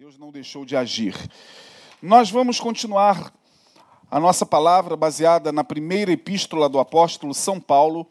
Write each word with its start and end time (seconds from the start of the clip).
Deus 0.00 0.16
não 0.16 0.30
deixou 0.30 0.64
de 0.64 0.76
agir. 0.76 1.12
Nós 2.00 2.30
vamos 2.30 2.60
continuar 2.60 3.32
a 4.08 4.20
nossa 4.20 4.46
palavra 4.46 4.96
baseada 4.96 5.50
na 5.50 5.64
primeira 5.64 6.12
epístola 6.12 6.68
do 6.68 6.78
apóstolo 6.78 7.34
São 7.34 7.58
Paulo, 7.58 8.06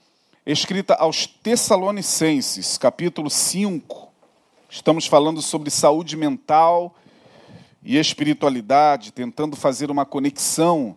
escrita 0.45 0.95
aos 0.95 1.25
Tessalonicenses, 1.25 2.77
capítulo 2.77 3.29
5. 3.29 4.09
Estamos 4.69 5.07
falando 5.07 5.41
sobre 5.41 5.69
saúde 5.69 6.17
mental 6.17 6.93
e 7.81 7.95
espiritualidade, 7.95 9.13
tentando 9.13 9.55
fazer 9.55 9.89
uma 9.89 10.05
conexão, 10.05 10.93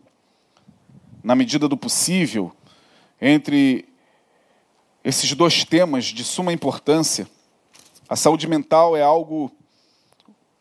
na 1.22 1.36
medida 1.36 1.68
do 1.68 1.76
possível, 1.76 2.50
entre 3.22 3.88
esses 5.04 5.32
dois 5.34 5.62
temas 5.62 6.06
de 6.06 6.24
suma 6.24 6.52
importância. 6.52 7.30
A 8.08 8.16
saúde 8.16 8.48
mental 8.48 8.96
é 8.96 9.02
algo 9.02 9.52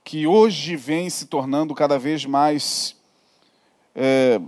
que 0.10 0.26
hoje 0.26 0.76
vem 0.76 1.08
se 1.08 1.28
tornando 1.28 1.76
cada 1.76 2.00
vez 2.00 2.26
mais 2.26 2.96
é, 3.94 4.42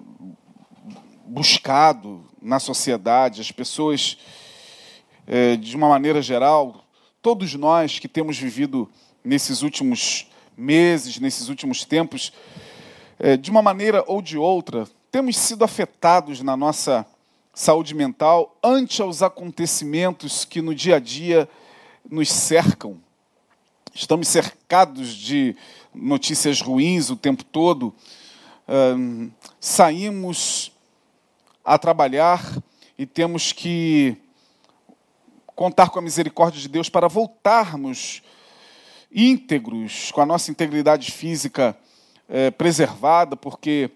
buscado 1.23 2.25
na 2.41 2.59
sociedade. 2.59 3.41
As 3.41 3.51
pessoas, 3.51 4.17
é, 5.27 5.55
de 5.55 5.75
uma 5.75 5.87
maneira 5.87 6.19
geral, 6.19 6.83
todos 7.21 7.53
nós 7.53 7.99
que 7.99 8.07
temos 8.07 8.39
vivido 8.39 8.89
nesses 9.23 9.61
últimos 9.61 10.27
meses, 10.57 11.19
nesses 11.19 11.47
últimos 11.47 11.85
tempos, 11.85 12.33
é, 13.19 13.37
de 13.37 13.51
uma 13.51 13.61
maneira 13.61 14.03
ou 14.07 14.19
de 14.19 14.39
outra, 14.39 14.87
temos 15.11 15.37
sido 15.37 15.63
afetados 15.63 16.41
na 16.41 16.57
nossa 16.57 17.05
saúde 17.53 17.93
mental 17.93 18.57
ante 18.63 18.99
aos 18.99 19.21
acontecimentos 19.21 20.43
que 20.43 20.59
no 20.59 20.73
dia 20.73 20.95
a 20.95 20.99
dia 20.99 21.47
nos 22.09 22.31
cercam. 22.31 22.97
Estamos 23.93 24.29
cercados 24.29 25.09
de 25.09 25.53
notícias 25.93 26.61
ruins 26.61 27.09
o 27.09 27.15
tempo 27.17 27.43
todo. 27.43 27.93
saímos 29.59 30.71
a 31.63 31.77
trabalhar 31.77 32.41
e 32.97 33.05
temos 33.05 33.51
que 33.51 34.15
contar 35.47 35.89
com 35.89 35.99
a 35.99 36.01
misericórdia 36.01 36.61
de 36.61 36.69
Deus 36.69 36.87
para 36.87 37.09
voltarmos 37.09 38.23
íntegros, 39.11 40.09
com 40.11 40.21
a 40.21 40.25
nossa 40.25 40.49
integridade 40.49 41.11
física 41.11 41.77
eh, 42.29 42.49
preservada, 42.49 43.35
porque 43.35 43.91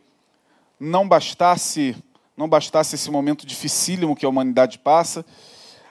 não 0.78 1.08
bastasse 1.08 1.96
não 2.36 2.50
bastasse 2.50 2.96
esse 2.96 3.10
momento 3.10 3.48
dificílimo 3.48 4.14
que 4.14 4.26
a 4.26 4.30
humanidade 4.30 4.78
passa, 4.78 5.26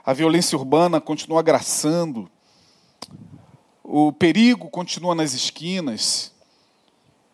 a 0.05 0.13
violência 0.13 0.59
urbana 0.59 1.01
continua 1.01 1.41
agraçando, 1.41 2.31
o 3.87 4.11
perigo 4.11 4.71
continua 4.71 5.15
nas 5.15 5.35
esquinas 5.35 6.33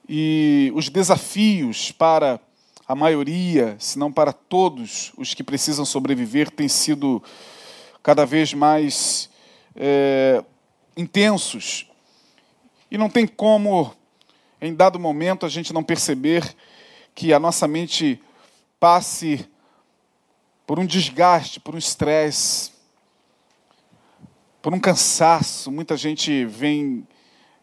e 0.08 0.72
os 0.74 0.88
desafios 0.88 1.92
para 1.92 2.40
a 2.88 2.94
maioria, 2.96 3.76
se 3.78 3.96
não 3.96 4.10
para 4.10 4.32
todos 4.32 5.12
os 5.16 5.32
que 5.32 5.44
precisam 5.44 5.84
sobreviver, 5.84 6.50
têm 6.50 6.66
sido 6.66 7.22
cada 8.02 8.26
vez 8.26 8.52
mais 8.52 9.30
é, 9.76 10.44
intensos. 10.96 11.88
E 12.90 12.98
não 12.98 13.08
tem 13.08 13.28
como, 13.28 13.94
em 14.60 14.74
dado 14.74 14.98
momento, 14.98 15.46
a 15.46 15.48
gente 15.48 15.72
não 15.72 15.84
perceber 15.84 16.56
que 17.14 17.32
a 17.32 17.38
nossa 17.38 17.68
mente 17.68 18.20
passe 18.80 19.48
por 20.66 20.80
um 20.80 20.86
desgaste, 20.86 21.60
por 21.60 21.76
um 21.76 21.78
estresse, 21.78 22.72
por 24.62 24.74
um 24.74 24.80
cansaço. 24.80 25.70
Muita 25.70 25.96
gente 25.96 26.44
vem 26.44 27.06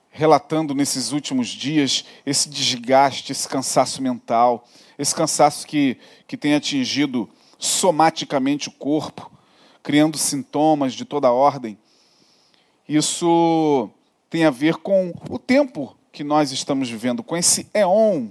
relatando 0.09 0.73
nesses 0.73 1.11
últimos 1.11 1.49
dias 1.49 2.05
esse 2.25 2.49
desgaste, 2.49 3.31
esse 3.31 3.47
cansaço 3.47 4.01
mental, 4.01 4.67
esse 4.97 5.13
cansaço 5.13 5.67
que, 5.67 5.97
que 6.27 6.35
tem 6.35 6.55
atingido 6.55 7.29
somaticamente 7.59 8.69
o 8.69 8.71
corpo, 8.71 9.31
criando 9.83 10.17
sintomas 10.17 10.93
de 10.93 11.05
toda 11.05 11.31
ordem. 11.31 11.77
Isso 12.87 13.89
tem 14.29 14.45
a 14.45 14.49
ver 14.49 14.77
com 14.77 15.13
o 15.29 15.37
tempo 15.37 15.95
que 16.11 16.23
nós 16.23 16.51
estamos 16.51 16.89
vivendo, 16.89 17.21
com 17.21 17.37
esse 17.37 17.69
éon, 17.73 18.29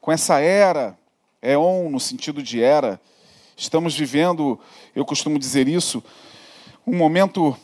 com 0.00 0.10
essa 0.10 0.40
era, 0.40 0.98
éon 1.40 1.88
no 1.88 2.00
sentido 2.00 2.42
de 2.42 2.60
era. 2.60 3.00
Estamos 3.56 3.96
vivendo, 3.96 4.58
eu 4.94 5.04
costumo 5.04 5.38
dizer 5.38 5.68
isso, 5.68 6.02
um 6.86 6.96
momento 6.96 7.56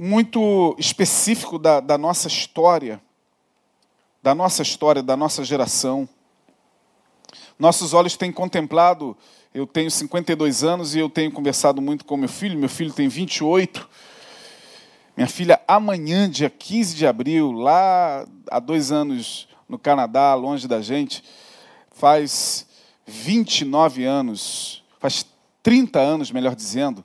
muito 0.00 0.76
específico 0.78 1.58
da, 1.58 1.80
da 1.80 1.98
nossa 1.98 2.28
história, 2.28 3.02
da 4.22 4.32
nossa 4.32 4.62
história, 4.62 5.02
da 5.02 5.16
nossa 5.16 5.42
geração. 5.42 6.08
Nossos 7.58 7.92
olhos 7.92 8.16
têm 8.16 8.30
contemplado, 8.30 9.16
eu 9.52 9.66
tenho 9.66 9.90
52 9.90 10.62
anos 10.62 10.94
e 10.94 11.00
eu 11.00 11.10
tenho 11.10 11.32
conversado 11.32 11.82
muito 11.82 12.04
com 12.04 12.16
meu 12.16 12.28
filho, 12.28 12.56
meu 12.56 12.68
filho 12.68 12.92
tem 12.92 13.08
28. 13.08 13.88
Minha 15.16 15.26
filha, 15.26 15.60
amanhã, 15.66 16.30
dia 16.30 16.48
15 16.48 16.94
de 16.94 17.04
abril, 17.04 17.50
lá 17.50 18.24
há 18.48 18.60
dois 18.60 18.92
anos 18.92 19.48
no 19.68 19.80
Canadá, 19.80 20.32
longe 20.34 20.68
da 20.68 20.80
gente, 20.80 21.24
faz 21.90 22.68
29 23.04 24.04
anos, 24.04 24.84
faz 25.00 25.26
30 25.60 25.98
anos, 25.98 26.30
melhor 26.30 26.54
dizendo, 26.54 27.04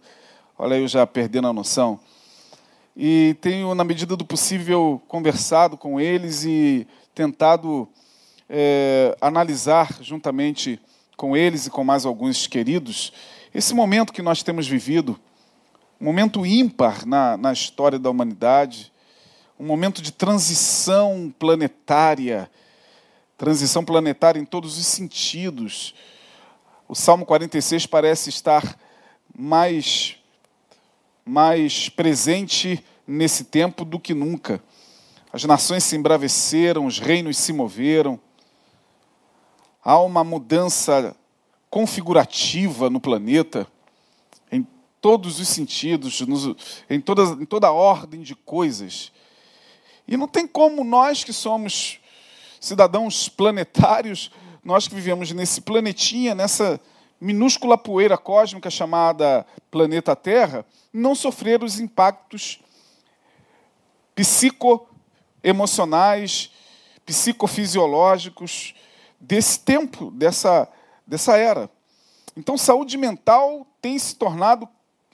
olha 0.55 0.75
eu 0.75 0.87
já 0.87 1.07
perdendo 1.07 1.47
a 1.47 1.53
noção, 1.53 1.99
e 2.95 3.35
tenho, 3.41 3.73
na 3.73 3.83
medida 3.83 4.15
do 4.15 4.25
possível, 4.25 5.01
conversado 5.07 5.77
com 5.77 5.99
eles 5.99 6.43
e 6.43 6.87
tentado 7.13 7.87
é, 8.49 9.15
analisar 9.19 9.97
juntamente 10.01 10.79
com 11.17 11.35
eles 11.35 11.65
e 11.65 11.69
com 11.69 11.83
mais 11.83 12.05
alguns 12.05 12.47
queridos 12.47 13.13
esse 13.53 13.75
momento 13.75 14.11
que 14.11 14.23
nós 14.23 14.41
temos 14.41 14.67
vivido, 14.67 15.19
um 16.01 16.05
momento 16.05 16.43
ímpar 16.43 17.05
na, 17.05 17.37
na 17.37 17.53
história 17.53 17.99
da 17.99 18.09
humanidade, 18.09 18.91
um 19.59 19.65
momento 19.65 20.01
de 20.01 20.11
transição 20.11 21.31
planetária, 21.37 22.49
transição 23.37 23.85
planetária 23.85 24.39
em 24.39 24.45
todos 24.45 24.79
os 24.79 24.87
sentidos. 24.87 25.93
O 26.87 26.95
Salmo 26.95 27.27
46 27.27 27.85
parece 27.85 28.29
estar 28.29 28.75
mais 29.37 30.17
mais 31.25 31.89
presente 31.89 32.83
nesse 33.07 33.45
tempo 33.45 33.85
do 33.85 33.99
que 33.99 34.13
nunca. 34.13 34.61
As 35.31 35.43
nações 35.45 35.83
se 35.83 35.95
embraveceram, 35.95 36.85
os 36.85 36.99
reinos 36.99 37.37
se 37.37 37.53
moveram. 37.53 38.19
Há 39.83 39.99
uma 39.99 40.23
mudança 40.23 41.15
configurativa 41.69 42.89
no 42.89 42.99
planeta, 42.99 43.67
em 44.51 44.65
todos 45.01 45.39
os 45.39 45.47
sentidos, 45.47 46.21
em, 46.89 47.01
toda, 47.01 47.23
em 47.41 47.45
toda 47.45 47.67
a 47.67 47.71
ordem 47.71 48.21
de 48.21 48.35
coisas. 48.35 49.11
E 50.07 50.15
não 50.15 50.27
tem 50.27 50.45
como 50.45 50.83
nós 50.83 51.23
que 51.23 51.33
somos 51.33 51.99
cidadãos 52.59 53.27
planetários, 53.27 54.31
nós 54.63 54.87
que 54.87 54.95
vivemos 54.95 55.31
nesse 55.31 55.61
planetinha, 55.61 56.35
nessa 56.35 56.79
minúscula 57.23 57.77
poeira 57.77 58.17
cósmica 58.17 58.69
chamada 58.69 59.45
planeta 59.71 60.13
Terra, 60.13 60.65
não 60.91 61.15
sofrer 61.15 61.63
os 61.63 61.79
impactos 61.79 62.59
psicoemocionais, 64.13 66.51
psicofisiológicos 67.05 68.75
desse 69.17 69.61
tempo, 69.61 70.11
dessa, 70.11 70.67
dessa 71.07 71.37
era. 71.37 71.69
Então, 72.35 72.57
saúde 72.57 72.97
mental 72.97 73.65
tem 73.81 73.97
se 73.97 74.15
tornado 74.15 74.67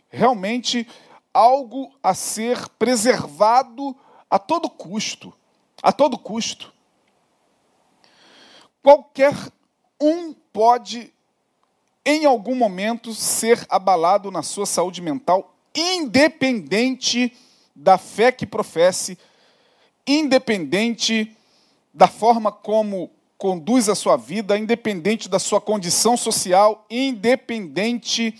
realmente 0.09 0.87
algo 1.31 1.95
a 2.01 2.15
ser 2.15 2.67
preservado 2.69 3.95
a 4.27 4.39
todo 4.39 4.67
custo. 4.67 5.31
A 5.81 5.91
todo 5.91 6.17
custo. 6.17 6.73
Qualquer 8.81 9.35
um 10.01 10.33
pode, 10.33 11.13
em 12.05 12.25
algum 12.25 12.55
momento, 12.55 13.13
ser 13.13 13.65
abalado 13.69 14.31
na 14.31 14.41
sua 14.41 14.65
saúde 14.65 15.01
mental, 15.01 15.55
independente 15.75 17.33
da 17.75 17.97
fé 17.97 18.31
que 18.31 18.45
professe, 18.45 19.17
independente 20.05 21.35
da 21.93 22.07
forma 22.07 22.51
como 22.51 23.11
conduz 23.37 23.87
a 23.87 23.95
sua 23.95 24.17
vida, 24.17 24.57
independente 24.57 25.29
da 25.29 25.39
sua 25.39 25.61
condição 25.61 26.17
social, 26.17 26.85
independente 26.89 28.37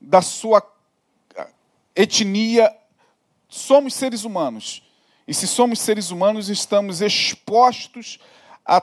da 0.00 0.20
sua 0.20 0.62
ah, 1.36 1.48
etnia, 1.94 2.74
somos 3.48 3.94
seres 3.94 4.24
humanos. 4.24 4.82
E 5.26 5.32
se 5.32 5.46
somos 5.46 5.78
seres 5.80 6.10
humanos, 6.10 6.48
estamos 6.48 7.00
expostos 7.00 8.18
a 8.64 8.82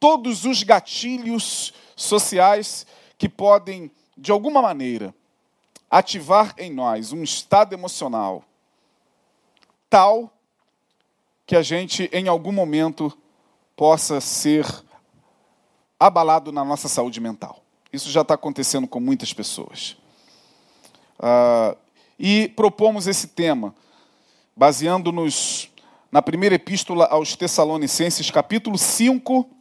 todos 0.00 0.44
os 0.44 0.62
gatilhos 0.62 1.74
sociais 1.94 2.86
que 3.20 3.28
podem, 3.28 3.90
de 4.16 4.32
alguma 4.32 4.62
maneira, 4.62 5.14
ativar 5.90 6.54
em 6.56 6.72
nós 6.72 7.12
um 7.12 7.22
estado 7.22 7.74
emocional 7.74 8.42
tal 9.90 10.32
que 11.44 11.54
a 11.54 11.60
gente, 11.60 12.08
em 12.14 12.28
algum 12.28 12.50
momento, 12.50 13.12
possa 13.76 14.22
ser 14.22 14.66
abalado 15.98 16.50
na 16.50 16.64
nossa 16.64 16.88
saúde 16.88 17.20
mental. 17.20 17.62
Isso 17.92 18.08
já 18.08 18.22
está 18.22 18.32
acontecendo 18.32 18.88
com 18.88 19.00
muitas 19.00 19.34
pessoas. 19.34 19.98
Uh, 21.18 21.76
e 22.18 22.48
propomos 22.48 23.06
esse 23.06 23.26
tema, 23.26 23.74
baseando-nos 24.56 25.70
na 26.10 26.22
primeira 26.22 26.54
epístola 26.54 27.04
aos 27.04 27.36
Tessalonicenses, 27.36 28.30
capítulo 28.30 28.78
5, 28.78 29.59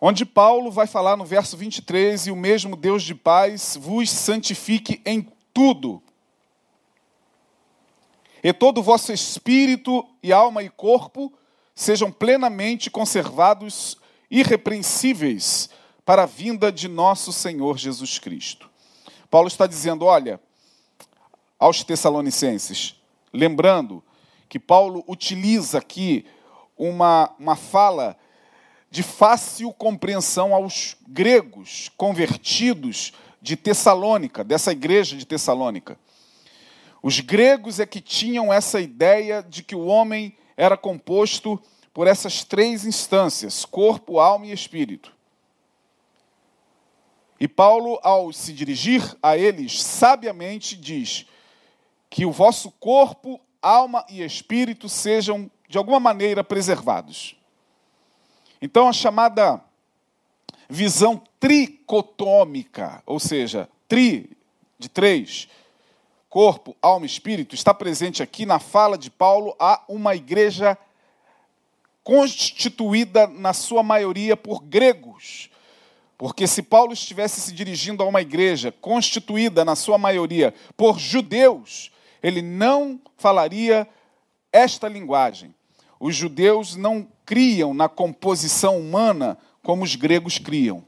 onde 0.00 0.24
Paulo 0.24 0.70
vai 0.70 0.86
falar 0.86 1.16
no 1.16 1.24
verso 1.24 1.56
23: 1.56 2.28
E 2.28 2.30
o 2.30 2.36
mesmo 2.36 2.76
Deus 2.76 3.02
de 3.02 3.14
paz 3.14 3.76
vos 3.78 4.10
santifique 4.10 5.00
em 5.04 5.28
tudo, 5.52 6.02
e 8.42 8.52
todo 8.52 8.78
o 8.78 8.82
vosso 8.82 9.12
espírito 9.12 10.06
e 10.22 10.32
alma 10.32 10.62
e 10.62 10.70
corpo 10.70 11.32
sejam 11.74 12.10
plenamente 12.10 12.90
conservados 12.90 13.98
irrepreensíveis 14.30 15.68
para 16.04 16.22
a 16.22 16.26
vinda 16.26 16.72
de 16.72 16.88
nosso 16.88 17.32
Senhor 17.32 17.76
Jesus 17.76 18.18
Cristo. 18.18 18.70
Paulo 19.30 19.48
está 19.48 19.66
dizendo: 19.66 20.06
olha, 20.06 20.40
aos 21.58 21.84
Tessalonicenses, 21.84 22.96
lembrando 23.32 24.02
que 24.48 24.58
Paulo 24.58 25.04
utiliza 25.06 25.78
aqui 25.78 26.24
uma, 26.76 27.30
uma 27.38 27.54
fala 27.54 28.16
de 28.90 29.02
fácil 29.02 29.72
compreensão 29.72 30.52
aos 30.52 30.96
gregos 31.06 31.90
convertidos 31.96 33.12
de 33.40 33.56
Tessalônica, 33.56 34.42
dessa 34.42 34.72
igreja 34.72 35.16
de 35.16 35.24
Tessalônica. 35.24 35.98
Os 37.02 37.20
gregos 37.20 37.78
é 37.78 37.86
que 37.86 38.00
tinham 38.00 38.52
essa 38.52 38.80
ideia 38.80 39.42
de 39.42 39.62
que 39.62 39.74
o 39.74 39.86
homem 39.86 40.36
era 40.56 40.76
composto 40.76 41.60
por 41.94 42.06
essas 42.06 42.44
três 42.44 42.84
instâncias: 42.84 43.64
corpo, 43.64 44.18
alma 44.18 44.46
e 44.46 44.52
espírito. 44.52 45.12
E 47.38 47.48
Paulo, 47.48 47.98
ao 48.02 48.32
se 48.32 48.52
dirigir 48.52 49.16
a 49.22 49.36
eles, 49.36 49.82
sabiamente 49.82 50.76
diz 50.76 51.24
que 52.10 52.26
o 52.26 52.32
vosso 52.32 52.70
corpo, 52.72 53.40
alma 53.62 54.04
e 54.10 54.22
espírito 54.22 54.90
sejam, 54.90 55.50
de 55.66 55.78
alguma 55.78 55.98
maneira, 55.98 56.44
preservados. 56.44 57.39
Então, 58.60 58.88
a 58.88 58.92
chamada 58.92 59.62
visão 60.68 61.20
tricotômica, 61.38 63.02
ou 63.06 63.18
seja, 63.18 63.68
tri 63.88 64.30
de 64.78 64.88
três, 64.88 65.48
corpo, 66.28 66.76
alma 66.80 67.04
e 67.04 67.08
espírito, 67.08 67.54
está 67.54 67.74
presente 67.74 68.22
aqui 68.22 68.46
na 68.46 68.58
fala 68.58 68.96
de 68.96 69.10
Paulo 69.10 69.56
a 69.58 69.82
uma 69.88 70.14
igreja 70.14 70.78
constituída, 72.04 73.26
na 73.26 73.52
sua 73.52 73.82
maioria, 73.82 74.36
por 74.36 74.62
gregos. 74.62 75.50
Porque 76.16 76.46
se 76.46 76.62
Paulo 76.62 76.92
estivesse 76.92 77.40
se 77.40 77.52
dirigindo 77.52 78.02
a 78.02 78.06
uma 78.06 78.20
igreja 78.20 78.70
constituída, 78.70 79.64
na 79.64 79.74
sua 79.74 79.96
maioria, 79.96 80.54
por 80.76 80.98
judeus, 80.98 81.90
ele 82.22 82.42
não 82.42 83.00
falaria 83.16 83.88
esta 84.52 84.88
linguagem. 84.88 85.54
Os 86.00 86.16
judeus 86.16 86.74
não 86.76 87.06
criam 87.26 87.74
na 87.74 87.86
composição 87.86 88.80
humana 88.80 89.36
como 89.62 89.84
os 89.84 89.94
gregos 89.94 90.38
criam. 90.38 90.82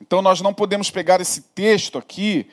Então 0.00 0.20
nós 0.20 0.40
não 0.40 0.52
podemos 0.52 0.90
pegar 0.90 1.20
esse 1.20 1.40
texto 1.40 1.96
aqui 1.96 2.48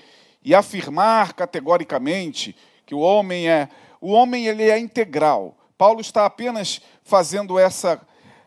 e 0.45 0.53
afirmar 0.53 1.33
categoricamente 1.33 2.55
que 2.85 2.93
o 2.93 2.99
homem 2.99 3.49
é 3.49 3.67
o 3.99 4.11
homem 4.11 4.45
ele 4.45 4.69
é 4.69 4.77
integral. 4.77 5.57
Paulo 5.75 6.01
está 6.01 6.23
apenas 6.25 6.79
fazendo 7.03 7.57
essa 7.57 7.99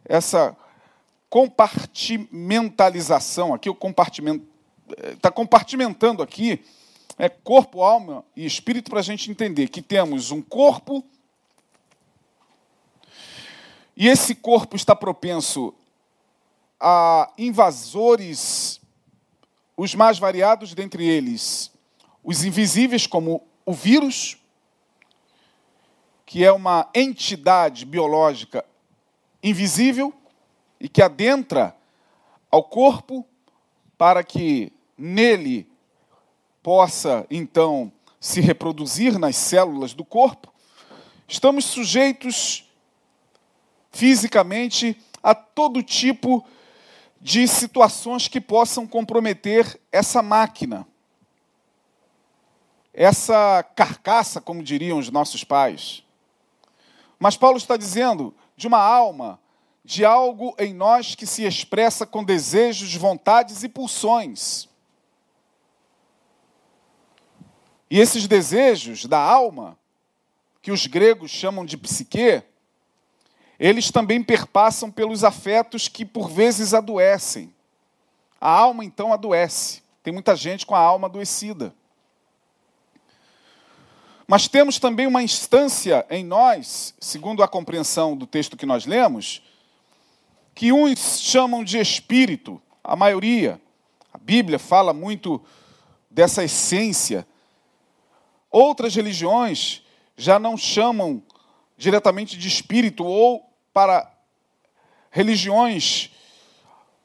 essa 0.05 0.57
compartimentalização 1.29 3.53
aqui 3.53 3.69
o 3.69 3.75
compartimento 3.75 4.47
está 5.13 5.33
compartimentando 5.33 6.23
aqui 6.23 6.65
é 7.19 7.29
corpo, 7.29 7.83
alma 7.83 8.25
e 8.37 8.47
espírito 8.47 8.89
para 8.91 9.01
a 9.01 9.03
gente 9.03 9.29
entender 9.31 9.69
que 9.69 9.83
temos 9.83 10.31
um 10.31 10.41
corpo 10.41 11.05
e 13.97 14.09
esse 14.09 14.35
corpo 14.35 14.77
está 14.77 14.95
propenso 14.95 15.75
a 16.79 17.33
invasores, 17.39 18.81
os 19.75 19.95
mais 19.95 20.19
variados 20.19 20.75
dentre 20.75 21.07
eles, 21.09 21.73
os 22.23 22.45
invisíveis, 22.45 23.07
como 23.07 23.43
o 23.65 23.73
vírus, 23.73 24.37
que 26.27 26.45
é 26.45 26.53
uma 26.53 26.89
entidade 26.95 27.87
biológica 27.87 28.65
invisível 29.43 30.13
e 30.79 30.89
que 30.89 31.01
adentra 31.01 31.75
ao 32.51 32.65
corpo 32.65 33.27
para 33.97 34.23
que 34.23 34.73
nele 34.99 35.71
possa 36.63 37.27
então 37.31 37.91
se 38.21 38.41
reproduzir 38.41 39.19
nas 39.19 39.37
células 39.37 39.95
do 39.95 40.05
corpo, 40.05 40.53
estamos 41.29 41.65
sujeitos 41.65 42.66
fisicamente 43.97 45.01
a 45.23 45.35
todo 45.35 45.83
tipo 45.83 46.45
de 47.19 47.49
situações 47.49 48.29
que 48.29 48.41
possam 48.41 48.87
comprometer 48.87 49.81
essa 49.91 50.23
máquina, 50.23 50.87
essa 52.93 53.63
carcaça, 53.75 54.39
como 54.39 54.63
diriam 54.63 54.99
os 54.99 55.11
nossos 55.11 55.43
pais. 55.43 56.05
Mas 57.19 57.39
Paulo 57.39 57.57
está 57.57 57.77
dizendo 57.77 58.35
de 58.55 58.67
uma 58.67 58.79
alma, 58.79 59.41
de 59.83 60.05
algo 60.05 60.55
em 60.59 60.75
nós 60.75 61.15
que 61.15 61.27
se 61.27 61.45
expressa 61.45 62.05
com 62.05 62.23
desejos, 62.23 62.95
vontades 62.95 63.63
e 63.63 63.69
pulsões. 63.69 64.69
E 67.91 67.99
esses 67.99 68.27
desejos 68.29 69.07
da 69.07 69.19
alma, 69.19 69.79
que 70.61 70.71
os 70.71 70.87
gregos 70.87 71.31
chamam 71.31 71.65
de 71.65 71.79
psique, 71.79 72.43
eles 73.59 73.91
também 73.91 74.23
perpassam 74.23 74.91
pelos 74.91 75.25
afetos 75.25 75.89
que 75.89 76.05
por 76.05 76.29
vezes 76.29 76.75
adoecem. 76.75 77.53
A 78.41 78.51
alma 78.51 78.85
então 78.85 79.13
adoece. 79.13 79.83
Tem 80.03 80.13
muita 80.13 80.37
gente 80.37 80.67
com 80.67 80.75
a 80.75 80.79
alma 80.79 81.09
adoecida. 81.09 81.75
Mas 84.27 84.49
temos 84.49 84.79
também 84.79 85.07
uma 85.07 85.23
instância 85.23 86.05
em 86.11 86.25
nós, 86.25 86.95
segundo 87.01 87.43
a 87.43 87.49
compreensão 87.49 88.17
do 88.17 88.27
texto 88.27 88.57
que 88.57 88.67
nós 88.67 88.85
lemos, 88.85 89.43
que 90.55 90.73
uns 90.73 91.21
chamam 91.21 91.63
de 91.63 91.79
espírito, 91.79 92.61
a 92.83 92.97
maioria. 92.97 93.61
A 94.13 94.19
Bíblia 94.19 94.59
fala 94.59 94.93
muito 94.93 95.41
dessa 96.11 96.43
essência 96.45 97.27
Outras 98.59 98.95
religiões 98.95 99.83
já 100.17 100.39
não 100.39 100.57
chamam 100.57 101.23
diretamente 101.77 102.39
de 102.39 102.49
espírito, 102.49 103.05
ou 103.05 103.46
para 103.77 104.11
religiões 105.11 106.11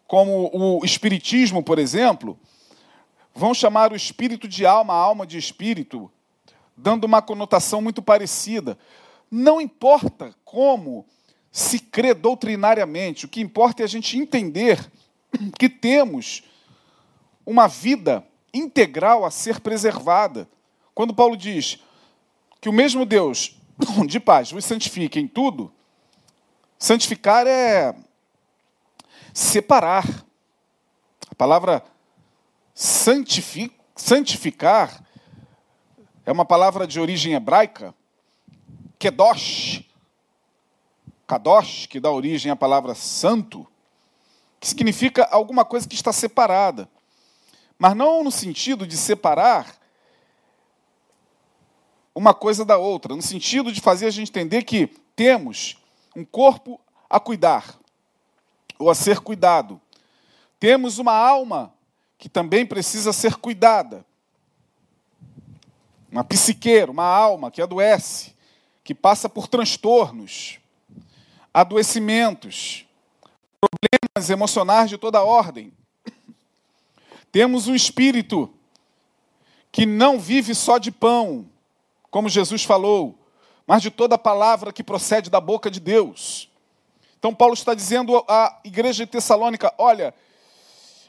como 0.07 0.49
o 0.53 0.85
Espiritismo, 0.85 1.61
por 1.61 1.77
exemplo, 1.77 2.39
vão 3.35 3.53
chamar 3.53 3.91
o 3.91 3.95
espírito 3.95 4.47
de 4.47 4.65
alma, 4.65 4.93
a 4.93 4.97
alma 4.97 5.27
de 5.27 5.37
espírito, 5.37 6.09
dando 6.77 7.03
uma 7.03 7.21
conotação 7.21 7.81
muito 7.81 8.01
parecida. 8.01 8.77
Não 9.29 9.59
importa 9.59 10.33
como 10.45 11.05
se 11.51 11.77
crê 11.77 12.13
doutrinariamente, 12.13 13.25
o 13.25 13.27
que 13.27 13.41
importa 13.41 13.83
é 13.83 13.85
a 13.85 13.89
gente 13.89 14.17
entender 14.17 14.79
que 15.59 15.67
temos 15.67 16.41
uma 17.45 17.67
vida 17.67 18.25
integral 18.53 19.25
a 19.25 19.29
ser 19.29 19.59
preservada. 19.59 20.47
Quando 20.95 21.13
Paulo 21.13 21.35
diz 21.35 21.79
que 22.61 22.69
o 22.69 22.73
mesmo 22.73 23.05
Deus 23.05 23.57
de 24.07 24.21
paz 24.21 24.53
vos 24.53 24.63
santifique 24.63 25.19
em 25.19 25.27
tudo, 25.27 25.69
santificar 26.81 27.45
é 27.45 27.95
separar. 29.31 30.25
A 31.29 31.35
palavra 31.35 31.85
santificar 33.95 35.05
é 36.25 36.31
uma 36.31 36.43
palavra 36.43 36.87
de 36.87 36.99
origem 36.99 37.33
hebraica, 37.33 37.93
kedosh, 38.97 39.85
kadosh, 41.27 41.85
que 41.85 41.99
dá 41.99 42.09
origem 42.09 42.51
à 42.51 42.55
palavra 42.55 42.95
santo, 42.95 43.67
que 44.59 44.67
significa 44.67 45.27
alguma 45.31 45.63
coisa 45.63 45.87
que 45.87 45.93
está 45.93 46.11
separada. 46.11 46.89
Mas 47.77 47.95
não 47.95 48.23
no 48.23 48.31
sentido 48.31 48.87
de 48.87 48.97
separar 48.97 49.79
uma 52.15 52.33
coisa 52.33 52.65
da 52.65 52.77
outra, 52.77 53.15
no 53.15 53.21
sentido 53.21 53.71
de 53.71 53.79
fazer 53.79 54.07
a 54.07 54.11
gente 54.11 54.29
entender 54.29 54.63
que 54.63 54.87
temos 55.15 55.80
um 56.15 56.25
corpo 56.25 56.79
a 57.09 57.19
cuidar, 57.19 57.79
ou 58.77 58.89
a 58.89 58.95
ser 58.95 59.19
cuidado. 59.19 59.79
Temos 60.59 60.97
uma 60.97 61.13
alma 61.13 61.73
que 62.17 62.29
também 62.29 62.65
precisa 62.65 63.11
ser 63.11 63.35
cuidada. 63.35 64.05
Uma 66.11 66.23
psiqueira, 66.23 66.91
uma 66.91 67.05
alma 67.05 67.49
que 67.49 67.61
adoece, 67.61 68.35
que 68.83 68.93
passa 68.93 69.29
por 69.29 69.47
transtornos, 69.47 70.59
adoecimentos, 71.53 72.85
problemas 73.59 74.29
emocionais 74.29 74.89
de 74.89 74.97
toda 74.97 75.23
ordem. 75.23 75.71
Temos 77.31 77.67
um 77.67 77.75
espírito 77.75 78.53
que 79.71 79.85
não 79.85 80.19
vive 80.19 80.53
só 80.53 80.77
de 80.77 80.91
pão, 80.91 81.47
como 82.09 82.27
Jesus 82.27 82.63
falou, 82.63 83.17
mas 83.65 83.81
de 83.81 83.91
toda 83.91 84.17
palavra 84.17 84.73
que 84.73 84.83
procede 84.83 85.29
da 85.29 85.39
boca 85.39 85.69
de 85.69 85.79
Deus. 85.79 86.49
Então, 87.17 87.33
Paulo 87.33 87.53
está 87.53 87.73
dizendo 87.73 88.23
à 88.27 88.59
igreja 88.63 89.05
de 89.05 89.11
Tessalônica: 89.11 89.73
olha, 89.77 90.13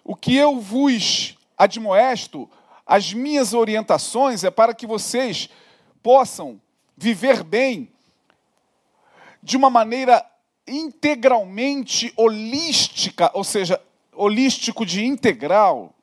o 0.05 0.15
que 0.15 0.37
eu 0.37 0.61
vos 0.61 1.37
admoesto, 1.57 2.49
as 2.87 3.13
minhas 3.13 3.55
orientações 3.55 4.45
é 4.45 4.51
para 4.51 4.75
que 4.75 4.87
vocês 4.87 5.49
possam 6.03 6.61
viver 6.97 7.43
bem 7.43 7.89
de 9.43 9.57
uma 9.57 9.71
maneira 9.71 10.25
integralmente 10.67 12.13
holística, 12.17 13.31
ou 13.35 13.43
seja, 13.43 13.81
holístico 14.13 14.85
de 14.85 15.05
integral, 15.05 15.95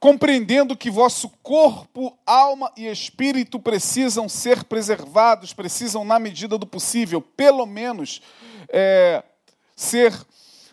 compreendendo 0.00 0.74
que 0.74 0.90
vosso 0.90 1.28
corpo, 1.42 2.16
alma 2.24 2.72
e 2.74 2.86
espírito 2.86 3.60
precisam 3.60 4.30
ser 4.30 4.64
preservados, 4.64 5.52
precisam, 5.52 6.06
na 6.06 6.18
medida 6.18 6.56
do 6.56 6.66
possível, 6.66 7.20
pelo 7.20 7.66
menos, 7.66 8.22
é, 8.70 9.22
ser 9.76 10.18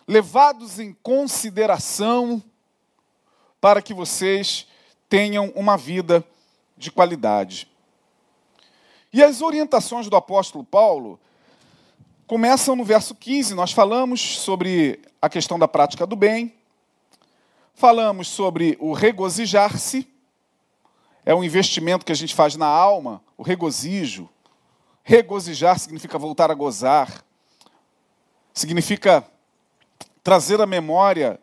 levados 0.08 0.78
em 0.80 0.96
consideração 1.02 2.42
para 3.60 3.82
que 3.82 3.92
vocês 3.92 4.66
tenham 5.10 5.52
uma 5.54 5.76
vida 5.76 6.24
de 6.74 6.90
qualidade. 6.90 7.68
E 9.12 9.22
as 9.22 9.42
orientações 9.42 10.08
do 10.08 10.16
apóstolo 10.16 10.64
Paulo 10.64 11.20
começam 12.26 12.74
no 12.74 12.84
verso 12.84 13.14
15. 13.14 13.54
Nós 13.54 13.72
falamos 13.72 14.38
sobre 14.38 15.00
a 15.20 15.28
questão 15.28 15.58
da 15.58 15.68
prática 15.68 16.06
do 16.06 16.16
bem, 16.16 16.54
falamos 17.78 18.26
sobre 18.26 18.76
o 18.80 18.92
regozijar-se, 18.92 20.06
é 21.24 21.32
um 21.32 21.44
investimento 21.44 22.04
que 22.04 22.10
a 22.10 22.14
gente 22.14 22.34
faz 22.34 22.56
na 22.56 22.66
alma, 22.66 23.22
o 23.36 23.42
regozijo. 23.42 24.28
Regozijar 25.04 25.78
significa 25.78 26.18
voltar 26.18 26.50
a 26.50 26.54
gozar, 26.54 27.24
significa 28.52 29.24
trazer 30.24 30.60
à 30.60 30.66
memória 30.66 31.40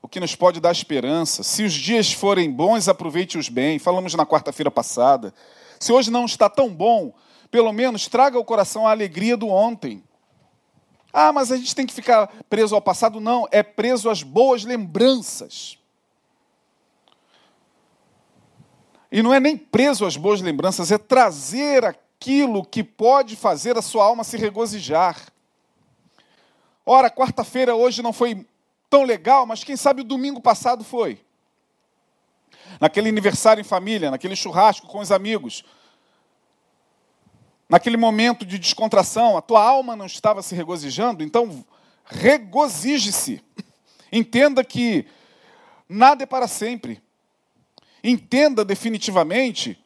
o 0.00 0.08
que 0.08 0.18
nos 0.18 0.34
pode 0.34 0.58
dar 0.58 0.72
esperança. 0.72 1.42
Se 1.42 1.62
os 1.62 1.74
dias 1.74 2.10
forem 2.10 2.50
bons, 2.50 2.88
aproveite-os 2.88 3.50
bem. 3.50 3.78
Falamos 3.78 4.14
na 4.14 4.24
quarta-feira 4.24 4.70
passada. 4.70 5.34
Se 5.78 5.92
hoje 5.92 6.10
não 6.10 6.24
está 6.24 6.48
tão 6.48 6.74
bom, 6.74 7.12
pelo 7.50 7.72
menos 7.72 8.08
traga 8.08 8.38
ao 8.38 8.44
coração 8.44 8.86
a 8.86 8.90
alegria 8.90 9.36
do 9.36 9.48
ontem. 9.48 10.02
Ah, 11.16 11.32
mas 11.32 11.52
a 11.52 11.56
gente 11.56 11.76
tem 11.76 11.86
que 11.86 11.94
ficar 11.94 12.26
preso 12.50 12.74
ao 12.74 12.82
passado? 12.82 13.20
Não, 13.20 13.46
é 13.52 13.62
preso 13.62 14.10
às 14.10 14.24
boas 14.24 14.64
lembranças. 14.64 15.78
E 19.12 19.22
não 19.22 19.32
é 19.32 19.38
nem 19.38 19.56
preso 19.56 20.04
às 20.04 20.16
boas 20.16 20.40
lembranças, 20.40 20.90
é 20.90 20.98
trazer 20.98 21.84
aquilo 21.84 22.64
que 22.64 22.82
pode 22.82 23.36
fazer 23.36 23.78
a 23.78 23.82
sua 23.82 24.04
alma 24.04 24.24
se 24.24 24.36
regozijar. 24.36 25.28
Ora, 26.84 27.08
quarta-feira 27.08 27.76
hoje 27.76 28.02
não 28.02 28.12
foi 28.12 28.44
tão 28.90 29.04
legal, 29.04 29.46
mas 29.46 29.62
quem 29.62 29.76
sabe 29.76 30.00
o 30.00 30.04
domingo 30.04 30.40
passado 30.40 30.82
foi. 30.82 31.20
Naquele 32.80 33.08
aniversário 33.08 33.60
em 33.60 33.64
família, 33.64 34.10
naquele 34.10 34.34
churrasco 34.34 34.88
com 34.88 34.98
os 34.98 35.12
amigos, 35.12 35.64
naquele 37.68 37.96
momento 37.96 38.44
de 38.44 38.58
descontração, 38.58 39.36
a 39.36 39.42
tua 39.42 39.62
alma 39.62 39.96
não 39.96 40.06
estava 40.06 40.42
se 40.42 40.54
regozijando, 40.54 41.22
então 41.22 41.64
regozije-se. 42.04 43.42
Entenda 44.12 44.62
que 44.62 45.06
nada 45.88 46.22
é 46.22 46.26
para 46.26 46.46
sempre. 46.46 47.02
Entenda 48.02 48.64
definitivamente 48.64 49.78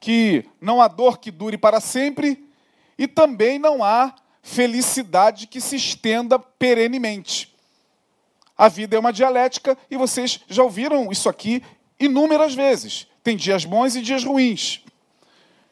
que 0.00 0.44
não 0.60 0.82
há 0.82 0.88
dor 0.88 1.18
que 1.18 1.30
dure 1.30 1.56
para 1.56 1.80
sempre 1.80 2.44
e 2.98 3.06
também 3.06 3.58
não 3.58 3.84
há 3.84 4.14
felicidade 4.42 5.46
que 5.46 5.60
se 5.60 5.76
estenda 5.76 6.38
perenemente. 6.38 7.54
A 8.58 8.68
vida 8.68 8.96
é 8.96 8.98
uma 8.98 9.12
dialética 9.12 9.78
e 9.90 9.96
vocês 9.96 10.40
já 10.48 10.62
ouviram 10.62 11.10
isso 11.10 11.28
aqui 11.28 11.62
inúmeras 11.98 12.54
vezes. 12.54 13.06
Tem 13.22 13.36
dias 13.36 13.64
bons 13.64 13.94
e 13.94 14.02
dias 14.02 14.24
ruins. 14.24 14.82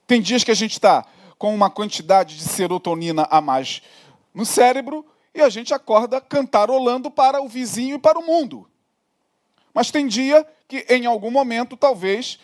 Tem 0.07 0.23
dias 0.23 0.45
que 0.45 0.51
a 0.51 0.55
gente 0.55 0.73
está 0.73 1.05
com 1.41 1.55
uma 1.55 1.71
quantidade 1.71 2.37
de 2.37 2.43
serotonina 2.43 3.27
a 3.31 3.41
mais 3.41 3.81
no 4.35 4.45
cérebro 4.45 5.07
e 5.35 5.41
a 5.41 5.49
gente 5.49 5.73
acorda 5.73 6.21
cantarolando 6.21 7.11
para 7.11 7.41
o 7.41 7.49
vizinho 7.49 7.97
e 7.97 7.99
para 7.99 8.19
o 8.19 8.27
mundo. 8.27 8.69
Mas 9.73 9.91
tem 9.91 10.07
dia 10.07 10.47
que, 10.69 10.85
em 10.91 11.07
algum 11.07 11.31
momento, 11.31 11.79
talvez 11.79 12.39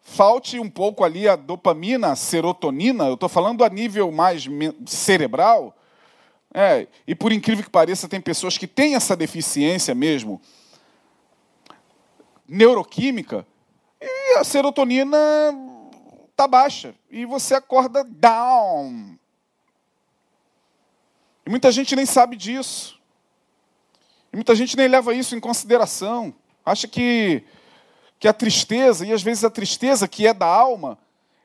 falte 0.00 0.60
um 0.60 0.70
pouco 0.70 1.02
ali 1.02 1.26
a 1.26 1.34
dopamina, 1.34 2.12
a 2.12 2.16
serotonina, 2.16 3.08
eu 3.08 3.14
estou 3.14 3.28
falando 3.28 3.64
a 3.64 3.68
nível 3.68 4.12
mais 4.12 4.46
cerebral. 4.86 5.76
É, 6.54 6.86
e 7.04 7.16
por 7.16 7.32
incrível 7.32 7.64
que 7.64 7.70
pareça, 7.70 8.08
tem 8.08 8.20
pessoas 8.20 8.56
que 8.56 8.68
têm 8.68 8.94
essa 8.94 9.16
deficiência 9.16 9.92
mesmo, 9.92 10.40
neuroquímica, 12.46 13.44
e 14.00 14.38
a 14.38 14.44
serotonina 14.44 15.16
está 16.36 16.46
baixa, 16.46 16.94
e 17.10 17.24
você 17.24 17.54
acorda 17.54 18.04
down. 18.04 19.18
E 21.46 21.48
muita 21.48 21.72
gente 21.72 21.96
nem 21.96 22.04
sabe 22.04 22.36
disso. 22.36 23.00
E 24.30 24.36
muita 24.36 24.54
gente 24.54 24.76
nem 24.76 24.86
leva 24.86 25.14
isso 25.14 25.34
em 25.34 25.40
consideração. 25.40 26.34
Acha 26.62 26.86
que 26.86 27.42
que 28.18 28.28
a 28.28 28.32
tristeza, 28.32 29.04
e 29.06 29.12
às 29.12 29.22
vezes 29.22 29.44
a 29.44 29.50
tristeza 29.50 30.08
que 30.08 30.26
é 30.26 30.32
da 30.32 30.46
alma, 30.46 30.98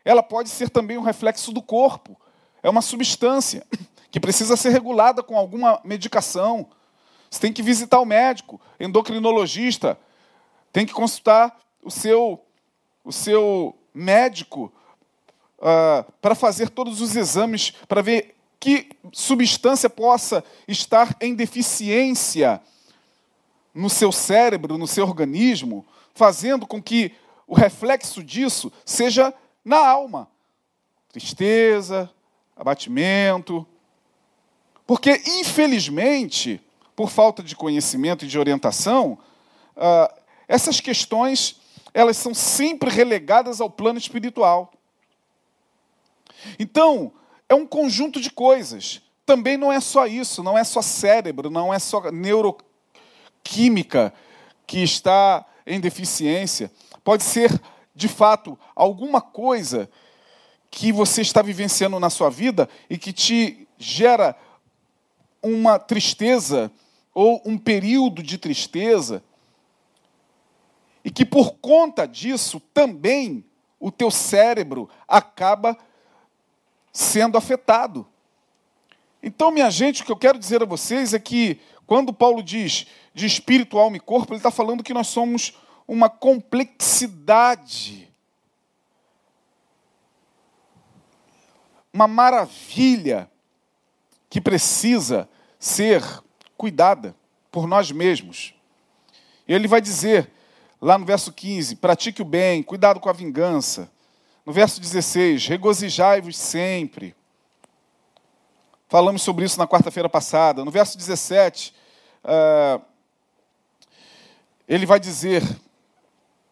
ela 0.06 0.24
pode 0.24 0.50
ser 0.50 0.70
também 0.70 0.98
um 0.98 1.02
reflexo 1.02 1.52
do 1.52 1.62
corpo. 1.62 2.20
É 2.64 2.70
uma 2.70 2.82
substância 2.82 3.66
que 4.10 4.20
precisa 4.20 4.58
ser 4.58 4.70
regulada 4.70 5.24
com 5.24 5.38
alguma 5.38 5.80
medicação. 5.84 6.70
Você 7.30 7.40
tem 7.40 7.54
que 7.54 7.62
visitar 7.62 8.00
o 8.00 8.06
médico, 8.06 8.60
endocrinologista, 8.80 9.98
tem 10.72 10.86
que 10.86 10.94
consultar 10.94 11.58
o 11.84 11.92
seu, 11.92 12.42
o 13.04 13.12
seu 13.12 13.76
médico 13.94 14.72
uh, 15.62 16.12
para 16.22 16.36
fazer 16.36 16.70
todos 16.70 17.00
os 17.00 17.16
exames, 17.16 17.72
para 17.88 18.02
ver 18.02 18.36
que 18.60 18.90
substância 19.14 19.90
possa 19.90 20.44
estar 20.68 21.16
em 21.22 21.34
deficiência 21.34 22.62
no 23.74 23.90
seu 23.90 24.12
cérebro, 24.12 24.78
no 24.78 24.88
seu 24.88 25.06
organismo, 25.06 25.86
fazendo 26.14 26.68
com 26.68 26.82
que 26.82 27.14
o 27.48 27.56
reflexo 27.56 28.24
disso 28.24 28.72
seja 28.86 29.34
na 29.64 29.78
alma. 29.78 30.28
Tristeza, 31.12 32.10
abatimento. 32.56 33.66
Porque, 34.86 35.22
infelizmente, 35.26 36.62
por 36.96 37.10
falta 37.10 37.42
de 37.42 37.56
conhecimento 37.56 38.26
e 38.26 38.28
de 38.28 38.38
orientação, 38.38 39.18
uh, 39.76 40.22
essas 40.48 40.80
questões 40.80 41.60
elas 41.94 42.16
são 42.18 42.34
sempre 42.34 42.90
relegadas 42.90 43.60
ao 43.60 43.70
plano 43.70 43.98
espiritual. 43.98 44.72
Então, 46.60 47.14
é 47.48 47.56
um 47.56 47.66
conjunto 47.66 48.20
de 48.20 48.32
coisas. 48.32 49.02
Também 49.26 49.58
não 49.58 49.72
é 49.72 49.80
só 49.80 50.06
isso, 50.06 50.44
não 50.44 50.58
é 50.58 50.64
só 50.64 50.82
cérebro, 50.82 51.50
não 51.50 51.74
é 51.74 51.80
só 51.80 52.12
neuroquímica 52.12 54.14
que 54.66 54.80
está 54.80 55.46
em 55.66 55.80
deficiência, 55.80 56.72
pode 57.04 57.24
ser, 57.24 57.62
de 57.96 58.08
fato, 58.08 58.58
alguma 58.76 59.22
coisa 59.22 59.90
que 60.70 60.92
você 60.92 61.22
está 61.22 61.42
vivenciando 61.42 62.00
na 62.00 62.10
sua 62.10 62.30
vida 62.30 62.70
e 62.90 62.98
que 62.98 63.12
te 63.12 63.68
gera 63.78 64.36
uma 65.44 65.78
tristeza 65.78 66.72
ou 67.14 67.42
um 67.46 67.58
período 67.58 68.24
de 68.24 68.38
tristeza, 68.38 69.22
e 71.04 71.12
que 71.12 71.26
por 71.26 71.56
conta 71.56 72.08
disso 72.08 72.60
também 72.74 73.44
o 73.80 73.92
teu 73.92 74.10
cérebro 74.10 74.90
acaba 75.08 75.78
sendo 76.92 77.38
afetado. 77.38 78.08
Então, 79.24 79.52
minha 79.52 79.70
gente, 79.70 80.02
o 80.02 80.06
que 80.06 80.12
eu 80.12 80.18
quero 80.18 80.40
dizer 80.40 80.64
a 80.64 80.66
vocês 80.66 81.14
é 81.14 81.20
que 81.20 81.60
quando 81.86 82.14
Paulo 82.14 82.42
diz 82.42 82.88
de 83.14 83.26
espírito, 83.26 83.78
alma 83.78 83.98
e 83.98 84.00
corpo, 84.00 84.34
ele 84.34 84.40
está 84.40 84.50
falando 84.50 84.84
que 84.84 84.94
nós 84.94 85.08
somos 85.08 85.54
uma 85.88 86.10
complexidade, 86.10 88.10
uma 91.94 92.08
maravilha 92.08 93.30
que 94.30 94.40
precisa 94.40 95.30
ser 95.60 96.02
cuidada 96.58 97.16
por 97.52 97.68
nós 97.68 97.92
mesmos. 97.92 98.54
Ele 99.48 99.68
vai 99.68 99.82
dizer, 99.82 100.32
lá 100.80 100.98
no 100.98 101.06
verso 101.06 101.34
15: 101.34 101.76
pratique 101.76 102.22
o 102.22 102.26
bem, 102.26 102.64
cuidado 102.64 103.00
com 103.00 103.10
a 103.10 103.14
vingança. 103.14 103.92
No 104.46 104.52
verso 104.52 104.82
16, 104.82 105.48
regozijai-vos 105.48 106.36
sempre. 106.36 107.16
Falamos 108.88 109.22
sobre 109.22 109.46
isso 109.46 109.60
na 109.60 109.68
quarta-feira 109.68 110.10
passada. 110.10 110.66
No 110.66 110.72
verso 110.72 110.98
17, 110.98 111.74
uh, 112.24 112.28
eh, 112.28 112.82
ele 114.68 114.86
vai 114.86 115.00
dizer, 115.00 115.44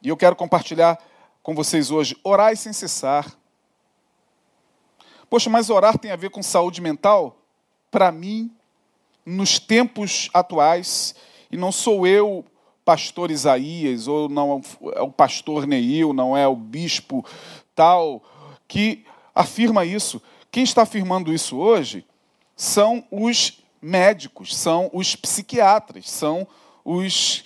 e 0.01 0.09
eu 0.09 0.15
quero 0.15 0.35
compartilhar 0.35 0.97
com 1.41 1.55
vocês 1.55 1.89
hoje: 1.89 2.15
orai 2.23 2.55
sem 2.55 2.71
cessar. 2.71 3.25
Poxa, 5.29 5.49
mas 5.49 5.69
orar 5.69 5.97
tem 5.97 6.11
a 6.11 6.15
ver 6.15 6.29
com 6.29 6.41
saúde 6.43 6.81
mental? 6.81 7.37
Para 7.89 8.11
mim, 8.11 8.51
nos 9.25 9.59
tempos 9.59 10.29
atuais, 10.33 11.15
e 11.51 11.57
não 11.57 11.71
sou 11.71 12.05
eu, 12.05 12.45
pastor 12.85 13.29
Isaías, 13.29 14.07
ou 14.07 14.27
não 14.27 14.61
é 14.95 15.01
o 15.01 15.11
pastor 15.11 15.67
Neil, 15.67 16.13
não 16.13 16.35
é 16.35 16.47
o 16.47 16.55
bispo 16.55 17.23
tal, 17.79 18.21
que 18.67 19.05
afirma 19.33 19.85
isso. 19.85 20.21
Quem 20.51 20.63
está 20.63 20.81
afirmando 20.81 21.33
isso 21.33 21.55
hoje 21.55 22.05
são 22.53 23.07
os 23.09 23.63
médicos, 23.81 24.53
são 24.53 24.89
os 24.91 25.15
psiquiatras, 25.15 26.09
são 26.09 26.45
os 26.83 27.45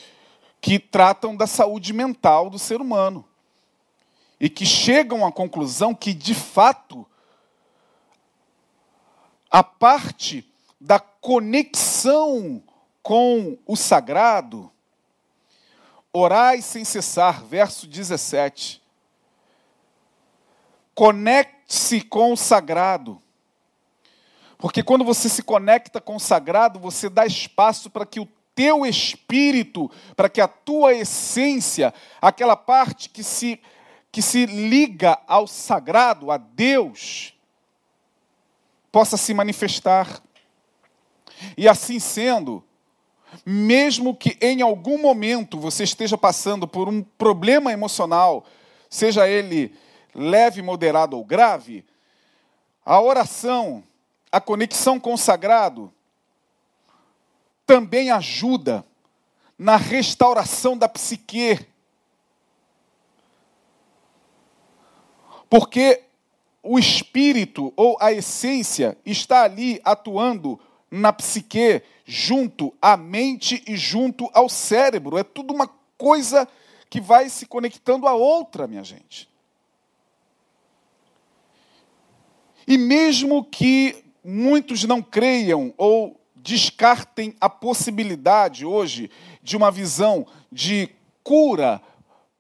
que 0.60 0.80
tratam 0.80 1.36
da 1.36 1.46
saúde 1.46 1.94
mental 1.94 2.50
do 2.50 2.58
ser 2.58 2.82
humano. 2.82 3.24
E 4.40 4.50
que 4.50 4.66
chegam 4.66 5.24
à 5.24 5.32
conclusão 5.32 5.94
que, 5.94 6.16
de 6.16 6.34
fato, 6.34 7.06
a 9.52 9.64
parte 9.64 10.52
da 10.82 11.00
conexão 11.00 12.64
com 13.04 13.56
o 13.68 13.76
sagrado, 13.76 14.72
orai 16.12 16.60
sem 16.60 16.84
cessar, 16.84 17.44
verso 17.44 17.86
17. 17.86 18.83
Conecte-se 20.96 22.02
com 22.02 22.34
o 22.34 22.38
sagrado. 22.38 23.22
Porque 24.58 24.82
quando 24.82 25.04
você 25.04 25.28
se 25.28 25.44
conecta 25.44 26.00
com 26.00 26.16
o 26.16 26.20
sagrado, 26.20 26.80
você 26.80 27.10
dá 27.10 27.26
espaço 27.26 27.90
para 27.90 28.06
que 28.06 28.20
o 28.20 28.28
teu 28.56 28.86
espírito, 28.86 29.92
para 30.16 30.30
que 30.30 30.40
a 30.40 30.48
tua 30.48 30.94
essência, 30.94 31.94
aquela 32.22 32.56
parte 32.56 33.10
que 33.10 33.24
se, 33.24 33.60
que 34.12 34.22
se 34.22 34.46
liga 34.46 35.20
ao 35.28 35.48
sagrado, 35.48 36.32
a 36.32 36.38
Deus, 36.38 37.34
possa 38.92 39.18
se 39.18 39.34
manifestar. 39.34 40.22
E 41.58 41.68
assim 41.68 42.00
sendo, 42.00 42.64
mesmo 43.46 44.16
que 44.16 44.38
em 44.40 44.62
algum 44.62 45.02
momento 45.02 45.60
você 45.60 45.84
esteja 45.84 46.18
passando 46.18 46.68
por 46.68 46.88
um 46.88 47.02
problema 47.02 47.74
emocional, 47.74 48.46
seja 48.90 49.28
ele 49.28 49.76
leve, 50.14 50.62
moderado 50.62 51.18
ou 51.18 51.26
grave, 51.26 51.86
a 52.86 53.02
oração 53.02 53.84
a 54.34 54.42
conexão 54.42 55.00
com 55.00 55.14
o 55.14 55.18
sagrado 55.18 55.94
também 57.68 58.10
ajuda 58.10 58.84
na 59.56 59.76
restauração 59.78 60.76
da 60.76 60.90
psique. 60.90 61.68
Porque 65.48 66.02
o 66.64 66.80
espírito 66.80 67.72
ou 67.76 67.96
a 68.02 68.12
essência 68.12 68.98
está 69.06 69.44
ali 69.44 69.80
atuando 69.86 70.60
na 70.90 71.14
psique, 71.14 71.84
junto 72.04 72.74
à 72.82 72.98
mente 72.98 73.64
e 73.68 73.78
junto 73.78 74.32
ao 74.34 74.50
cérebro. 74.50 75.16
É 75.16 75.24
tudo 75.24 75.54
uma 75.54 75.70
coisa 75.96 76.48
que 76.90 77.00
vai 77.00 77.30
se 77.30 77.46
conectando 77.46 78.08
à 78.08 78.16
outra, 78.16 78.66
minha 78.66 78.84
gente. 78.84 79.30
E 82.68 82.78
mesmo 82.78 83.44
que 83.44 84.04
muitos 84.24 84.84
não 84.84 85.02
creiam 85.02 85.74
ou 85.78 86.20
descartem 86.36 87.36
a 87.40 87.50
possibilidade 87.50 88.66
hoje 88.66 89.10
de 89.42 89.56
uma 89.56 89.72
visão 89.72 90.28
de 90.52 90.90
cura 91.24 91.82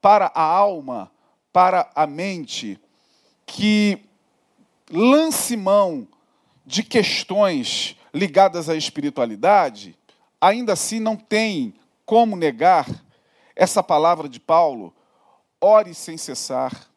para 0.02 0.32
a 0.36 0.42
alma, 0.42 1.10
para 1.52 1.90
a 1.96 2.06
mente, 2.06 2.80
que 3.46 4.00
lance 4.92 5.56
mão 5.56 6.08
de 6.66 6.84
questões 6.84 7.98
ligadas 8.14 8.70
à 8.70 8.76
espiritualidade, 8.76 9.98
ainda 10.40 10.74
assim 10.74 11.00
não 11.00 11.16
tem 11.16 11.74
como 12.06 12.36
negar 12.36 12.88
essa 13.56 13.82
palavra 13.82 14.28
de 14.28 14.40
Paulo: 14.40 14.94
ore 15.62 15.94
sem 15.94 16.18
cessar. 16.18 16.90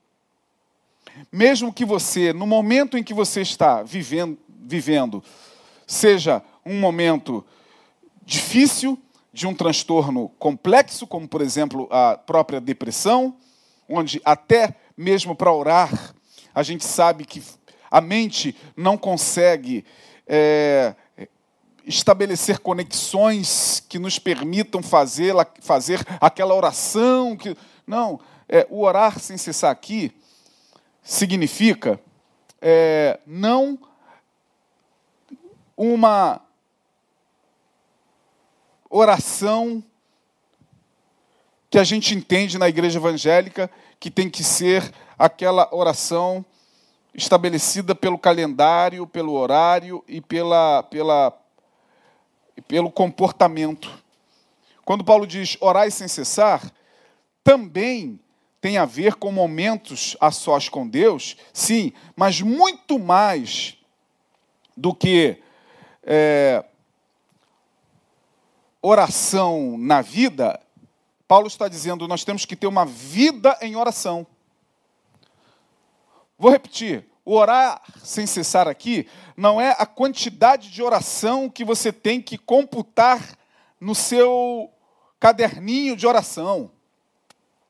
Mesmo 1.30 1.72
que 1.72 1.84
você, 1.84 2.32
no 2.32 2.46
momento 2.46 2.96
em 2.96 3.02
que 3.02 3.14
você 3.14 3.40
está 3.40 3.82
vivendo, 3.82 4.38
vivendo, 4.48 5.22
seja 5.86 6.42
um 6.64 6.78
momento 6.78 7.44
difícil, 8.24 8.98
de 9.36 9.46
um 9.46 9.54
transtorno 9.54 10.30
complexo, 10.38 11.06
como 11.06 11.28
por 11.28 11.42
exemplo 11.42 11.86
a 11.90 12.16
própria 12.16 12.58
depressão, 12.58 13.36
onde 13.86 14.18
até 14.24 14.74
mesmo 14.96 15.36
para 15.36 15.52
orar 15.52 16.14
a 16.54 16.62
gente 16.62 16.86
sabe 16.86 17.26
que 17.26 17.42
a 17.90 18.00
mente 18.00 18.56
não 18.74 18.96
consegue 18.96 19.84
é, 20.26 20.94
estabelecer 21.84 22.60
conexões 22.60 23.84
que 23.86 23.98
nos 23.98 24.18
permitam 24.18 24.82
fazer, 24.82 25.34
fazer 25.60 26.02
aquela 26.18 26.54
oração 26.54 27.36
que 27.36 27.54
não 27.86 28.18
é, 28.48 28.66
o 28.70 28.82
orar 28.82 29.20
sem 29.20 29.36
cessar 29.36 29.70
aqui 29.70 30.14
significa 31.06 32.00
é, 32.60 33.20
não 33.24 33.78
uma 35.76 36.40
oração 38.90 39.82
que 41.70 41.78
a 41.78 41.84
gente 41.84 42.12
entende 42.12 42.58
na 42.58 42.68
igreja 42.68 42.98
evangélica 42.98 43.70
que 44.00 44.10
tem 44.10 44.28
que 44.28 44.42
ser 44.42 44.92
aquela 45.16 45.72
oração 45.72 46.44
estabelecida 47.14 47.94
pelo 47.94 48.18
calendário, 48.18 49.06
pelo 49.06 49.32
horário 49.34 50.02
e 50.08 50.20
pela, 50.20 50.82
pela, 50.82 51.38
pelo 52.66 52.90
comportamento. 52.90 53.90
Quando 54.84 55.04
Paulo 55.04 55.26
diz 55.26 55.56
orai 55.60 55.90
sem 55.90 56.08
cessar, 56.08 56.68
também 57.44 58.18
tem 58.66 58.78
a 58.78 58.84
ver 58.84 59.14
com 59.14 59.30
momentos 59.30 60.16
a 60.20 60.32
sós 60.32 60.68
com 60.68 60.88
Deus, 60.88 61.36
sim, 61.52 61.92
mas 62.16 62.40
muito 62.40 62.98
mais 62.98 63.78
do 64.76 64.92
que 64.92 65.40
é, 66.02 66.64
oração 68.82 69.78
na 69.78 70.02
vida, 70.02 70.60
Paulo 71.28 71.46
está 71.46 71.68
dizendo: 71.68 72.08
nós 72.08 72.24
temos 72.24 72.44
que 72.44 72.56
ter 72.56 72.66
uma 72.66 72.84
vida 72.84 73.56
em 73.62 73.76
oração. 73.76 74.26
Vou 76.36 76.50
repetir: 76.50 77.06
orar 77.24 77.80
sem 78.02 78.26
cessar 78.26 78.66
aqui 78.66 79.06
não 79.36 79.60
é 79.60 79.76
a 79.78 79.86
quantidade 79.86 80.72
de 80.72 80.82
oração 80.82 81.48
que 81.48 81.64
você 81.64 81.92
tem 81.92 82.20
que 82.20 82.36
computar 82.36 83.38
no 83.80 83.94
seu 83.94 84.68
caderninho 85.20 85.94
de 85.94 86.04
oração. 86.04 86.72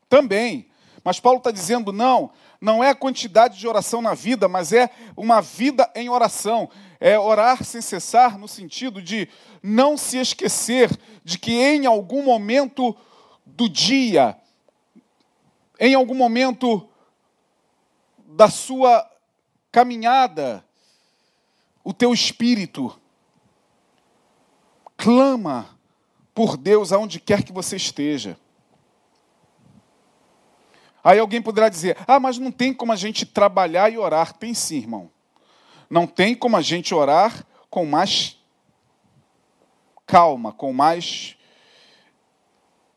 Também. 0.09 0.66
Mas 1.07 1.21
Paulo 1.21 1.37
está 1.37 1.51
dizendo: 1.51 1.93
não, 1.93 2.31
não 2.59 2.83
é 2.83 2.89
a 2.89 2.95
quantidade 2.95 3.57
de 3.57 3.65
oração 3.65 4.01
na 4.01 4.13
vida, 4.13 4.49
mas 4.49 4.73
é 4.73 4.89
uma 5.15 5.39
vida 5.39 5.89
em 5.95 6.09
oração 6.09 6.69
é 6.99 7.17
orar 7.17 7.63
sem 7.63 7.79
cessar 7.79 8.37
no 8.37 8.45
sentido 8.45 9.01
de 9.01 9.29
não 9.63 9.95
se 9.95 10.17
esquecer 10.17 10.91
de 11.23 11.39
que 11.39 11.53
em 11.53 11.85
algum 11.85 12.25
momento 12.25 12.93
do 13.45 13.69
dia, 13.69 14.37
em 15.79 15.95
algum 15.95 16.13
momento 16.13 16.85
da 18.27 18.49
sua 18.49 19.09
caminhada, 19.71 20.61
o 21.85 21.93
teu 21.93 22.13
espírito 22.13 22.93
clama 24.97 25.69
por 26.35 26.57
Deus 26.57 26.91
aonde 26.91 27.17
quer 27.17 27.43
que 27.43 27.53
você 27.53 27.77
esteja. 27.77 28.37
Aí 31.07 31.19
alguém 31.19 31.41
poderá 31.41 31.69
dizer: 31.69 31.95
ah, 32.05 32.19
mas 32.19 32.37
não 32.37 32.51
tem 32.51 32.73
como 32.73 32.91
a 32.91 32.95
gente 32.97 33.25
trabalhar 33.25 33.89
e 33.89 33.97
orar. 33.97 34.33
Tem 34.33 34.53
sim, 34.53 34.75
irmão. 34.75 35.09
Não 35.89 36.05
tem 36.05 36.35
como 36.35 36.57
a 36.57 36.61
gente 36.61 36.93
orar 36.93 37.45
com 37.69 37.85
mais 37.85 38.35
calma, 40.05 40.51
com 40.51 40.73
mais 40.73 41.37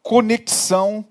conexão 0.02 1.04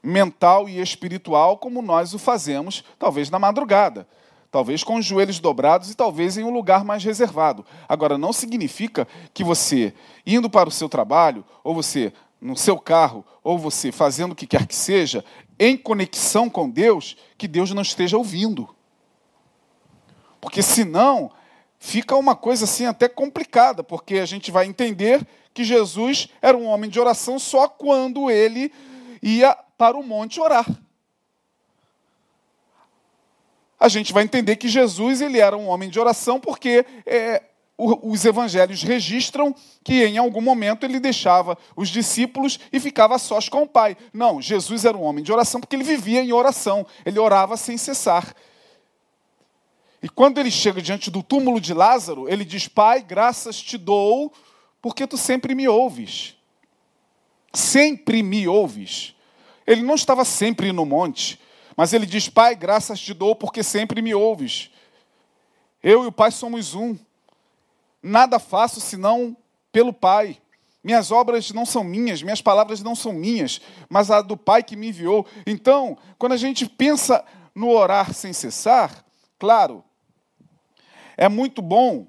mental 0.00 0.68
e 0.68 0.80
espiritual, 0.80 1.58
como 1.58 1.82
nós 1.82 2.14
o 2.14 2.18
fazemos, 2.18 2.84
talvez 2.96 3.28
na 3.28 3.40
madrugada, 3.40 4.06
talvez 4.52 4.84
com 4.84 4.94
os 4.94 5.04
joelhos 5.04 5.40
dobrados 5.40 5.90
e 5.90 5.96
talvez 5.96 6.38
em 6.38 6.44
um 6.44 6.50
lugar 6.50 6.84
mais 6.84 7.02
reservado. 7.02 7.66
Agora, 7.88 8.16
não 8.16 8.32
significa 8.32 9.08
que 9.34 9.42
você, 9.42 9.92
indo 10.24 10.48
para 10.48 10.68
o 10.68 10.72
seu 10.72 10.88
trabalho, 10.88 11.44
ou 11.64 11.74
você 11.74 12.12
no 12.42 12.56
seu 12.56 12.76
carro, 12.76 13.24
ou 13.42 13.56
você 13.56 13.92
fazendo 13.92 14.32
o 14.32 14.34
que 14.34 14.48
quer 14.48 14.66
que 14.66 14.74
seja, 14.74 15.24
em 15.62 15.76
conexão 15.76 16.50
com 16.50 16.68
Deus, 16.68 17.16
que 17.38 17.46
Deus 17.46 17.70
não 17.70 17.82
esteja 17.82 18.18
ouvindo. 18.18 18.68
Porque 20.40 20.60
senão 20.60 21.30
fica 21.78 22.16
uma 22.16 22.34
coisa 22.34 22.64
assim 22.64 22.84
até 22.84 23.08
complicada, 23.08 23.84
porque 23.84 24.18
a 24.18 24.26
gente 24.26 24.50
vai 24.50 24.66
entender 24.66 25.24
que 25.54 25.62
Jesus 25.62 26.28
era 26.40 26.56
um 26.56 26.66
homem 26.66 26.90
de 26.90 26.98
oração 26.98 27.38
só 27.38 27.68
quando 27.68 28.28
ele 28.28 28.72
ia 29.22 29.56
para 29.78 29.96
o 29.96 30.02
monte 30.02 30.40
orar. 30.40 30.66
A 33.78 33.88
gente 33.88 34.12
vai 34.12 34.24
entender 34.24 34.56
que 34.56 34.68
Jesus 34.68 35.20
ele 35.20 35.38
era 35.38 35.56
um 35.56 35.68
homem 35.68 35.88
de 35.88 36.00
oração 36.00 36.40
porque 36.40 36.84
é, 37.06 37.40
os 38.02 38.24
evangelhos 38.24 38.82
registram 38.82 39.54
que 39.82 40.04
em 40.04 40.18
algum 40.18 40.40
momento 40.40 40.84
ele 40.84 41.00
deixava 41.00 41.58
os 41.76 41.88
discípulos 41.88 42.58
e 42.72 42.78
ficava 42.78 43.18
sós 43.18 43.48
com 43.48 43.62
o 43.62 43.68
Pai. 43.68 43.96
Não, 44.12 44.40
Jesus 44.40 44.84
era 44.84 44.96
um 44.96 45.02
homem 45.02 45.24
de 45.24 45.32
oração 45.32 45.60
porque 45.60 45.74
ele 45.74 45.84
vivia 45.84 46.22
em 46.22 46.32
oração, 46.32 46.86
ele 47.04 47.18
orava 47.18 47.56
sem 47.56 47.76
cessar. 47.76 48.34
E 50.02 50.08
quando 50.08 50.38
ele 50.38 50.50
chega 50.50 50.82
diante 50.82 51.10
do 51.10 51.22
túmulo 51.22 51.60
de 51.60 51.72
Lázaro, 51.72 52.28
ele 52.28 52.44
diz: 52.44 52.66
Pai, 52.66 53.02
graças 53.02 53.60
te 53.60 53.78
dou, 53.78 54.32
porque 54.80 55.06
tu 55.06 55.16
sempre 55.16 55.54
me 55.54 55.68
ouves. 55.68 56.36
Sempre 57.52 58.22
me 58.22 58.48
ouves. 58.48 59.14
Ele 59.66 59.82
não 59.82 59.94
estava 59.94 60.24
sempre 60.24 60.72
no 60.72 60.84
monte, 60.84 61.38
mas 61.76 61.92
ele 61.92 62.06
diz: 62.06 62.28
Pai, 62.28 62.56
graças 62.56 63.00
te 63.00 63.14
dou, 63.14 63.36
porque 63.36 63.62
sempre 63.62 64.02
me 64.02 64.12
ouves. 64.12 64.70
Eu 65.82 66.02
e 66.04 66.06
o 66.06 66.12
Pai 66.12 66.32
somos 66.32 66.74
um. 66.74 66.96
Nada 68.02 68.38
faço 68.38 68.80
senão 68.80 69.36
pelo 69.70 69.92
Pai. 69.92 70.38
Minhas 70.82 71.12
obras 71.12 71.52
não 71.52 71.64
são 71.64 71.84
minhas, 71.84 72.22
minhas 72.22 72.42
palavras 72.42 72.82
não 72.82 72.96
são 72.96 73.12
minhas, 73.12 73.60
mas 73.88 74.10
a 74.10 74.20
do 74.20 74.36
Pai 74.36 74.62
que 74.62 74.74
me 74.74 74.88
enviou. 74.88 75.24
Então, 75.46 75.96
quando 76.18 76.32
a 76.32 76.36
gente 76.36 76.68
pensa 76.68 77.24
no 77.54 77.68
orar 77.68 78.12
sem 78.12 78.32
cessar, 78.32 79.04
claro, 79.38 79.84
é 81.16 81.28
muito 81.28 81.62
bom 81.62 82.06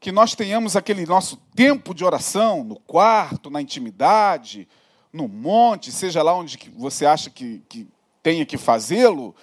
que 0.00 0.10
nós 0.10 0.34
tenhamos 0.34 0.76
aquele 0.76 1.06
nosso 1.06 1.36
tempo 1.54 1.94
de 1.94 2.04
oração 2.04 2.64
no 2.64 2.78
quarto, 2.80 3.50
na 3.50 3.62
intimidade, 3.62 4.68
no 5.12 5.28
monte, 5.28 5.92
seja 5.92 6.22
lá 6.22 6.34
onde 6.34 6.58
você 6.76 7.06
acha 7.06 7.30
que, 7.30 7.62
que 7.68 7.86
tenha 8.22 8.44
que 8.44 8.56
fazê-lo, 8.56 9.34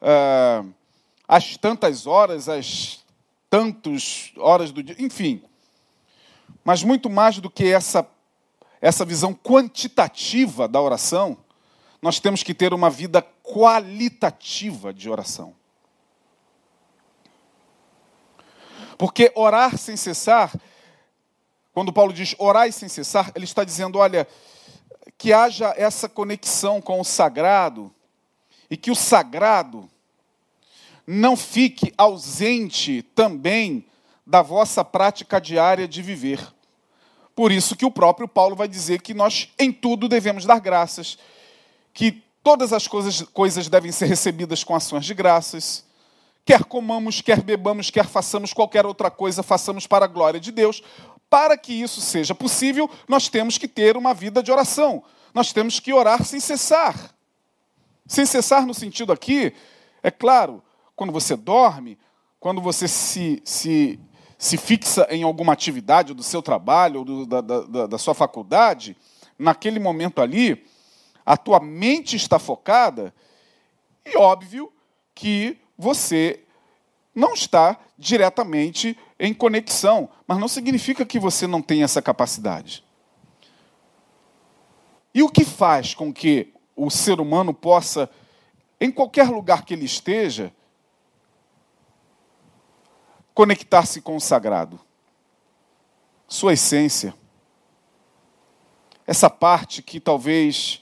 uh, 0.00 0.72
às 1.26 1.56
tantas 1.56 2.06
horas, 2.06 2.48
às 2.48 3.01
tantas 3.52 4.32
horas 4.38 4.72
do 4.72 4.82
dia, 4.82 4.96
enfim. 4.98 5.42
Mas 6.64 6.82
muito 6.82 7.10
mais 7.10 7.38
do 7.38 7.50
que 7.50 7.70
essa, 7.70 8.08
essa 8.80 9.04
visão 9.04 9.34
quantitativa 9.34 10.66
da 10.66 10.80
oração, 10.80 11.36
nós 12.00 12.18
temos 12.18 12.42
que 12.42 12.54
ter 12.54 12.72
uma 12.72 12.88
vida 12.88 13.20
qualitativa 13.42 14.90
de 14.90 15.10
oração. 15.10 15.54
Porque 18.96 19.30
orar 19.34 19.76
sem 19.76 19.98
cessar, 19.98 20.50
quando 21.74 21.92
Paulo 21.92 22.14
diz 22.14 22.34
orar 22.38 22.72
sem 22.72 22.88
cessar, 22.88 23.32
ele 23.34 23.44
está 23.44 23.64
dizendo, 23.64 23.98
olha, 23.98 24.26
que 25.18 25.30
haja 25.30 25.74
essa 25.76 26.08
conexão 26.08 26.80
com 26.80 26.98
o 26.98 27.04
sagrado 27.04 27.94
e 28.70 28.78
que 28.78 28.90
o 28.90 28.96
sagrado 28.96 29.91
não 31.12 31.36
fique 31.36 31.92
ausente 31.98 33.02
também 33.14 33.84
da 34.26 34.40
vossa 34.40 34.82
prática 34.82 35.38
diária 35.38 35.86
de 35.86 36.00
viver. 36.00 36.40
Por 37.34 37.52
isso 37.52 37.76
que 37.76 37.84
o 37.84 37.90
próprio 37.90 38.26
Paulo 38.26 38.56
vai 38.56 38.66
dizer 38.66 39.02
que 39.02 39.12
nós 39.12 39.50
em 39.58 39.70
tudo 39.70 40.08
devemos 40.08 40.46
dar 40.46 40.58
graças, 40.58 41.18
que 41.92 42.22
todas 42.42 42.72
as 42.72 42.88
coisas, 42.88 43.20
coisas 43.22 43.68
devem 43.68 43.92
ser 43.92 44.06
recebidas 44.06 44.64
com 44.64 44.74
ações 44.74 45.04
de 45.04 45.12
graças, 45.12 45.84
quer 46.46 46.64
comamos, 46.64 47.20
quer 47.20 47.42
bebamos, 47.42 47.90
quer 47.90 48.06
façamos 48.06 48.54
qualquer 48.54 48.86
outra 48.86 49.10
coisa, 49.10 49.42
façamos 49.42 49.86
para 49.86 50.06
a 50.06 50.08
glória 50.08 50.40
de 50.40 50.50
Deus. 50.50 50.82
Para 51.28 51.58
que 51.58 51.74
isso 51.74 52.00
seja 52.00 52.34
possível, 52.34 52.88
nós 53.06 53.28
temos 53.28 53.58
que 53.58 53.68
ter 53.68 53.98
uma 53.98 54.14
vida 54.14 54.42
de 54.42 54.50
oração. 54.50 55.02
Nós 55.34 55.52
temos 55.52 55.78
que 55.78 55.92
orar 55.92 56.24
sem 56.24 56.40
cessar. 56.40 57.14
Sem 58.06 58.24
cessar 58.24 58.66
no 58.66 58.74
sentido 58.74 59.12
aqui, 59.12 59.54
é 60.02 60.10
claro, 60.10 60.62
quando 60.94 61.12
você 61.12 61.36
dorme, 61.36 61.98
quando 62.38 62.60
você 62.60 62.88
se, 62.88 63.40
se, 63.44 64.00
se 64.38 64.56
fixa 64.56 65.06
em 65.10 65.22
alguma 65.22 65.52
atividade 65.52 66.14
do 66.14 66.22
seu 66.22 66.42
trabalho 66.42 67.00
ou 67.00 67.26
da, 67.26 67.40
da, 67.40 67.86
da 67.86 67.98
sua 67.98 68.14
faculdade, 68.14 68.96
naquele 69.38 69.78
momento 69.78 70.20
ali, 70.20 70.64
a 71.24 71.36
tua 71.36 71.60
mente 71.60 72.16
está 72.16 72.38
focada 72.38 73.14
e 74.04 74.16
óbvio 74.16 74.72
que 75.14 75.58
você 75.78 76.44
não 77.14 77.34
está 77.34 77.78
diretamente 77.98 78.98
em 79.18 79.32
conexão, 79.32 80.08
mas 80.26 80.38
não 80.38 80.48
significa 80.48 81.04
que 81.04 81.18
você 81.18 81.46
não 81.46 81.62
tenha 81.62 81.84
essa 81.84 82.02
capacidade. 82.02 82.84
E 85.14 85.22
o 85.22 85.28
que 85.28 85.44
faz 85.44 85.94
com 85.94 86.12
que 86.12 86.52
o 86.74 86.90
ser 86.90 87.20
humano 87.20 87.52
possa, 87.52 88.08
em 88.80 88.90
qualquer 88.90 89.28
lugar 89.28 89.64
que 89.64 89.74
ele 89.74 89.84
esteja, 89.84 90.52
conectar-se 93.34 94.00
com 94.00 94.16
o 94.16 94.20
sagrado. 94.20 94.80
Sua 96.28 96.54
essência. 96.54 97.14
Essa 99.06 99.28
parte 99.28 99.82
que 99.82 100.00
talvez 100.00 100.80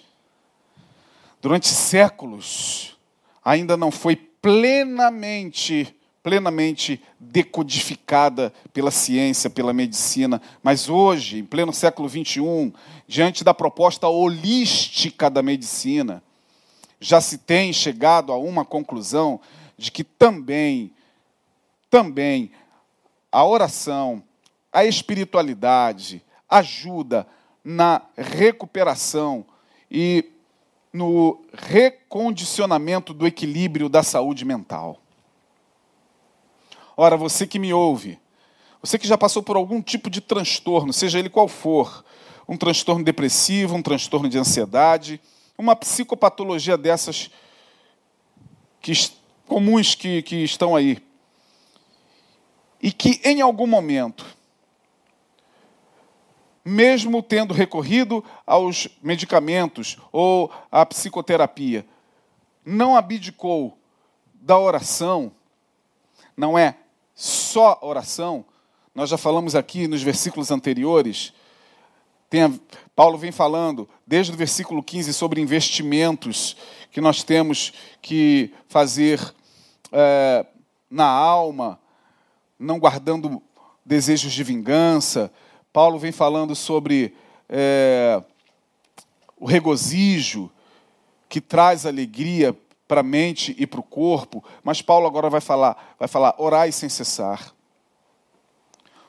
durante 1.41 1.69
séculos 1.69 2.99
ainda 3.45 3.77
não 3.77 3.91
foi 3.91 4.17
plenamente 4.17 5.97
plenamente 6.23 7.03
decodificada 7.19 8.53
pela 8.73 8.91
ciência, 8.91 9.49
pela 9.49 9.73
medicina, 9.73 10.41
mas 10.63 10.89
hoje, 10.89 11.39
em 11.39 11.45
pleno 11.45 11.73
século 11.73 12.09
XXI, 12.09 12.73
diante 13.07 13.43
da 13.43 13.55
proposta 13.55 14.07
holística 14.07 15.31
da 15.31 15.43
medicina, 15.43 16.23
já 17.01 17.21
se 17.21 17.39
tem 17.39 17.73
chegado 17.73 18.33
a 18.33 18.37
uma 18.37 18.65
conclusão 18.65 19.41
de 19.79 19.91
que 19.91 20.05
também 20.05 20.93
também 21.91 22.53
a 23.31 23.45
oração, 23.45 24.23
a 24.73 24.85
espiritualidade 24.85 26.25
ajuda 26.49 27.27
na 27.63 28.03
recuperação 28.17 29.45
e 29.91 30.25
no 30.93 31.43
recondicionamento 31.53 33.13
do 33.13 33.27
equilíbrio 33.27 33.89
da 33.89 34.03
saúde 34.03 34.45
mental. 34.45 34.99
Ora, 36.97 37.17
você 37.17 37.47
que 37.47 37.59
me 37.59 37.73
ouve, 37.73 38.19
você 38.83 38.99
que 38.99 39.07
já 39.07 39.17
passou 39.17 39.43
por 39.43 39.57
algum 39.57 39.83
tipo 39.83 40.09
de 40.09 40.21
transtorno, 40.21 40.93
seja 40.93 41.19
ele 41.19 41.29
qual 41.29 41.49
for, 41.49 42.05
um 42.49 42.57
transtorno 42.57 43.05
depressivo, 43.05 43.77
um 43.77 43.83
transtorno 43.83 44.29
de 44.29 44.39
ansiedade, 44.39 45.21
uma 45.57 45.77
psicopatologia 45.77 46.77
dessas 46.77 47.31
que, 48.81 48.93
comuns 49.47 49.95
que, 49.95 50.23
que 50.23 50.43
estão 50.43 50.75
aí, 50.75 50.99
e 52.81 52.93
que 52.93 53.21
em 53.25 53.41
algum 53.41 53.67
momento, 53.67 54.25
mesmo 56.65 57.23
tendo 57.23 57.53
recorrido 57.53 58.25
aos 58.47 58.89
medicamentos 59.03 59.99
ou 60.11 60.51
à 60.71 60.85
psicoterapia, 60.87 61.87
não 62.65 62.97
abdicou 62.97 63.77
da 64.35 64.59
oração, 64.59 65.33
não 66.37 66.59
é 66.59 66.77
só 67.15 67.79
oração, 67.83 68.45
nós 68.95 69.11
já 69.11 69.19
falamos 69.19 69.55
aqui 69.55 69.87
nos 69.87 70.03
versículos 70.03 70.51
anteriores, 70.51 71.33
tem, 72.31 72.61
Paulo 72.95 73.19
vem 73.19 73.33
falando, 73.33 73.89
desde 74.07 74.33
o 74.33 74.37
versículo 74.37 74.83
15, 74.83 75.13
sobre 75.13 75.41
investimentos 75.41 76.57
que 76.93 77.01
nós 77.01 77.25
temos 77.25 77.73
que 78.01 78.55
fazer 78.69 79.21
é, 79.91 80.47
na 80.89 81.07
alma, 81.07 81.81
não 82.61 82.79
guardando 82.79 83.43
desejos 83.85 84.33
de 84.33 84.45
vingança. 84.45 85.33
Paulo 85.73 85.99
vem 85.99 86.13
falando 86.13 86.55
sobre 86.55 87.15
é, 87.49 88.23
o 89.37 89.47
regozijo 89.47 90.51
que 91.29 91.41
traz 91.41 91.87
alegria 91.87 92.57
para 92.87 93.01
a 93.01 93.05
mente 93.05 93.55
e 93.59 93.67
para 93.67 93.81
o 93.81 93.85
corpo, 93.85 94.45
mas 94.63 94.83
Paulo 94.83 95.07
agora 95.07 95.31
vai 95.31 95.41
falar, 95.41 95.95
vai 95.99 96.09
falar, 96.09 96.35
orai 96.39 96.71
sem 96.73 96.89
cessar. 96.89 97.55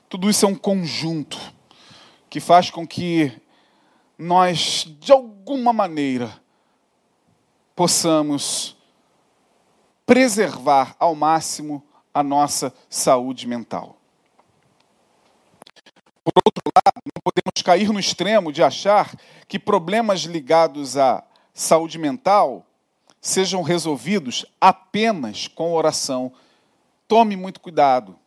Tudo 0.08 0.30
isso 0.30 0.46
é 0.46 0.50
um 0.50 0.56
conjunto 0.56 1.38
que 2.30 2.40
faz 2.40 2.70
com 2.70 2.88
que 2.88 3.32
nós, 4.18 4.86
de 5.00 5.12
alguma 5.12 5.74
maneira, 5.74 6.32
possamos 7.76 8.78
preservar 10.06 10.96
ao 11.00 11.16
máximo 11.16 11.84
a 12.14 12.24
nossa 12.24 12.74
saúde 12.90 13.48
mental. 13.48 13.98
Por 16.24 16.34
outro 16.46 16.64
lado, 16.76 17.02
não 17.06 17.22
podemos 17.24 17.62
cair 17.64 17.90
no 17.92 18.00
extremo 18.00 18.52
de 18.52 18.62
achar 18.62 19.16
que 19.48 19.58
problemas 19.58 20.22
ligados 20.22 20.98
à 20.98 21.24
saúde 21.54 21.98
mental 21.98 22.66
sejam 23.20 23.62
resolvidos 23.62 24.46
apenas 24.60 25.48
com 25.48 25.74
oração. 25.74 26.32
Tome 27.08 27.36
muito 27.36 27.60
cuidado. 27.60 28.18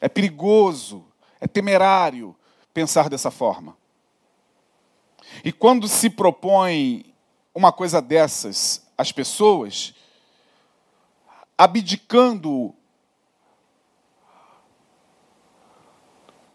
É 0.00 0.08
perigoso, 0.08 1.04
é 1.40 1.46
temerário 1.46 2.34
pensar 2.72 3.08
dessa 3.08 3.30
forma. 3.30 3.76
E 5.44 5.50
quando 5.50 5.88
se 5.88 6.10
propõe 6.10 7.12
uma 7.54 7.72
coisa 7.72 8.00
dessas 8.02 8.86
às 8.96 9.10
pessoas, 9.10 9.94
abdicando 11.56 12.74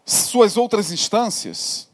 suas 0.04 0.56
outras 0.56 0.90
instâncias, 0.90 1.88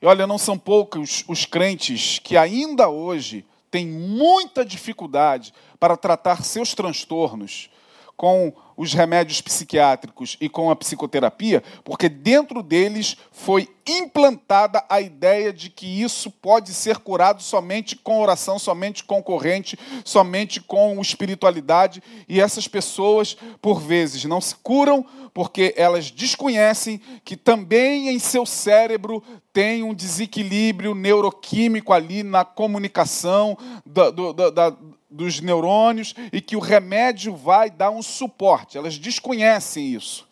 e 0.00 0.06
olha, 0.06 0.26
não 0.26 0.38
são 0.38 0.58
poucos 0.58 1.24
os 1.26 1.44
crentes 1.44 2.18
que 2.18 2.36
ainda 2.36 2.88
hoje 2.88 3.46
têm 3.70 3.86
muita 3.86 4.64
dificuldade 4.64 5.52
para 5.80 5.96
tratar 5.96 6.44
seus 6.44 6.74
transtornos 6.74 7.70
com 8.16 8.52
os 8.76 8.92
remédios 8.92 9.40
psiquiátricos 9.40 10.36
e 10.40 10.48
com 10.48 10.70
a 10.70 10.76
psicoterapia, 10.76 11.62
porque 11.82 12.08
dentro 12.08 12.62
deles 12.62 13.16
foi 13.30 13.68
implantada 13.86 14.84
a 14.88 15.00
ideia 15.00 15.52
de 15.52 15.70
que 15.70 16.02
isso 16.02 16.30
pode 16.30 16.74
ser 16.74 16.98
curado 16.98 17.42
somente 17.42 17.96
com 17.96 18.20
oração, 18.20 18.58
somente 18.58 19.04
com 19.04 19.22
corrente, 19.22 19.78
somente 20.04 20.60
com 20.60 21.00
espiritualidade, 21.00 22.02
e 22.28 22.40
essas 22.40 22.68
pessoas, 22.68 23.36
por 23.62 23.80
vezes, 23.80 24.24
não 24.24 24.40
se 24.40 24.54
curam 24.56 25.06
porque 25.32 25.74
elas 25.76 26.10
desconhecem 26.10 26.98
que 27.22 27.36
também 27.36 28.08
em 28.08 28.18
seu 28.18 28.46
cérebro 28.46 29.22
tem 29.52 29.82
um 29.82 29.92
desequilíbrio 29.92 30.94
neuroquímico 30.94 31.92
ali 31.92 32.22
na 32.22 32.42
comunicação 32.42 33.56
da, 33.84 34.08
do, 34.08 34.32
da, 34.32 34.74
dos 35.16 35.40
neurônios 35.40 36.14
e 36.32 36.40
que 36.40 36.54
o 36.54 36.60
remédio 36.60 37.34
vai 37.34 37.70
dar 37.70 37.90
um 37.90 38.02
suporte. 38.02 38.76
Elas 38.76 38.98
desconhecem 38.98 39.94
isso, 39.94 40.28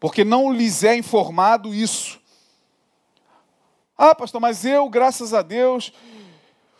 porque 0.00 0.24
não 0.24 0.52
lhes 0.52 0.82
é 0.82 0.96
informado 0.96 1.74
isso. 1.74 2.18
Ah, 3.96 4.14
pastor, 4.14 4.40
mas 4.40 4.64
eu, 4.64 4.88
graças 4.88 5.34
a 5.34 5.42
Deus, 5.42 5.92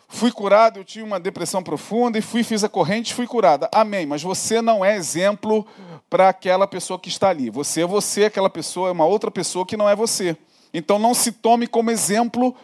fui 0.09 0.33
curado, 0.33 0.81
eu 0.81 0.85
tinha 0.85 1.05
uma 1.05 1.21
depressão 1.21 1.63
profunda 1.63 2.19
e 2.19 2.23
fui, 2.23 2.43
fiz 2.43 2.65
a 2.65 2.69
corrente, 2.69 3.13
fui 3.13 3.27
curada. 3.27 3.69
Amém. 3.73 4.07
Mas 4.07 4.23
você 4.23 4.63
não 4.63 4.83
é 4.83 4.97
exemplo 4.97 5.67
para 6.09 6.31
aquela 6.31 6.67
pessoa 6.67 6.99
que 6.99 7.11
está 7.11 7.29
ali. 7.29 7.51
Você 7.51 7.83
é 7.83 7.87
você, 7.87 8.25
aquela 8.25 8.49
pessoa 8.49 8.89
é 8.89 8.93
uma 8.93 9.05
outra 9.05 9.31
pessoa 9.31 9.67
que 9.67 9.77
não 9.77 9.89
é 9.89 9.95
você. 9.95 10.37
Então 10.73 10.99
não 10.99 11.15
se 11.15 11.33
tome 11.33 11.67
como 11.67 11.91
exemplo 11.91 12.57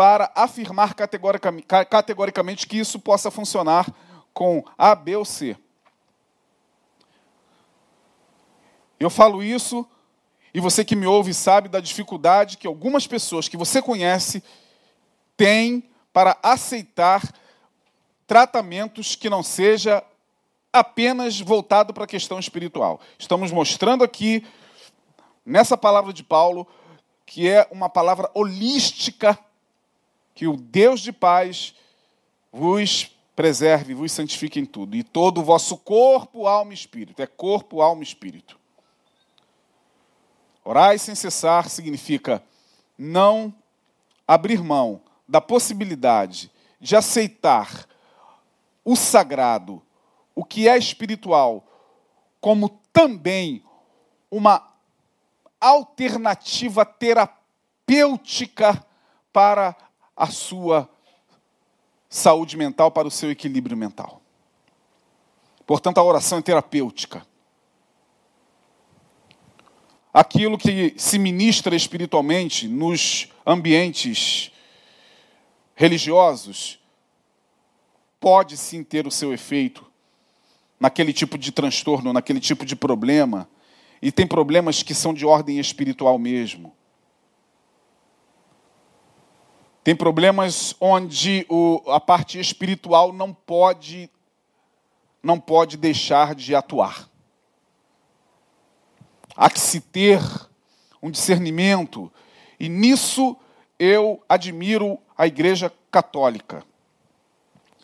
para 0.00 0.32
afirmar 0.34 0.94
categoricamente, 0.94 2.66
que 2.66 2.78
isso 2.78 2.98
possa 2.98 3.30
funcionar 3.30 3.86
com 4.32 4.64
A, 4.78 4.94
B 4.94 5.14
ou 5.16 5.26
C. 5.26 5.54
Eu 8.98 9.10
falo 9.10 9.42
isso 9.42 9.86
e 10.54 10.58
você 10.58 10.86
que 10.86 10.96
me 10.96 11.06
ouve 11.06 11.34
sabe 11.34 11.68
da 11.68 11.80
dificuldade 11.80 12.56
que 12.56 12.66
algumas 12.66 13.06
pessoas 13.06 13.46
que 13.46 13.58
você 13.58 13.82
conhece 13.82 14.42
têm 15.36 15.90
para 16.14 16.34
aceitar 16.42 17.22
tratamentos 18.26 19.14
que 19.14 19.28
não 19.28 19.42
seja 19.42 20.02
apenas 20.72 21.38
voltado 21.38 21.92
para 21.92 22.04
a 22.04 22.06
questão 22.06 22.38
espiritual. 22.38 23.02
Estamos 23.18 23.52
mostrando 23.52 24.02
aqui 24.02 24.46
nessa 25.44 25.76
palavra 25.76 26.10
de 26.10 26.24
Paulo 26.24 26.66
que 27.26 27.46
é 27.46 27.68
uma 27.70 27.90
palavra 27.90 28.30
holística 28.32 29.38
que 30.40 30.48
o 30.48 30.56
Deus 30.56 31.02
de 31.02 31.12
paz 31.12 31.74
vos 32.50 33.14
preserve, 33.36 33.92
vos 33.92 34.10
santifique 34.10 34.58
em 34.58 34.64
tudo, 34.64 34.96
e 34.96 35.02
todo 35.02 35.42
o 35.42 35.44
vosso 35.44 35.76
corpo, 35.76 36.46
alma 36.46 36.72
e 36.72 36.74
espírito. 36.74 37.20
É 37.20 37.26
corpo, 37.26 37.82
alma 37.82 38.00
e 38.00 38.06
espírito. 38.06 38.58
Orai 40.64 40.96
sem 40.96 41.14
cessar 41.14 41.68
significa 41.68 42.42
não 42.96 43.54
abrir 44.26 44.64
mão 44.64 45.02
da 45.28 45.42
possibilidade 45.42 46.50
de 46.80 46.96
aceitar 46.96 47.86
o 48.82 48.96
sagrado, 48.96 49.82
o 50.34 50.42
que 50.42 50.66
é 50.66 50.78
espiritual, 50.78 51.62
como 52.40 52.80
também 52.94 53.62
uma 54.30 54.72
alternativa 55.60 56.86
terapêutica 56.86 58.82
para 59.30 59.76
a 60.20 60.26
sua 60.26 60.86
saúde 62.06 62.54
mental, 62.54 62.90
para 62.90 63.08
o 63.08 63.10
seu 63.10 63.30
equilíbrio 63.30 63.74
mental. 63.74 64.20
Portanto, 65.66 65.96
a 65.96 66.02
oração 66.02 66.38
é 66.38 66.42
terapêutica. 66.42 67.26
Aquilo 70.12 70.58
que 70.58 70.92
se 70.98 71.18
ministra 71.18 71.74
espiritualmente 71.74 72.68
nos 72.68 73.28
ambientes 73.46 74.52
religiosos 75.74 76.78
pode 78.18 78.58
sim 78.58 78.84
ter 78.84 79.06
o 79.06 79.10
seu 79.10 79.32
efeito 79.32 79.86
naquele 80.78 81.14
tipo 81.14 81.38
de 81.38 81.50
transtorno, 81.50 82.12
naquele 82.12 82.40
tipo 82.40 82.66
de 82.66 82.76
problema. 82.76 83.48
E 84.02 84.12
tem 84.12 84.26
problemas 84.26 84.82
que 84.82 84.94
são 84.94 85.14
de 85.14 85.24
ordem 85.24 85.58
espiritual 85.58 86.18
mesmo. 86.18 86.74
Tem 89.90 89.96
problemas 89.96 90.76
onde 90.80 91.44
o, 91.48 91.82
a 91.90 91.98
parte 91.98 92.38
espiritual 92.38 93.12
não 93.12 93.34
pode 93.34 94.08
não 95.20 95.40
pode 95.40 95.76
deixar 95.76 96.32
de 96.32 96.54
atuar. 96.54 97.10
Há 99.34 99.50
que 99.50 99.58
se 99.58 99.80
ter 99.80 100.20
um 101.02 101.10
discernimento, 101.10 102.08
e 102.60 102.68
nisso 102.68 103.36
eu 103.80 104.22
admiro 104.28 104.96
a 105.18 105.26
Igreja 105.26 105.72
Católica. 105.90 106.62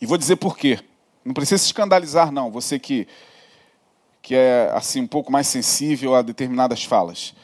E 0.00 0.06
vou 0.06 0.16
dizer 0.16 0.36
por 0.36 0.56
quê. 0.56 0.78
Não 1.24 1.34
precisa 1.34 1.58
se 1.58 1.66
escandalizar, 1.66 2.30
não, 2.30 2.52
você 2.52 2.78
que, 2.78 3.08
que 4.22 4.36
é 4.36 4.70
assim 4.72 5.00
um 5.00 5.08
pouco 5.08 5.32
mais 5.32 5.48
sensível 5.48 6.14
a 6.14 6.22
determinadas 6.22 6.84
falas. 6.84 7.34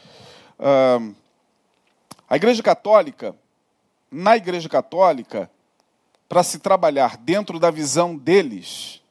Uh, 0.56 1.12
a 2.30 2.36
Igreja 2.36 2.62
Católica 2.62 3.34
na 4.12 4.36
Igreja 4.36 4.68
Católica, 4.68 5.50
para 6.28 6.42
se 6.42 6.58
trabalhar 6.58 7.16
dentro 7.16 7.58
da 7.58 7.70
visão 7.70 8.14
deles, 8.14 9.02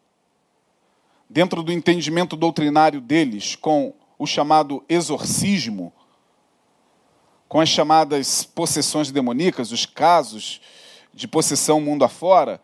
dentro 1.27 1.63
do 1.63 1.71
entendimento 1.71 2.35
doutrinário 2.35 3.01
deles, 3.01 3.55
com 3.55 3.95
o 4.19 4.27
chamado 4.27 4.83
exorcismo, 4.87 5.91
com 7.49 7.59
as 7.59 7.67
chamadas 7.67 8.43
possessões 8.43 9.11
demoníacas, 9.11 9.71
os 9.71 9.85
casos 9.87 10.61
de 11.11 11.27
possessão 11.27 11.81
mundo 11.81 12.05
afora, 12.05 12.61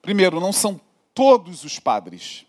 primeiro, 0.00 0.40
não 0.40 0.52
são 0.52 0.80
todos 1.12 1.64
os 1.64 1.78
padres 1.78 2.46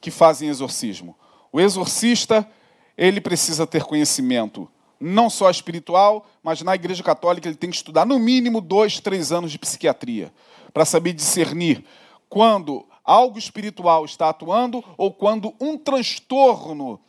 que 0.00 0.10
fazem 0.10 0.48
exorcismo. 0.48 1.14
O 1.52 1.60
exorcista, 1.60 2.48
ele 2.96 3.20
precisa 3.20 3.66
ter 3.66 3.84
conhecimento 3.84 4.68
não 5.00 5.30
só 5.30 5.50
espiritual, 5.50 6.26
mas 6.42 6.60
na 6.60 6.74
Igreja 6.74 7.02
Católica 7.02 7.48
ele 7.48 7.56
tem 7.56 7.70
que 7.70 7.76
estudar 7.76 8.04
no 8.04 8.18
mínimo 8.18 8.60
dois, 8.60 9.00
três 9.00 9.32
anos 9.32 9.50
de 9.50 9.58
psiquiatria, 9.58 10.32
para 10.74 10.84
saber 10.84 11.14
discernir 11.14 11.84
quando 12.28 12.86
algo 13.02 13.38
espiritual 13.38 14.04
está 14.04 14.28
atuando 14.28 14.84
ou 14.96 15.12
quando 15.12 15.54
um 15.58 15.78
transtorno 15.78 17.00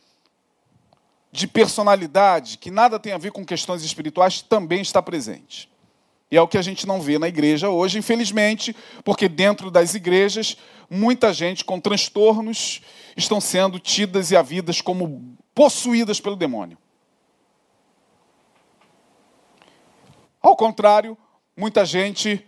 de 1.30 1.46
personalidade, 1.46 2.58
que 2.58 2.70
nada 2.70 2.98
tem 2.98 3.12
a 3.12 3.18
ver 3.18 3.32
com 3.32 3.44
questões 3.44 3.82
espirituais, 3.82 4.42
também 4.42 4.82
está 4.82 5.00
presente. 5.00 5.70
E 6.30 6.36
é 6.36 6.40
o 6.40 6.48
que 6.48 6.58
a 6.58 6.62
gente 6.62 6.86
não 6.86 7.00
vê 7.00 7.18
na 7.18 7.28
igreja 7.28 7.68
hoje, 7.68 7.98
infelizmente, 7.98 8.74
porque 9.04 9.28
dentro 9.28 9.70
das 9.70 9.94
igrejas, 9.94 10.56
muita 10.88 11.32
gente 11.32 11.64
com 11.64 11.78
transtornos 11.78 12.80
estão 13.16 13.40
sendo 13.40 13.78
tidas 13.78 14.30
e 14.30 14.36
havidas 14.36 14.80
como 14.80 15.36
possuídas 15.54 16.20
pelo 16.20 16.36
demônio. 16.36 16.78
Ao 20.42 20.56
contrário, 20.56 21.16
muita 21.56 21.84
gente 21.84 22.44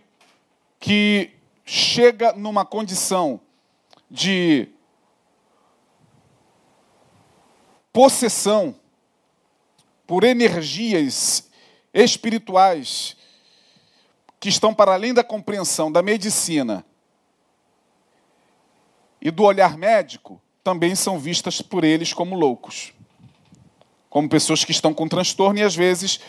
que 0.79 1.31
chega 1.63 2.33
numa 2.33 2.65
condição 2.65 3.39
de 4.11 4.67
possessão 7.93 8.75
por 10.05 10.25
energias 10.25 11.49
espirituais 11.93 13.15
que 14.39 14.49
estão 14.49 14.73
para 14.73 14.93
além 14.93 15.13
da 15.13 15.23
compreensão 15.23 15.89
da 15.89 16.03
medicina 16.03 16.85
e 19.21 19.31
do 19.31 19.43
olhar 19.43 19.77
médico, 19.77 20.39
também 20.61 20.93
são 20.93 21.17
vistas 21.17 21.61
por 21.61 21.83
eles 21.83 22.11
como 22.11 22.35
loucos. 22.35 22.93
Como 24.09 24.29
pessoas 24.29 24.63
que 24.65 24.71
estão 24.71 24.93
com 24.93 25.07
transtorno 25.07 25.59
e 25.59 25.63
às 25.63 25.75
vezes 25.75 26.19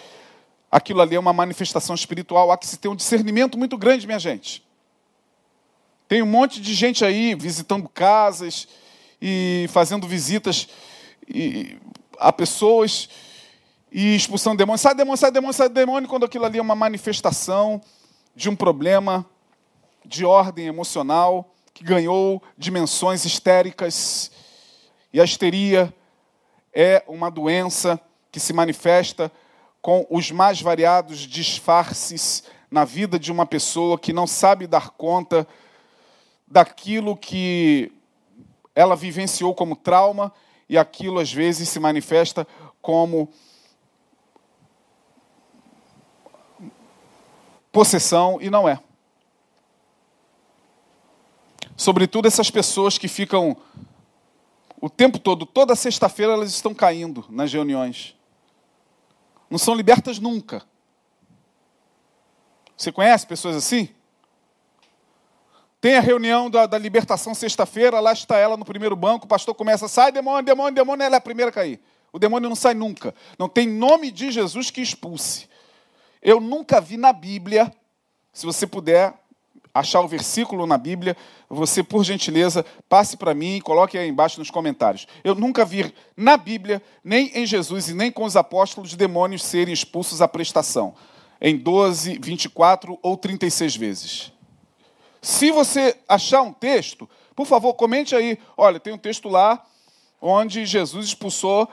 aquilo 0.70 1.00
ali 1.00 1.16
é 1.16 1.20
uma 1.20 1.33
manifestação 1.33 1.94
espiritual. 1.94 2.50
Há 2.50 2.59
que 2.59 2.66
se 2.66 2.76
ter 2.76 2.88
um 2.88 2.96
discernimento 2.96 3.59
muito 3.59 3.76
grande, 3.76 4.07
minha 4.07 4.18
gente. 4.18 4.64
Tem 6.09 6.22
um 6.22 6.26
monte 6.26 6.61
de 6.61 6.74
gente 6.74 7.05
aí 7.05 7.35
visitando 7.35 7.88
casas 7.88 8.68
e 9.20 9.66
fazendo 9.70 10.07
visitas 10.07 10.68
a 12.18 12.33
pessoas 12.33 13.09
e 13.90 14.14
expulsando 14.14 14.57
demônios. 14.57 14.81
Sai 14.81 14.94
demônio, 14.94 15.18
sai 15.18 15.31
demônio, 15.31 15.55
sai 15.55 15.68
demônio, 15.68 16.09
quando 16.09 16.24
aquilo 16.24 16.44
ali 16.44 16.59
é 16.59 16.62
uma 16.62 16.76
manifestação 16.76 17.81
de 18.35 18.48
um 18.48 18.55
problema 18.55 19.26
de 20.05 20.24
ordem 20.24 20.66
emocional 20.66 21.52
que 21.74 21.83
ganhou 21.83 22.42
dimensões 22.57 23.24
histéricas. 23.24 24.31
E 25.12 25.20
a 25.20 25.24
histeria 25.24 25.92
é 26.72 27.02
uma 27.09 27.31
doença 27.31 28.00
que 28.31 28.38
se 28.38 28.52
manifesta 28.52 29.33
com 29.87 30.05
os 30.11 30.33
mais 30.33 30.61
variados 30.61 31.20
disfarces 31.20 32.42
na 32.68 32.85
vida 32.85 33.20
de 33.20 33.31
uma 33.31 33.46
pessoa 33.46 33.96
que 33.96 34.12
não 34.12 34.27
sabe 34.27 34.66
dar 34.66 34.90
conta 34.90 35.46
daquilo 36.44 37.16
que 37.16 37.92
ela 38.75 38.96
vivenciou 38.96 39.55
como 39.55 39.77
trauma 39.77 40.33
e 40.68 40.77
aquilo 40.77 41.20
às 41.20 41.33
vezes 41.33 41.68
se 41.68 41.79
manifesta 41.79 42.44
como 42.83 43.29
possessão 47.70 48.38
e 48.40 48.51
não 48.51 48.68
é. 48.68 48.81
Sobretudo 51.77 52.27
essas 52.27 52.51
pessoas 52.51 52.99
que 52.99 53.07
ficam 53.07 53.57
o 54.81 54.90
tempo 54.90 55.20
todo, 55.20 55.46
toda 55.46 55.77
sexta-feira 55.77 56.33
elas 56.33 56.51
estão 56.51 56.75
caindo 56.75 57.25
nas 57.31 57.53
reuniões. 57.53 58.15
Não 59.48 59.59
são 59.59 59.74
libertas 59.74 60.18
nunca. 60.18 60.62
Você 62.76 62.92
conhece 62.92 63.26
pessoas 63.26 63.56
assim? 63.56 63.88
Tem 65.80 65.96
a 65.96 66.00
reunião 66.00 66.50
da, 66.50 66.66
da 66.66 66.78
libertação 66.78 67.35
sexta-feira, 67.35 68.00
lá 68.00 68.12
está 68.12 68.37
ela 68.38 68.56
no 68.56 68.64
primeiro 68.64 68.96
banco, 68.96 69.24
o 69.24 69.28
pastor 69.28 69.54
começa, 69.54 69.87
sai 69.88 70.11
demônio, 70.11 70.44
demônio, 70.44 70.74
demônio, 70.74 71.04
ela 71.04 71.16
é 71.16 71.18
a 71.18 71.20
primeira 71.20 71.50
a 71.50 71.52
cair. 71.52 71.80
O 72.12 72.18
demônio 72.18 72.48
não 72.48 72.56
sai 72.56 72.74
nunca. 72.74 73.14
Não 73.38 73.48
tem 73.48 73.68
nome 73.68 74.11
de 74.11 74.30
Jesus 74.30 74.70
que 74.70 74.80
expulse. 74.80 75.48
Eu 76.20 76.40
nunca 76.40 76.80
vi 76.80 76.96
na 76.96 77.12
Bíblia, 77.12 77.72
se 78.32 78.44
você 78.44 78.66
puder 78.66 79.14
achar 79.79 80.01
o 80.01 80.09
versículo 80.09 80.67
na 80.67 80.79
Bíblia, 80.79 81.17
você, 81.49 81.83
por 81.83 82.05
gentileza, 82.05 82.65
passe 82.89 83.17
para 83.17 83.35
mim 83.35 83.57
e 83.57 83.61
coloque 83.61 83.97
aí 83.97 84.09
embaixo 84.09 84.39
nos 84.39 84.51
comentários. 84.51 85.07
Eu 85.23 85.35
nunca 85.35 85.65
vi 85.65 85.93
na 86.17 86.37
Bíblia, 86.37 86.83
nem 87.05 87.31
em 87.35 87.47
Jesus 87.47 87.89
e 87.89 87.95
nem 87.95 88.11
com 88.11 88.25
os 88.25 88.37
apóstolos, 88.37 88.95
demônios 88.95 89.45
serem 89.45 89.73
expulsos 89.73 90.23
à 90.23 90.29
prestação. 90.29 90.95
Em 91.41 91.57
12, 91.57 92.19
24 92.23 92.99
ou 93.03 93.17
36 93.17 93.77
vezes. 93.77 94.33
Se 95.21 95.51
você 95.51 95.97
achar 96.09 96.43
um 96.43 96.53
texto, 96.53 97.09
por 97.35 97.47
favor, 97.47 97.75
comente 97.75 98.15
aí. 98.17 98.39
Olha, 98.57 98.81
tem 98.81 98.93
um 98.93 98.99
texto 98.99 99.29
lá 99.29 99.62
onde 100.21 100.65
Jesus 100.65 101.07
expulsou 101.07 101.69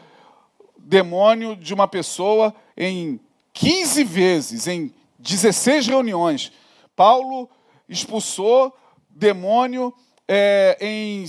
demônio 0.77 1.55
de 1.55 1.73
uma 1.73 1.87
pessoa 1.87 2.53
em 2.77 3.19
15 3.53 4.03
vezes, 4.03 4.67
em 4.67 4.93
16 5.19 5.87
reuniões, 5.87 6.51
Paulo 6.95 7.49
expulsou 7.87 8.75
demônio 9.09 9.93
é, 10.27 10.77
em 10.79 11.25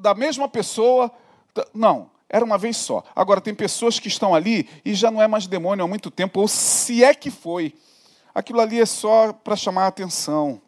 da 0.00 0.14
mesma 0.14 0.48
pessoa. 0.48 1.10
Não, 1.72 2.10
era 2.28 2.44
uma 2.44 2.58
vez 2.58 2.76
só. 2.76 3.04
Agora, 3.14 3.40
tem 3.40 3.54
pessoas 3.54 3.98
que 3.98 4.08
estão 4.08 4.34
ali 4.34 4.68
e 4.84 4.94
já 4.94 5.10
não 5.10 5.22
é 5.22 5.28
mais 5.28 5.46
demônio 5.46 5.84
há 5.84 5.88
muito 5.88 6.10
tempo, 6.10 6.40
ou 6.40 6.48
se 6.48 7.04
é 7.04 7.14
que 7.14 7.30
foi. 7.30 7.74
Aquilo 8.34 8.60
ali 8.60 8.80
é 8.80 8.86
só 8.86 9.32
para 9.32 9.54
chamar 9.54 9.84
a 9.84 9.88
atenção. 9.88 10.60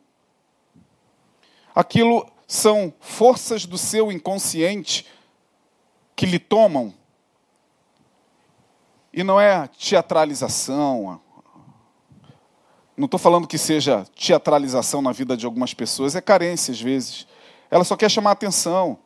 Aquilo 1.75 2.31
são 2.47 2.93
forças 3.01 3.65
do 3.65 3.79
seu 3.79 4.13
inconsciente 4.13 5.07
que 6.15 6.27
lhe 6.27 6.39
tomam 6.39 6.95
e 9.13 9.25
não 9.25 9.41
é 9.41 9.69
teatralização. 9.69 11.21
Não 12.97 13.07
estou 13.07 13.19
falando 13.19 13.49
que 13.49 13.59
seja 13.59 14.07
teatralização 14.15 15.03
na 15.03 15.11
vida 15.11 15.37
de 15.37 15.45
algumas 15.45 15.75
pessoas, 15.75 16.15
é 16.15 16.21
carência 16.21 16.73
às 16.73 16.81
vezes. 16.81 17.27
Ela 17.71 17.83
só 17.83 17.97
quer 17.97 18.09
chamar 18.09 18.31
atenção. 18.33 18.99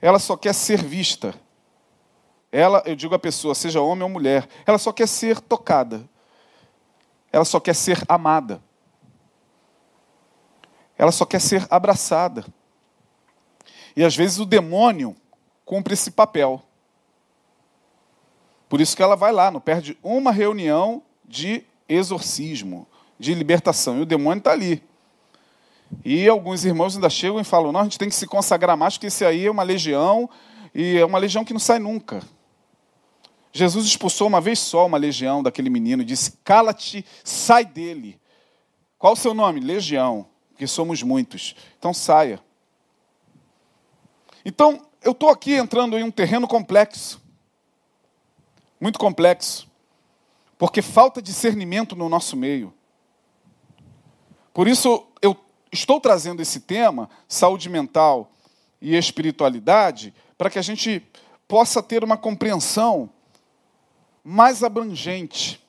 Ela 0.00 0.18
só 0.18 0.36
quer 0.36 0.52
ser 0.52 0.82
vista. 0.82 1.34
Ela, 2.50 2.82
eu 2.84 2.96
digo 2.96 3.14
a 3.14 3.18
pessoa, 3.18 3.54
seja 3.54 3.80
homem 3.80 4.02
ou 4.02 4.08
mulher, 4.08 4.48
ela 4.66 4.78
só 4.78 4.92
quer 4.92 5.06
ser 5.06 5.40
tocada. 5.40 6.08
Ela 7.30 7.44
só 7.44 7.60
quer 7.60 7.74
ser 7.74 8.02
amada. 8.08 8.60
Ela 10.96 11.12
só 11.12 11.24
quer 11.24 11.40
ser 11.40 11.66
abraçada. 11.70 12.44
E 13.94 14.02
às 14.02 14.16
vezes 14.16 14.38
o 14.38 14.46
demônio 14.46 15.14
cumpre 15.64 15.94
esse 15.94 16.10
papel. 16.10 16.62
Por 18.68 18.80
isso 18.80 18.96
que 18.96 19.02
ela 19.02 19.14
vai 19.14 19.30
lá, 19.30 19.50
não 19.50 19.60
perde 19.60 19.96
uma 20.02 20.32
reunião 20.32 21.02
de 21.24 21.64
exorcismo, 21.88 22.86
de 23.18 23.34
libertação. 23.34 23.98
E 23.98 24.02
o 24.02 24.06
demônio 24.06 24.38
está 24.38 24.52
ali. 24.52 24.82
E 26.04 26.28
alguns 26.28 26.64
irmãos 26.64 26.94
ainda 26.94 27.08
chegam 27.08 27.40
e 27.40 27.44
falam: 27.44 27.72
não, 27.72 27.80
a 27.80 27.84
gente 27.84 27.98
tem 27.98 28.08
que 28.08 28.14
se 28.14 28.26
consagrar 28.26 28.76
mais, 28.76 28.94
porque 28.94 29.06
esse 29.06 29.24
aí 29.24 29.46
é 29.46 29.50
uma 29.50 29.62
legião, 29.62 30.28
e 30.74 30.98
é 30.98 31.04
uma 31.04 31.18
legião 31.18 31.44
que 31.44 31.52
não 31.52 31.60
sai 31.60 31.78
nunca. 31.78 32.22
Jesus 33.52 33.86
expulsou 33.86 34.26
uma 34.26 34.40
vez 34.40 34.58
só 34.58 34.86
uma 34.86 34.98
legião 34.98 35.42
daquele 35.42 35.70
menino 35.70 36.04
disse: 36.04 36.32
cala-te, 36.44 37.04
sai 37.24 37.64
dele. 37.64 38.20
Qual 38.98 39.12
o 39.12 39.16
seu 39.16 39.32
nome? 39.32 39.60
Legião, 39.60 40.26
porque 40.50 40.66
somos 40.66 41.02
muitos. 41.02 41.54
Então 41.78 41.94
saia. 41.94 42.40
Então, 44.44 44.86
eu 45.02 45.12
estou 45.12 45.30
aqui 45.30 45.54
entrando 45.54 45.96
em 45.96 46.02
um 46.02 46.10
terreno 46.10 46.46
complexo 46.46 47.20
muito 48.80 48.98
complexo, 48.98 49.67
porque 50.58 50.82
falta 50.82 51.22
discernimento 51.22 51.94
no 51.94 52.08
nosso 52.08 52.36
meio. 52.36 52.74
Por 54.52 54.66
isso, 54.66 55.06
eu 55.22 55.36
estou 55.70 56.00
trazendo 56.00 56.42
esse 56.42 56.60
tema, 56.60 57.08
saúde 57.28 57.70
mental 57.70 58.32
e 58.82 58.96
espiritualidade, 58.96 60.12
para 60.36 60.50
que 60.50 60.58
a 60.58 60.62
gente 60.62 61.06
possa 61.46 61.80
ter 61.80 62.02
uma 62.02 62.16
compreensão 62.16 63.08
mais 64.24 64.64
abrangente. 64.64 65.64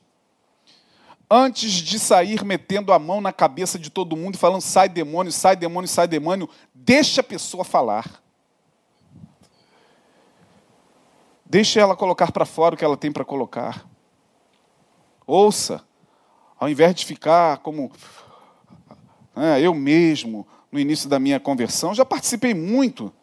Antes 1.30 1.72
de 1.72 2.00
sair 2.00 2.44
metendo 2.44 2.92
a 2.92 2.98
mão 2.98 3.22
na 3.22 3.32
cabeça 3.32 3.78
de 3.78 3.92
todo 3.92 4.18
mundo 4.18 4.34
e 4.34 4.40
falando 4.40 4.62
sai 4.62 4.90
demônio, 4.90 5.32
sai 5.32 5.56
demônio, 5.56 5.88
sai 5.88 6.08
demônio, 6.08 6.50
deixa 6.74 7.22
a 7.22 7.24
pessoa 7.24 7.64
falar. 7.64 8.24
Deixe 11.46 11.80
ela 11.80 11.96
colocar 11.96 12.32
para 12.32 12.46
fora 12.46 12.74
o 12.74 12.78
que 12.78 12.84
ela 12.84 12.98
tem 12.98 13.12
para 13.12 13.24
colocar. 13.24 13.88
Ouça, 15.32 15.86
ao 16.60 16.68
invés 16.68 16.96
de 16.96 17.06
ficar 17.06 17.60
como 17.60 17.92
é, 19.36 19.62
eu 19.62 19.76
mesmo, 19.76 20.48
no 20.72 20.80
início 20.80 21.08
da 21.08 21.20
minha 21.20 21.40
conversão, 21.40 21.94
já 21.94 22.04
participei 22.04 22.56
muito 22.56 23.14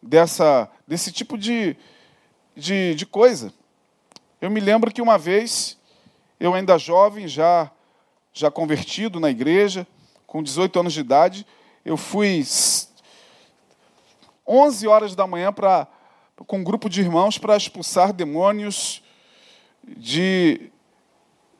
dessa, 0.00 0.70
desse 0.86 1.10
tipo 1.10 1.36
de, 1.36 1.76
de, 2.54 2.94
de 2.94 3.04
coisa. 3.04 3.52
Eu 4.40 4.48
me 4.48 4.60
lembro 4.60 4.92
que 4.92 5.02
uma 5.02 5.18
vez, 5.18 5.76
eu 6.38 6.54
ainda 6.54 6.78
jovem, 6.78 7.26
já, 7.26 7.68
já 8.32 8.48
convertido 8.48 9.18
na 9.18 9.28
igreja, 9.28 9.84
com 10.24 10.40
18 10.40 10.78
anos 10.78 10.92
de 10.92 11.00
idade, 11.00 11.44
eu 11.84 11.96
fui 11.96 12.46
11 14.46 14.86
horas 14.86 15.16
da 15.16 15.26
manhã 15.26 15.52
para 15.52 15.88
com 16.46 16.58
um 16.58 16.64
grupo 16.64 16.88
de 16.88 17.00
irmãos 17.00 17.38
para 17.38 17.56
expulsar 17.56 18.12
demônios 18.12 19.02
de, 19.84 20.71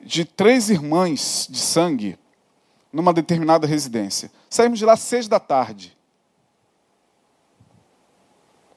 de 0.03 0.25
três 0.25 0.69
irmãs 0.69 1.47
de 1.49 1.59
sangue 1.59 2.17
numa 2.91 3.13
determinada 3.13 3.65
residência. 3.65 4.31
Saímos 4.49 4.77
de 4.77 4.85
lá 4.85 4.93
às 4.93 4.99
seis 4.99 5.27
da 5.27 5.39
tarde. 5.39 5.97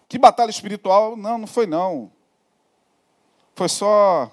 Que 0.08 0.18
batalha 0.18 0.50
espiritual? 0.50 1.16
Não, 1.16 1.36
não 1.36 1.46
foi 1.46 1.66
não. 1.66 2.10
Foi 3.54 3.68
só 3.68 4.30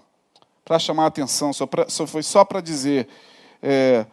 para 0.64 0.80
chamar 0.80 1.06
a 1.06 1.08
atenção, 1.08 1.52
só, 1.52 1.66
pra, 1.66 1.90
só 1.90 2.06
foi 2.08 2.24
só 2.24 2.46
para 2.46 2.62
dizer: 2.62 3.08
é, 3.62 4.06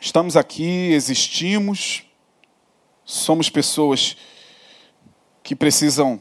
estamos 0.00 0.36
aqui, 0.36 0.92
existimos, 0.92 2.04
somos 3.04 3.48
pessoas 3.48 4.16
que 5.42 5.54
precisam 5.54 6.20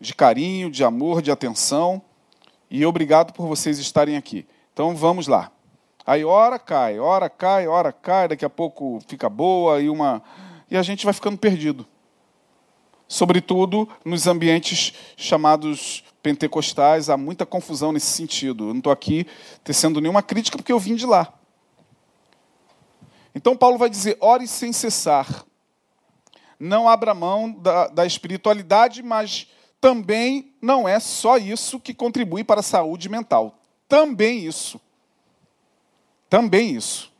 de 0.00 0.14
carinho, 0.14 0.70
de 0.70 0.82
amor, 0.82 1.22
de 1.22 1.30
atenção. 1.30 2.02
E 2.70 2.84
obrigado 2.84 3.32
por 3.32 3.46
vocês 3.46 3.78
estarem 3.78 4.16
aqui. 4.16 4.46
Então 4.72 4.94
vamos 4.94 5.26
lá. 5.26 5.50
Aí 6.06 6.24
hora 6.24 6.58
cai, 6.58 6.98
hora 6.98 7.28
cai, 7.28 7.66
hora 7.66 7.92
cai, 7.92 8.28
daqui 8.28 8.44
a 8.44 8.50
pouco 8.50 9.00
fica 9.08 9.28
boa 9.28 9.80
e 9.80 9.88
uma 9.88 10.22
e 10.70 10.76
a 10.76 10.82
gente 10.82 11.04
vai 11.04 11.14
ficando 11.14 11.38
perdido. 11.38 11.86
Sobretudo 13.08 13.88
nos 14.04 14.26
ambientes 14.26 14.92
chamados 15.16 16.02
pentecostais, 16.22 17.08
há 17.08 17.16
muita 17.16 17.46
confusão 17.46 17.92
nesse 17.92 18.06
sentido. 18.06 18.64
Eu 18.64 18.74
não 18.74 18.78
estou 18.78 18.92
aqui 18.92 19.26
tecendo 19.62 20.00
nenhuma 20.00 20.22
crítica, 20.22 20.58
porque 20.58 20.72
eu 20.72 20.80
vim 20.80 20.96
de 20.96 21.06
lá. 21.06 21.32
Então, 23.32 23.56
Paulo 23.56 23.78
vai 23.78 23.88
dizer: 23.88 24.16
ore 24.20 24.48
sem 24.48 24.72
cessar. 24.72 25.44
Não 26.58 26.88
abra 26.88 27.14
mão 27.14 27.52
da, 27.52 27.86
da 27.86 28.06
espiritualidade, 28.06 29.02
mas 29.02 29.46
também 29.86 30.52
não 30.60 30.88
é 30.88 30.98
só 30.98 31.36
isso 31.36 31.78
que 31.78 31.94
contribui 31.94 32.42
para 32.42 32.58
a 32.58 32.64
saúde 32.64 33.08
mental. 33.08 33.56
Também 33.88 34.44
isso. 34.44 34.80
Também 36.28 36.74
isso. 36.74 37.12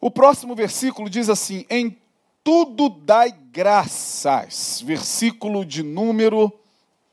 O 0.00 0.10
próximo 0.10 0.56
versículo 0.56 1.08
diz 1.08 1.28
assim: 1.28 1.64
Em 1.70 1.96
tudo 2.42 2.88
dai 2.88 3.30
graças. 3.30 4.82
Versículo 4.84 5.64
de 5.64 5.84
número 5.84 6.52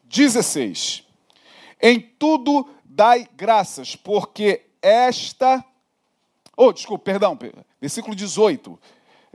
16. 0.05 1.03
Em 1.79 1.99
tudo 1.99 2.67
dai 2.83 3.29
graças, 3.37 3.95
porque 3.95 4.65
esta. 4.81 5.63
Oh, 6.57 6.73
desculpa, 6.73 7.03
perdão, 7.03 7.37
versículo 7.79 8.15
18. 8.15 8.79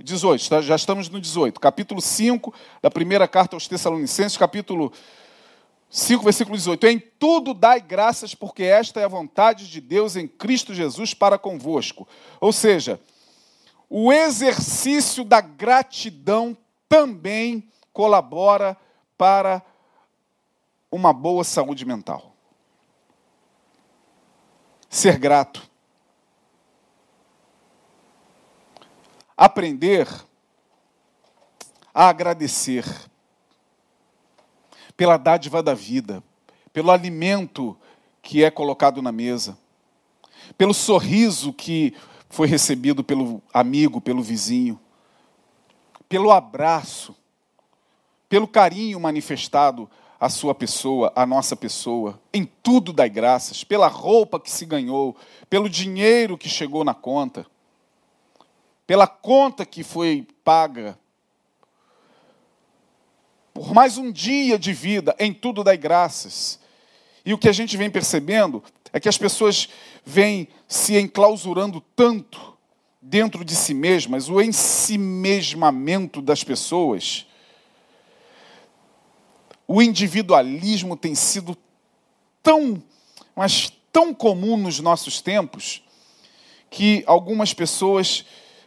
18, 0.02 0.48
tá? 0.48 0.60
já 0.60 0.76
estamos 0.76 1.08
no 1.08 1.20
18. 1.20 1.58
Capítulo 1.58 2.00
5 2.00 2.52
da 2.82 2.90
primeira 2.90 3.26
carta 3.26 3.56
aos 3.56 3.66
Tessalonicenses, 3.66 4.36
capítulo 4.36 4.92
5, 5.88 6.22
versículo 6.22 6.56
18. 6.56 6.86
Em 6.86 6.98
tudo 6.98 7.54
dai 7.54 7.80
graças, 7.80 8.34
porque 8.34 8.62
esta 8.62 9.00
é 9.00 9.04
a 9.04 9.08
vontade 9.08 9.68
de 9.70 9.80
Deus 9.80 10.16
em 10.16 10.28
Cristo 10.28 10.74
Jesus 10.74 11.14
para 11.14 11.38
convosco. 11.38 12.06
Ou 12.40 12.52
seja, 12.52 13.00
o 13.88 14.12
exercício 14.12 15.24
da 15.24 15.40
gratidão 15.40 16.56
também 16.88 17.66
colabora 17.92 18.76
para 19.16 19.62
uma 20.90 21.12
boa 21.12 21.44
saúde 21.44 21.84
mental. 21.84 22.34
Ser 24.90 25.18
grato. 25.18 25.68
Aprender 29.36 30.08
a 31.94 32.08
agradecer 32.08 32.84
pela 34.96 35.16
dádiva 35.16 35.62
da 35.62 35.74
vida, 35.74 36.22
pelo 36.72 36.90
alimento 36.90 37.76
que 38.22 38.42
é 38.42 38.50
colocado 38.50 39.02
na 39.02 39.12
mesa, 39.12 39.58
pelo 40.56 40.72
sorriso 40.72 41.52
que 41.52 41.94
foi 42.28 42.46
recebido 42.46 43.04
pelo 43.04 43.42
amigo, 43.52 44.00
pelo 44.00 44.22
vizinho, 44.22 44.80
pelo 46.08 46.30
abraço, 46.30 47.14
pelo 48.28 48.48
carinho 48.48 48.98
manifestado 48.98 49.88
à 50.18 50.28
sua 50.28 50.54
pessoa, 50.54 51.12
à 51.14 51.26
nossa 51.26 51.54
pessoa, 51.54 52.20
em 52.32 52.44
tudo 52.44 52.92
dai 52.92 53.08
graças, 53.08 53.64
pela 53.64 53.86
roupa 53.86 54.40
que 54.40 54.50
se 54.50 54.64
ganhou, 54.64 55.14
pelo 55.48 55.68
dinheiro 55.68 56.38
que 56.38 56.48
chegou 56.48 56.84
na 56.84 56.94
conta, 56.94 57.46
pela 58.86 59.06
conta 59.06 59.66
que 59.66 59.82
foi 59.82 60.26
paga, 60.44 60.98
por 63.52 63.72
mais 63.72 63.96
um 63.96 64.12
dia 64.12 64.58
de 64.58 64.72
vida, 64.72 65.16
em 65.18 65.32
tudo 65.32 65.64
dai 65.64 65.78
graças. 65.78 66.60
E 67.24 67.32
o 67.32 67.38
que 67.38 67.48
a 67.48 67.52
gente 67.52 67.76
vem 67.76 67.90
percebendo 67.90 68.62
é 68.92 69.00
que 69.00 69.08
as 69.08 69.18
pessoas 69.18 69.68
vêm 70.04 70.46
se 70.68 70.96
enclausurando 70.96 71.80
tanto 71.80 72.56
dentro 73.00 73.44
de 73.44 73.54
si 73.54 73.72
mesmas, 73.72 74.28
o 74.28 74.40
ensimesmamento 74.40 76.20
das 76.20 76.44
pessoas, 76.44 77.26
o 79.66 79.80
individualismo 79.80 80.96
tem 80.96 81.14
sido 81.14 81.56
tão, 82.42 82.82
mas 83.34 83.72
tão 83.92 84.12
comum 84.12 84.56
nos 84.56 84.80
nossos 84.80 85.20
tempos, 85.20 85.82
que 86.68 87.02
algumas 87.06 87.54
pessoas 87.54 88.24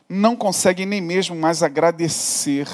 não 0.09 0.35
conseguem 0.35 0.85
nem 0.85 0.99
mesmo 0.99 1.35
mais 1.35 1.61
agradecer 1.61 2.67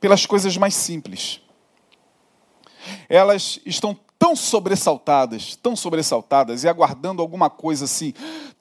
pelas 0.00 0.24
coisas 0.24 0.56
mais 0.56 0.74
simples. 0.74 1.42
Elas 3.08 3.60
estão 3.66 3.98
tão 4.18 4.34
sobressaltadas, 4.34 5.54
tão 5.56 5.76
sobressaltadas 5.76 6.64
e 6.64 6.68
aguardando 6.68 7.20
alguma 7.20 7.50
coisa 7.50 7.84
assim 7.84 8.14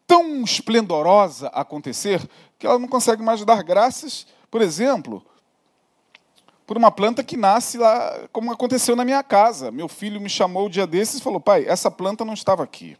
tão 0.07 0.41
esplendorosa 0.41 1.49
acontecer, 1.49 2.27
que 2.57 2.65
ela 2.65 2.79
não 2.79 2.87
consegue 2.87 3.21
mais 3.21 3.43
dar 3.43 3.61
graças, 3.61 4.25
por 4.49 4.61
exemplo, 4.61 5.23
por 6.65 6.77
uma 6.77 6.89
planta 6.89 7.23
que 7.23 7.35
nasce 7.35 7.77
lá, 7.77 8.27
como 8.31 8.51
aconteceu 8.51 8.95
na 8.95 9.03
minha 9.03 9.21
casa. 9.21 9.69
Meu 9.69 9.89
filho 9.89 10.21
me 10.21 10.29
chamou 10.29 10.65
o 10.65 10.69
dia 10.69 10.87
desses 10.87 11.19
e 11.19 11.21
falou: 11.21 11.39
pai, 11.39 11.65
essa 11.67 11.91
planta 11.91 12.23
não 12.23 12.33
estava 12.33 12.63
aqui. 12.63 12.97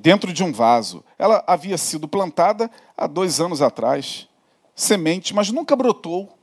Dentro 0.00 0.32
de 0.32 0.44
um 0.44 0.52
vaso. 0.52 1.04
Ela 1.18 1.42
havia 1.44 1.76
sido 1.76 2.06
plantada 2.06 2.70
há 2.96 3.08
dois 3.08 3.40
anos 3.40 3.60
atrás, 3.60 4.28
semente, 4.72 5.34
mas 5.34 5.50
nunca 5.50 5.74
brotou. 5.74 6.38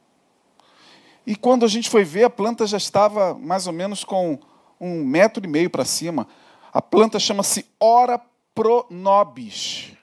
E 1.25 1.37
quando 1.37 1.63
a 1.63 1.67
gente 1.69 1.89
foi 1.89 2.03
ver, 2.03 2.25
a 2.25 2.29
planta 2.29 2.67
já 2.67 2.75
estava 2.75 3.33
mais 3.33 3.65
ou 3.65 3.71
menos 3.71 4.03
com 4.03 4.37
um 4.77 5.05
metro 5.05 5.45
e 5.45 5.47
meio 5.47 5.69
para 5.69 5.85
cima. 5.85 6.27
A 6.73 6.81
planta 6.81 7.17
chama-se 7.17 7.65
ora 7.79 8.19
pro 8.53 8.85
nobis. 8.89 9.93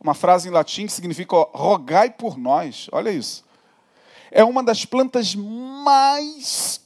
Uma 0.00 0.14
frase 0.14 0.48
em 0.48 0.52
latim 0.52 0.86
que 0.86 0.92
significa 0.92 1.34
ó, 1.34 1.50
rogai 1.52 2.08
por 2.08 2.38
nós. 2.38 2.88
Olha 2.92 3.10
isso. 3.10 3.44
É 4.30 4.44
uma 4.44 4.62
das 4.62 4.84
plantas 4.84 5.34
mais 5.34 6.80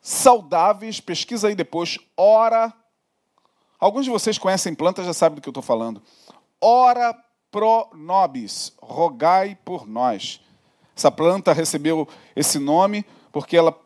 saudáveis. 0.00 1.00
Pesquisa 1.00 1.48
aí 1.48 1.56
depois. 1.56 1.98
Ora. 2.16 2.72
Alguns 3.78 4.04
de 4.04 4.10
vocês 4.10 4.38
conhecem 4.38 4.74
plantas, 4.74 5.06
já 5.06 5.12
sabem 5.12 5.36
do 5.36 5.42
que 5.42 5.48
eu 5.48 5.52
estou 5.52 5.62
falando. 5.62 6.02
Ora 6.60 7.16
pro 7.50 7.88
nobis. 7.94 8.72
Rogai 8.80 9.56
por 9.64 9.86
nós. 9.86 10.40
Essa 10.96 11.10
planta 11.10 11.52
recebeu 11.52 12.08
esse 12.34 12.58
nome 12.58 13.06
porque 13.30 13.56
ela 13.56 13.78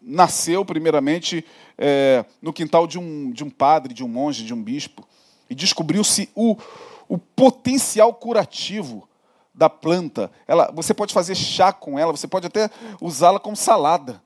nasceu, 0.00 0.64
primeiramente, 0.64 1.44
é, 1.78 2.24
no 2.40 2.52
quintal 2.52 2.86
de 2.86 2.98
um, 2.98 3.30
de 3.30 3.42
um 3.44 3.50
padre, 3.50 3.94
de 3.94 4.04
um 4.04 4.08
monge, 4.08 4.44
de 4.44 4.52
um 4.52 4.62
bispo. 4.62 5.06
E 5.48 5.54
descobriu-se 5.54 6.28
o, 6.34 6.56
o 7.08 7.18
potencial 7.18 8.12
curativo 8.12 9.08
da 9.54 9.68
planta. 9.68 10.30
Ela, 10.46 10.70
você 10.72 10.94
pode 10.94 11.12
fazer 11.12 11.34
chá 11.34 11.72
com 11.72 11.98
ela, 11.98 12.12
você 12.12 12.28
pode 12.28 12.46
até 12.46 12.70
usá-la 13.00 13.40
como 13.40 13.56
salada. 13.56 14.22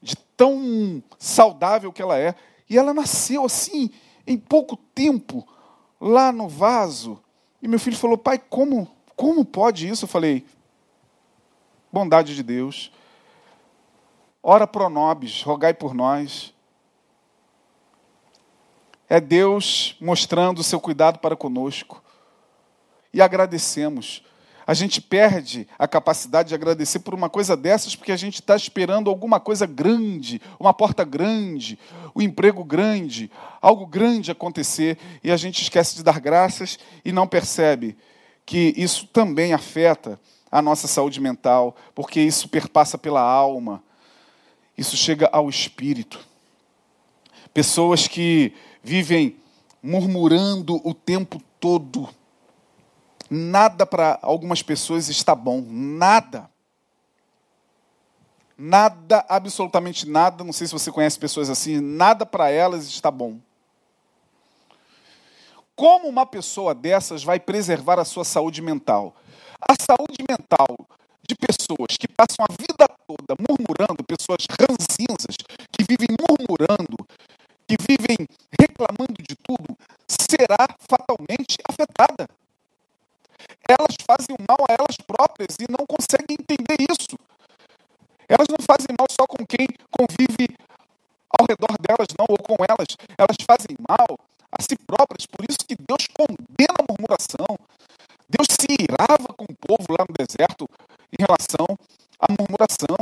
De 0.00 0.16
tão 0.36 1.02
saudável 1.18 1.92
que 1.92 2.02
ela 2.02 2.18
é. 2.18 2.34
E 2.68 2.78
ela 2.78 2.94
nasceu 2.94 3.44
assim, 3.44 3.90
em 4.26 4.38
pouco 4.38 4.76
tempo, 4.76 5.46
lá 6.00 6.32
no 6.32 6.48
vaso. 6.48 7.22
E 7.60 7.68
meu 7.68 7.78
filho 7.78 7.96
falou: 7.96 8.18
pai, 8.18 8.38
como, 8.38 8.90
como 9.16 9.44
pode 9.44 9.88
isso? 9.88 10.04
Eu 10.04 10.08
falei: 10.08 10.46
bondade 11.92 12.34
de 12.34 12.42
Deus. 12.42 12.92
Ora 14.42 14.66
pro 14.66 14.90
nobis, 14.90 15.42
rogai 15.42 15.72
por 15.72 15.94
nós. 15.94 16.52
É 19.08 19.20
Deus 19.20 19.96
mostrando 20.00 20.58
o 20.58 20.64
seu 20.64 20.80
cuidado 20.80 21.18
para 21.18 21.36
conosco. 21.36 22.02
E 23.12 23.22
agradecemos. 23.22 24.22
A 24.66 24.72
gente 24.72 25.00
perde 25.00 25.68
a 25.78 25.86
capacidade 25.86 26.48
de 26.48 26.54
agradecer 26.54 27.00
por 27.00 27.14
uma 27.14 27.28
coisa 27.28 27.56
dessas 27.56 27.94
porque 27.94 28.12
a 28.12 28.16
gente 28.16 28.36
está 28.36 28.56
esperando 28.56 29.10
alguma 29.10 29.38
coisa 29.38 29.66
grande, 29.66 30.40
uma 30.58 30.72
porta 30.72 31.04
grande, 31.04 31.78
um 32.16 32.22
emprego 32.22 32.64
grande, 32.64 33.30
algo 33.60 33.86
grande 33.86 34.30
acontecer 34.30 34.98
e 35.22 35.30
a 35.30 35.36
gente 35.36 35.62
esquece 35.62 35.96
de 35.96 36.02
dar 36.02 36.18
graças 36.18 36.78
e 37.04 37.12
não 37.12 37.26
percebe 37.26 37.96
que 38.46 38.72
isso 38.76 39.06
também 39.06 39.52
afeta 39.52 40.18
a 40.50 40.62
nossa 40.62 40.86
saúde 40.86 41.20
mental, 41.20 41.74
porque 41.94 42.20
isso 42.20 42.48
perpassa 42.48 42.96
pela 42.96 43.20
alma, 43.20 43.82
isso 44.78 44.96
chega 44.96 45.28
ao 45.32 45.48
espírito. 45.48 46.20
Pessoas 47.52 48.06
que 48.06 48.52
vivem 48.82 49.36
murmurando 49.82 50.80
o 50.86 50.94
tempo 50.94 51.42
todo. 51.60 52.08
Nada 53.30 53.86
para 53.86 54.18
algumas 54.22 54.62
pessoas 54.62 55.08
está 55.08 55.34
bom, 55.34 55.64
nada. 55.66 56.50
Nada, 58.56 59.24
absolutamente 59.28 60.08
nada, 60.08 60.44
não 60.44 60.52
sei 60.52 60.66
se 60.66 60.72
você 60.72 60.90
conhece 60.92 61.18
pessoas 61.18 61.50
assim, 61.50 61.80
nada 61.80 62.24
para 62.24 62.50
elas 62.50 62.86
está 62.86 63.10
bom. 63.10 63.38
Como 65.74 66.06
uma 66.06 66.24
pessoa 66.24 66.72
dessas 66.72 67.24
vai 67.24 67.40
preservar 67.40 67.98
a 67.98 68.04
sua 68.04 68.24
saúde 68.24 68.62
mental? 68.62 69.16
A 69.60 69.74
saúde 69.74 70.22
mental 70.28 70.76
de 71.26 71.34
pessoas 71.34 71.96
que 71.98 72.06
passam 72.06 72.44
a 72.48 72.52
vida 72.52 72.86
toda 73.06 73.34
murmurando, 73.40 74.04
pessoas 74.04 74.46
ranzinzas, 74.50 75.36
que 75.72 75.84
vivem 75.88 76.14
murmurando, 76.20 76.96
que 77.66 77.76
vivem 77.80 78.28
reclamando 78.60 79.20
de 79.20 79.34
tudo, 79.36 79.76
será 80.06 80.68
fatalmente 80.78 81.56
afetada. 81.68 82.28
Elas 83.68 83.96
fazem 84.04 84.36
mal 84.46 84.60
a 84.68 84.72
elas 84.72 84.96
próprias 85.06 85.56
e 85.60 85.66
não 85.70 85.86
conseguem 85.86 86.36
entender 86.38 86.76
isso. 86.90 87.16
Elas 88.28 88.48
não 88.48 88.58
fazem 88.60 88.92
mal 88.98 89.06
só 89.10 89.26
com 89.26 89.44
quem 89.46 89.66
convive 89.90 90.56
ao 91.30 91.46
redor 91.48 91.74
delas, 91.80 92.08
não, 92.18 92.26
ou 92.28 92.38
com 92.38 92.56
elas. 92.62 92.96
Elas 93.18 93.36
fazem 93.44 93.76
mal 93.88 94.18
a 94.52 94.62
si 94.62 94.76
próprias. 94.76 95.26
Por 95.26 95.44
isso 95.48 95.58
que 95.66 95.76
Deus 95.76 96.06
condena 96.08 96.76
a 96.78 96.86
murmuração. 96.88 97.58
Deus 98.28 98.48
se 98.50 98.68
irava 98.80 99.28
com 99.36 99.44
o 99.44 99.56
povo 99.56 99.92
lá 99.92 100.04
no 100.08 100.14
deserto 100.14 100.68
em 101.12 101.20
relação 101.20 101.66
à 102.20 102.26
murmuração. 102.32 102.93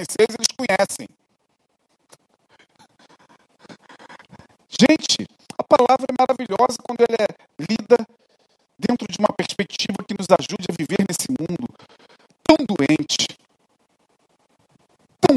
5 0.00 0.32
eles 0.32 0.48
conhecem. 0.56 1.08
Gente, 4.68 5.28
a 5.56 5.62
palavra 5.62 6.06
é 6.10 6.14
maravilhosa 6.18 6.78
quando 6.82 7.00
ela 7.00 7.16
é 7.20 7.28
lida 7.58 7.96
dentro 8.78 9.06
de 9.06 9.18
uma 9.18 9.32
perspectiva 9.36 10.02
que 10.06 10.14
nos 10.18 10.26
ajude 10.30 10.66
a 10.68 10.74
viver 10.76 11.04
nesse 11.08 11.30
mundo 11.30 11.68
tão 12.42 12.56
doente, 12.66 13.28
tão 15.20 15.36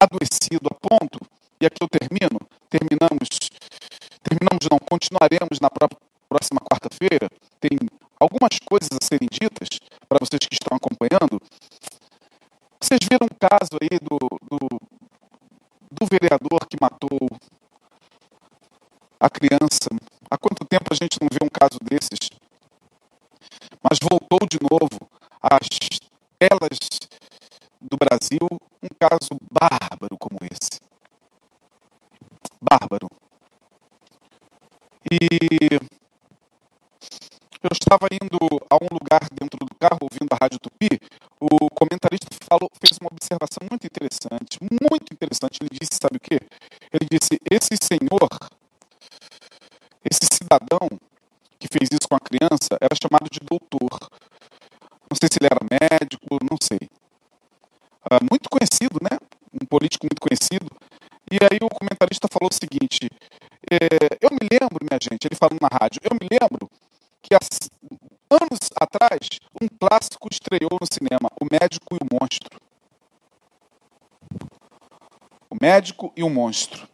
adoecido 0.00 0.68
a 0.70 0.74
ponto, 0.74 1.20
e 1.60 1.66
aqui 1.66 1.82
eu 1.82 1.88
termino, 1.88 2.38
terminamos, 2.68 3.28
terminamos 4.22 4.66
não, 4.70 4.78
continuaremos 4.78 5.45
a 19.26 19.30
criança. 19.30 19.90
Há 20.30 20.38
quanto 20.38 20.64
tempo 20.64 20.86
a 20.90 20.94
gente 20.94 21.18
não 21.20 21.28
vê 21.30 21.38
um 21.44 21.48
caso 21.48 21.78
desses? 21.82 22.30
Mas 23.82 23.98
voltou 24.00 24.46
de 24.48 24.58
novo 24.62 25.08
às 25.42 25.68
telas 26.38 26.78
do 27.80 27.96
Brasil 27.96 28.46
um 28.82 28.88
caso 28.98 29.30
bárbaro 29.50 30.16
como 30.18 30.38
esse. 30.42 30.80
Bárbaro. 32.60 33.08
E 35.10 35.78
eu 37.62 37.70
estava 37.72 38.06
indo 38.10 38.38
a 38.70 38.76
um 38.76 38.88
lugar 38.90 39.28
dentro 39.30 39.58
do 39.58 39.74
carro, 39.76 39.98
ouvindo 40.02 40.32
a 40.32 40.38
Rádio 40.40 40.58
Tupi, 40.58 41.00
o 41.40 41.68
comentarista 41.70 42.28
falou, 42.48 42.70
fez 42.80 42.98
uma 43.00 43.10
observação 43.12 43.66
muito 43.70 43.86
interessante, 43.86 44.58
muito 44.60 45.12
interessante. 45.12 45.58
Ele 45.60 45.78
disse, 45.78 45.98
sabe 46.00 46.16
o 46.16 46.20
quê? 46.20 46.38
Ele 46.92 47.06
disse, 47.10 47.38
esse 47.50 47.76
senhor 47.82 48.15
seguinte: 62.76 63.10
é, 63.70 63.76
eu 64.20 64.30
me 64.30 64.48
lembro, 64.50 64.84
minha 64.88 64.98
gente, 65.00 65.26
ele 65.26 65.36
falou 65.36 65.58
na 65.60 65.68
rádio, 65.68 66.00
eu 66.04 66.16
me 66.20 66.28
lembro 66.30 66.70
que 67.22 67.34
há 67.34 67.38
anos 68.30 68.70
atrás 68.80 69.40
um 69.60 69.66
clássico 69.68 70.28
estreou 70.30 70.78
no 70.80 70.86
cinema, 70.90 71.28
O 71.40 71.46
Médico 71.50 71.94
e 71.94 71.98
o 72.02 72.08
Monstro. 72.12 72.60
O 75.48 75.56
Médico 75.60 76.12
e 76.16 76.22
o 76.22 76.30
Monstro. 76.30 76.88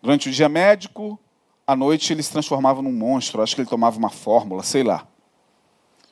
Durante 0.00 0.28
o 0.28 0.32
dia 0.32 0.48
médico, 0.48 1.18
à 1.66 1.74
noite 1.74 2.12
ele 2.12 2.22
se 2.22 2.30
transformava 2.30 2.80
num 2.80 2.92
monstro. 2.92 3.42
Acho 3.42 3.56
que 3.56 3.62
ele 3.62 3.68
tomava 3.68 3.98
uma 3.98 4.10
fórmula, 4.10 4.62
sei 4.62 4.84
lá. 4.84 5.04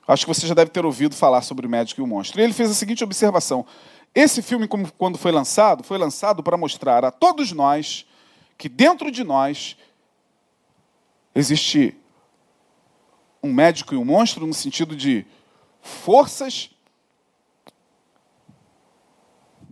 Acho 0.08 0.26
que 0.26 0.34
você 0.34 0.46
já 0.48 0.54
deve 0.54 0.72
ter 0.72 0.84
ouvido 0.84 1.14
falar 1.14 1.42
sobre 1.42 1.66
o 1.66 1.70
médico 1.70 2.00
e 2.00 2.04
o 2.04 2.06
monstro. 2.06 2.40
E 2.40 2.42
ele 2.42 2.52
fez 2.52 2.70
a 2.70 2.74
seguinte 2.74 3.04
observação: 3.04 3.64
esse 4.12 4.42
filme, 4.42 4.66
quando 4.98 5.16
foi 5.16 5.30
lançado, 5.30 5.84
foi 5.84 5.96
lançado 5.96 6.42
para 6.42 6.56
mostrar 6.56 7.04
a 7.04 7.12
todos 7.12 7.52
nós 7.52 8.04
que 8.57 8.68
dentro 8.68 9.11
de 9.11 9.24
nós 9.24 9.76
existe 11.34 11.96
um 13.42 13.52
médico 13.52 13.94
e 13.94 13.96
um 13.96 14.05
monstro 14.05 14.46
no 14.46 14.55
sentido 14.55 14.96
de 14.96 15.26
forças 15.82 16.70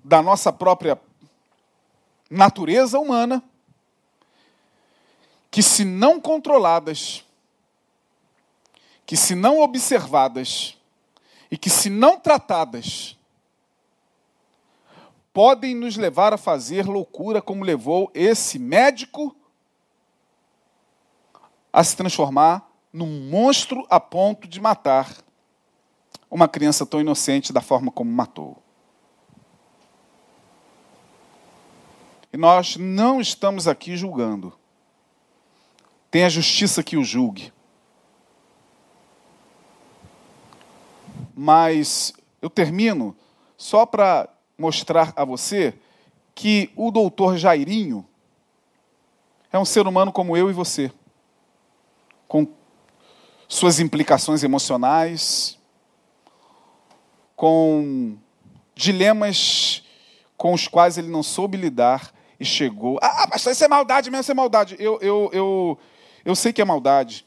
da 0.04 0.20
nossa 0.20 0.52
própria 0.52 1.00
natureza 2.28 2.98
humana 2.98 3.42
que, 5.50 5.62
se 5.62 5.84
não 5.84 6.20
controladas, 6.20 7.24
que, 9.06 9.16
se 9.16 9.34
não 9.34 9.60
observadas 9.60 10.76
e 11.50 11.56
que, 11.56 11.70
se 11.70 11.88
não 11.88 12.18
tratadas, 12.18 13.16
podem 15.32 15.74
nos 15.74 15.96
levar 15.96 16.32
a 16.32 16.38
fazer 16.38 16.86
loucura, 16.86 17.40
como 17.40 17.64
levou 17.64 18.10
esse 18.14 18.58
médico 18.58 19.34
a 21.72 21.82
se 21.82 21.96
transformar 21.96 22.70
num 22.92 23.30
monstro 23.30 23.86
a 23.88 23.98
ponto 23.98 24.46
de 24.46 24.60
matar 24.60 25.16
uma 26.30 26.46
criança 26.46 26.84
tão 26.84 27.00
inocente 27.00 27.52
da 27.52 27.60
forma 27.60 27.90
como 27.90 28.10
matou. 28.10 28.62
E 32.32 32.36
nós 32.36 32.76
não 32.76 33.20
estamos 33.20 33.68
aqui 33.68 33.96
julgando. 33.96 34.52
Tem 36.10 36.24
a 36.24 36.28
justiça 36.28 36.82
que 36.82 36.96
o 36.96 37.04
julgue. 37.04 37.52
Mas 41.34 42.12
eu 42.40 42.48
termino 42.48 43.16
só 43.56 43.84
para 43.84 44.28
mostrar 44.62 45.12
a 45.16 45.24
você 45.24 45.74
que 46.34 46.70
o 46.76 46.92
doutor 46.92 47.36
Jairinho 47.36 48.06
é 49.52 49.58
um 49.58 49.64
ser 49.64 49.86
humano 49.86 50.12
como 50.12 50.36
eu 50.36 50.48
e 50.48 50.52
você, 50.52 50.90
com 52.28 52.46
suas 53.48 53.80
implicações 53.80 54.44
emocionais, 54.44 55.58
com 57.34 58.16
dilemas 58.74 59.82
com 60.36 60.54
os 60.54 60.66
quais 60.66 60.96
ele 60.96 61.08
não 61.08 61.22
soube 61.22 61.56
lidar 61.56 62.12
e 62.40 62.44
chegou. 62.44 62.98
Ah, 63.02 63.28
pastor, 63.28 63.52
isso 63.52 63.64
é 63.64 63.68
maldade 63.68 64.10
mesmo, 64.10 64.22
isso 64.22 64.32
é 64.32 64.34
maldade. 64.34 64.76
Eu, 64.78 64.98
eu, 65.00 65.30
eu, 65.32 65.78
eu 66.24 66.34
sei 66.34 66.52
que 66.52 66.62
é 66.62 66.64
maldade, 66.64 67.26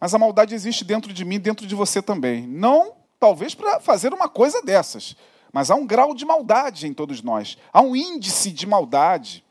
mas 0.00 0.14
a 0.14 0.18
maldade 0.18 0.54
existe 0.54 0.84
dentro 0.84 1.12
de 1.12 1.24
mim, 1.24 1.38
dentro 1.38 1.66
de 1.66 1.74
você 1.74 2.00
também. 2.00 2.46
Não, 2.46 2.94
talvez, 3.18 3.54
para 3.54 3.80
fazer 3.80 4.14
uma 4.14 4.28
coisa 4.28 4.62
dessas, 4.62 5.16
mas 5.52 5.70
há 5.70 5.74
um 5.74 5.86
grau 5.86 6.14
de 6.14 6.24
maldade 6.24 6.86
em 6.86 6.94
todos 6.94 7.22
nós, 7.22 7.56
há 7.72 7.80
um 7.80 7.94
índice 7.94 8.50
de 8.50 8.66
maldade. 8.66 9.44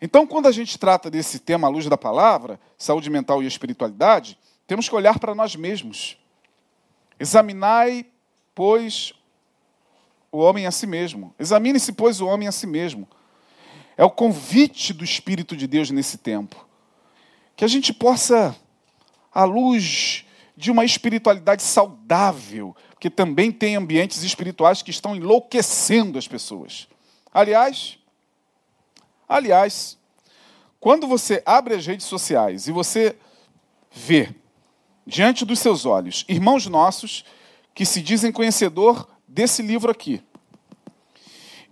Então, 0.00 0.26
quando 0.26 0.46
a 0.46 0.52
gente 0.52 0.78
trata 0.78 1.10
desse 1.10 1.38
tema 1.38 1.68
à 1.68 1.70
luz 1.70 1.86
da 1.86 1.96
palavra, 1.96 2.58
saúde 2.78 3.10
mental 3.10 3.42
e 3.42 3.46
espiritualidade, 3.46 4.38
temos 4.66 4.88
que 4.88 4.94
olhar 4.94 5.18
para 5.18 5.34
nós 5.34 5.54
mesmos. 5.54 6.16
Examinai, 7.18 8.06
pois, 8.54 9.12
o 10.32 10.38
homem 10.38 10.66
a 10.66 10.70
si 10.70 10.86
mesmo. 10.86 11.34
Examine-se, 11.38 11.92
pois, 11.92 12.20
o 12.20 12.26
homem 12.26 12.48
a 12.48 12.52
si 12.52 12.66
mesmo. 12.66 13.06
É 13.96 14.04
o 14.04 14.10
convite 14.10 14.94
do 14.94 15.04
Espírito 15.04 15.54
de 15.54 15.66
Deus 15.66 15.90
nesse 15.90 16.16
tempo 16.16 16.70
que 17.60 17.64
a 17.66 17.68
gente 17.68 17.92
possa, 17.92 18.56
à 19.30 19.44
luz 19.44 20.24
de 20.56 20.70
uma 20.70 20.82
espiritualidade 20.82 21.62
saudável, 21.62 22.74
que 23.00 23.08
também 23.08 23.50
tem 23.50 23.76
ambientes 23.76 24.22
espirituais 24.22 24.82
que 24.82 24.90
estão 24.90 25.16
enlouquecendo 25.16 26.18
as 26.18 26.28
pessoas. 26.28 26.86
Aliás, 27.32 27.98
aliás, 29.26 29.98
quando 30.78 31.06
você 31.06 31.42
abre 31.46 31.74
as 31.74 31.86
redes 31.86 32.04
sociais 32.04 32.68
e 32.68 32.72
você 32.72 33.16
vê 33.90 34.34
diante 35.06 35.46
dos 35.46 35.58
seus 35.58 35.86
olhos 35.86 36.26
irmãos 36.28 36.66
nossos 36.66 37.24
que 37.74 37.86
se 37.86 38.02
dizem 38.02 38.30
conhecedor 38.30 39.08
desse 39.26 39.62
livro 39.62 39.90
aqui 39.90 40.22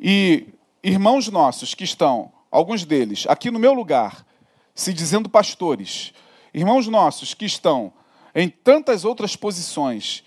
e 0.00 0.46
irmãos 0.82 1.28
nossos 1.28 1.74
que 1.74 1.84
estão, 1.84 2.32
alguns 2.50 2.86
deles, 2.86 3.26
aqui 3.28 3.50
no 3.50 3.58
meu 3.58 3.74
lugar, 3.74 4.24
se 4.74 4.94
dizendo 4.94 5.28
pastores, 5.28 6.14
irmãos 6.54 6.86
nossos 6.86 7.34
que 7.34 7.44
estão 7.44 7.92
em 8.34 8.48
tantas 8.48 9.04
outras 9.04 9.36
posições 9.36 10.24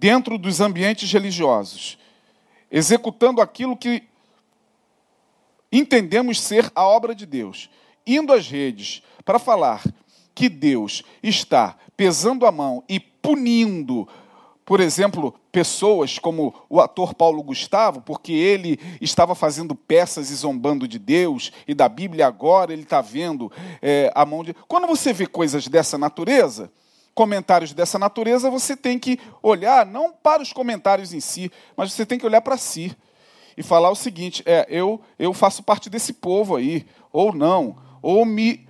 dentro 0.00 0.38
dos 0.38 0.62
ambientes 0.62 1.12
religiosos, 1.12 1.98
executando 2.70 3.42
aquilo 3.42 3.76
que 3.76 4.02
entendemos 5.70 6.40
ser 6.40 6.72
a 6.74 6.86
obra 6.86 7.14
de 7.14 7.26
Deus, 7.26 7.68
indo 8.06 8.32
às 8.32 8.48
redes 8.48 9.02
para 9.26 9.38
falar 9.38 9.84
que 10.34 10.48
Deus 10.48 11.02
está 11.22 11.76
pesando 11.98 12.46
a 12.46 12.50
mão 12.50 12.82
e 12.88 12.98
punindo, 12.98 14.08
por 14.64 14.80
exemplo, 14.80 15.34
pessoas 15.52 16.18
como 16.18 16.54
o 16.70 16.80
ator 16.80 17.12
Paulo 17.12 17.42
Gustavo, 17.42 18.00
porque 18.00 18.32
ele 18.32 18.80
estava 19.02 19.34
fazendo 19.34 19.74
peças 19.74 20.30
e 20.30 20.34
zombando 20.34 20.88
de 20.88 20.98
Deus 20.98 21.52
e 21.68 21.74
da 21.74 21.90
Bíblia, 21.90 22.26
agora 22.26 22.72
ele 22.72 22.84
está 22.84 23.02
vendo 23.02 23.52
é, 23.82 24.10
a 24.14 24.24
mão 24.24 24.42
de. 24.42 24.54
Quando 24.66 24.86
você 24.86 25.12
vê 25.12 25.26
coisas 25.26 25.68
dessa 25.68 25.98
natureza, 25.98 26.72
comentários 27.20 27.74
dessa 27.74 27.98
natureza, 27.98 28.48
você 28.48 28.74
tem 28.74 28.98
que 28.98 29.20
olhar 29.42 29.84
não 29.84 30.10
para 30.10 30.42
os 30.42 30.54
comentários 30.54 31.12
em 31.12 31.20
si, 31.20 31.52
mas 31.76 31.92
você 31.92 32.06
tem 32.06 32.18
que 32.18 32.24
olhar 32.24 32.40
para 32.40 32.56
si 32.56 32.96
e 33.58 33.62
falar 33.62 33.90
o 33.90 33.94
seguinte: 33.94 34.42
é, 34.46 34.66
eu, 34.70 34.98
eu 35.18 35.34
faço 35.34 35.62
parte 35.62 35.90
desse 35.90 36.14
povo 36.14 36.56
aí, 36.56 36.86
ou 37.12 37.34
não, 37.34 37.76
ou 38.00 38.24
me, 38.24 38.66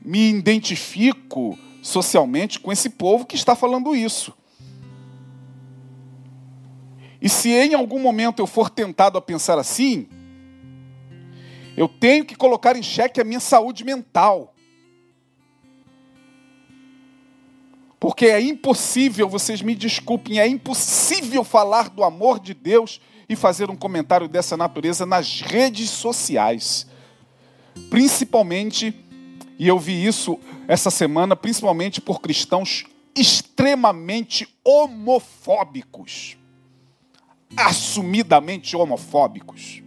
me 0.00 0.30
identifico 0.30 1.58
socialmente 1.82 2.60
com 2.60 2.70
esse 2.70 2.90
povo 2.90 3.26
que 3.26 3.34
está 3.34 3.56
falando 3.56 3.96
isso. 3.96 4.32
E 7.20 7.28
se 7.28 7.50
em 7.50 7.74
algum 7.74 7.98
momento 7.98 8.38
eu 8.38 8.46
for 8.46 8.70
tentado 8.70 9.18
a 9.18 9.20
pensar 9.20 9.58
assim, 9.58 10.06
eu 11.76 11.88
tenho 11.88 12.24
que 12.24 12.36
colocar 12.36 12.76
em 12.76 12.84
xeque 12.84 13.20
a 13.20 13.24
minha 13.24 13.40
saúde 13.40 13.82
mental. 13.82 14.49
Porque 18.00 18.24
é 18.24 18.40
impossível, 18.40 19.28
vocês 19.28 19.60
me 19.60 19.74
desculpem, 19.74 20.40
é 20.40 20.48
impossível 20.48 21.44
falar 21.44 21.90
do 21.90 22.02
amor 22.02 22.40
de 22.40 22.54
Deus 22.54 22.98
e 23.28 23.36
fazer 23.36 23.68
um 23.70 23.76
comentário 23.76 24.26
dessa 24.26 24.56
natureza 24.56 25.04
nas 25.04 25.42
redes 25.42 25.90
sociais. 25.90 26.86
Principalmente, 27.90 28.98
e 29.58 29.68
eu 29.68 29.78
vi 29.78 30.02
isso 30.02 30.40
essa 30.66 30.90
semana, 30.90 31.36
principalmente 31.36 32.00
por 32.00 32.22
cristãos 32.22 32.86
extremamente 33.14 34.48
homofóbicos. 34.64 36.38
Assumidamente 37.54 38.74
homofóbicos. 38.76 39.82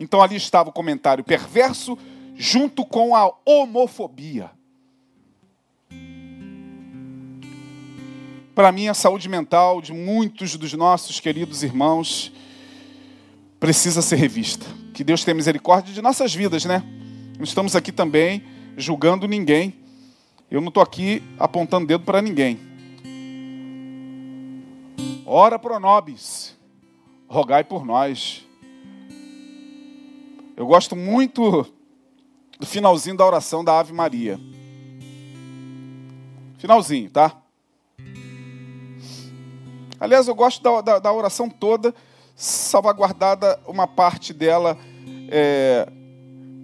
Então 0.00 0.20
ali 0.20 0.34
estava 0.34 0.70
o 0.70 0.72
comentário 0.72 1.22
perverso 1.22 1.96
junto 2.34 2.84
com 2.84 3.14
a 3.14 3.32
homofobia. 3.44 4.55
Para 8.56 8.72
mim, 8.72 8.88
a 8.88 8.94
saúde 8.94 9.28
mental 9.28 9.82
de 9.82 9.92
muitos 9.92 10.56
dos 10.56 10.72
nossos 10.72 11.20
queridos 11.20 11.62
irmãos 11.62 12.32
precisa 13.60 14.00
ser 14.00 14.16
revista. 14.16 14.64
Que 14.94 15.04
Deus 15.04 15.22
tenha 15.22 15.34
misericórdia 15.34 15.92
de 15.92 16.00
nossas 16.00 16.34
vidas, 16.34 16.64
né? 16.64 16.82
Não 17.36 17.44
estamos 17.44 17.76
aqui 17.76 17.92
também 17.92 18.42
julgando 18.74 19.28
ninguém. 19.28 19.74
Eu 20.50 20.62
não 20.62 20.68
estou 20.68 20.82
aqui 20.82 21.22
apontando 21.38 21.86
dedo 21.86 22.04
para 22.04 22.22
ninguém. 22.22 22.58
Ora 25.26 25.58
pro 25.58 25.78
nobis, 25.78 26.56
rogai 27.28 27.62
por 27.62 27.84
nós. 27.84 28.42
Eu 30.56 30.66
gosto 30.66 30.96
muito 30.96 31.66
do 32.58 32.64
finalzinho 32.64 33.18
da 33.18 33.26
oração 33.26 33.62
da 33.62 33.78
Ave 33.78 33.92
Maria. 33.92 34.40
Finalzinho, 36.56 37.10
tá? 37.10 37.42
Aliás, 39.98 40.28
eu 40.28 40.34
gosto 40.34 40.62
da, 40.62 40.80
da, 40.80 40.98
da 40.98 41.12
oração 41.12 41.48
toda, 41.48 41.94
salvaguardada 42.34 43.58
uma 43.66 43.86
parte 43.86 44.32
dela 44.32 44.76
é, 45.30 45.88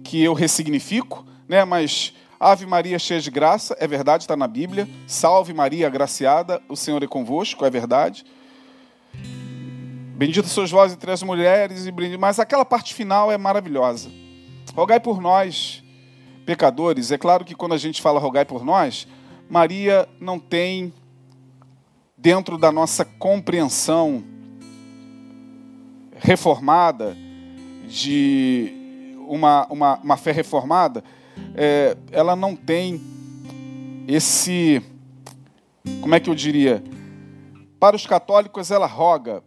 que 0.03 0.23
eu 0.23 0.33
ressignifico, 0.33 1.25
né? 1.47 1.65
mas 1.65 2.13
Ave 2.39 2.65
Maria 2.65 2.99
cheia 2.99 3.21
de 3.21 3.31
graça, 3.31 3.75
é 3.79 3.87
verdade, 3.87 4.23
está 4.23 4.35
na 4.35 4.47
Bíblia. 4.47 4.87
Salve 5.07 5.53
Maria 5.53 5.87
agraciada, 5.87 6.61
o 6.67 6.75
Senhor 6.75 7.01
é 7.01 7.07
convosco, 7.07 7.65
é 7.65 7.69
verdade. 7.69 8.25
Bendita 10.15 10.47
sois 10.47 10.69
vós 10.69 10.93
entre 10.93 11.09
as 11.09 11.23
mulheres, 11.23 11.87
e 11.87 12.17
mas 12.17 12.39
aquela 12.39 12.65
parte 12.65 12.93
final 12.93 13.31
é 13.31 13.37
maravilhosa. 13.37 14.11
Rogai 14.75 14.99
por 14.99 15.21
nós, 15.21 15.83
pecadores. 16.45 17.11
É 17.11 17.17
claro 17.17 17.45
que 17.45 17.55
quando 17.55 17.73
a 17.73 17.77
gente 17.77 18.01
fala 18.01 18.19
rogai 18.19 18.45
por 18.45 18.63
nós, 18.63 19.07
Maria 19.49 20.07
não 20.19 20.37
tem 20.37 20.93
dentro 22.23 22.57
da 22.57 22.71
nossa 22.71 23.03
compreensão 23.03 24.23
reformada, 26.15 27.17
de 27.85 28.71
uma, 29.27 29.67
uma, 29.69 29.97
uma 29.97 30.15
fé 30.15 30.31
reformada, 30.31 31.03
é, 31.53 31.97
ela 32.13 32.33
não 32.33 32.55
tem 32.55 33.01
esse. 34.07 34.81
Como 35.99 36.15
é 36.15 36.19
que 36.21 36.29
eu 36.29 36.33
diria? 36.33 36.81
Para 37.77 37.93
os 37.93 38.07
católicos, 38.07 38.71
ela 38.71 38.87
roga. 38.87 39.43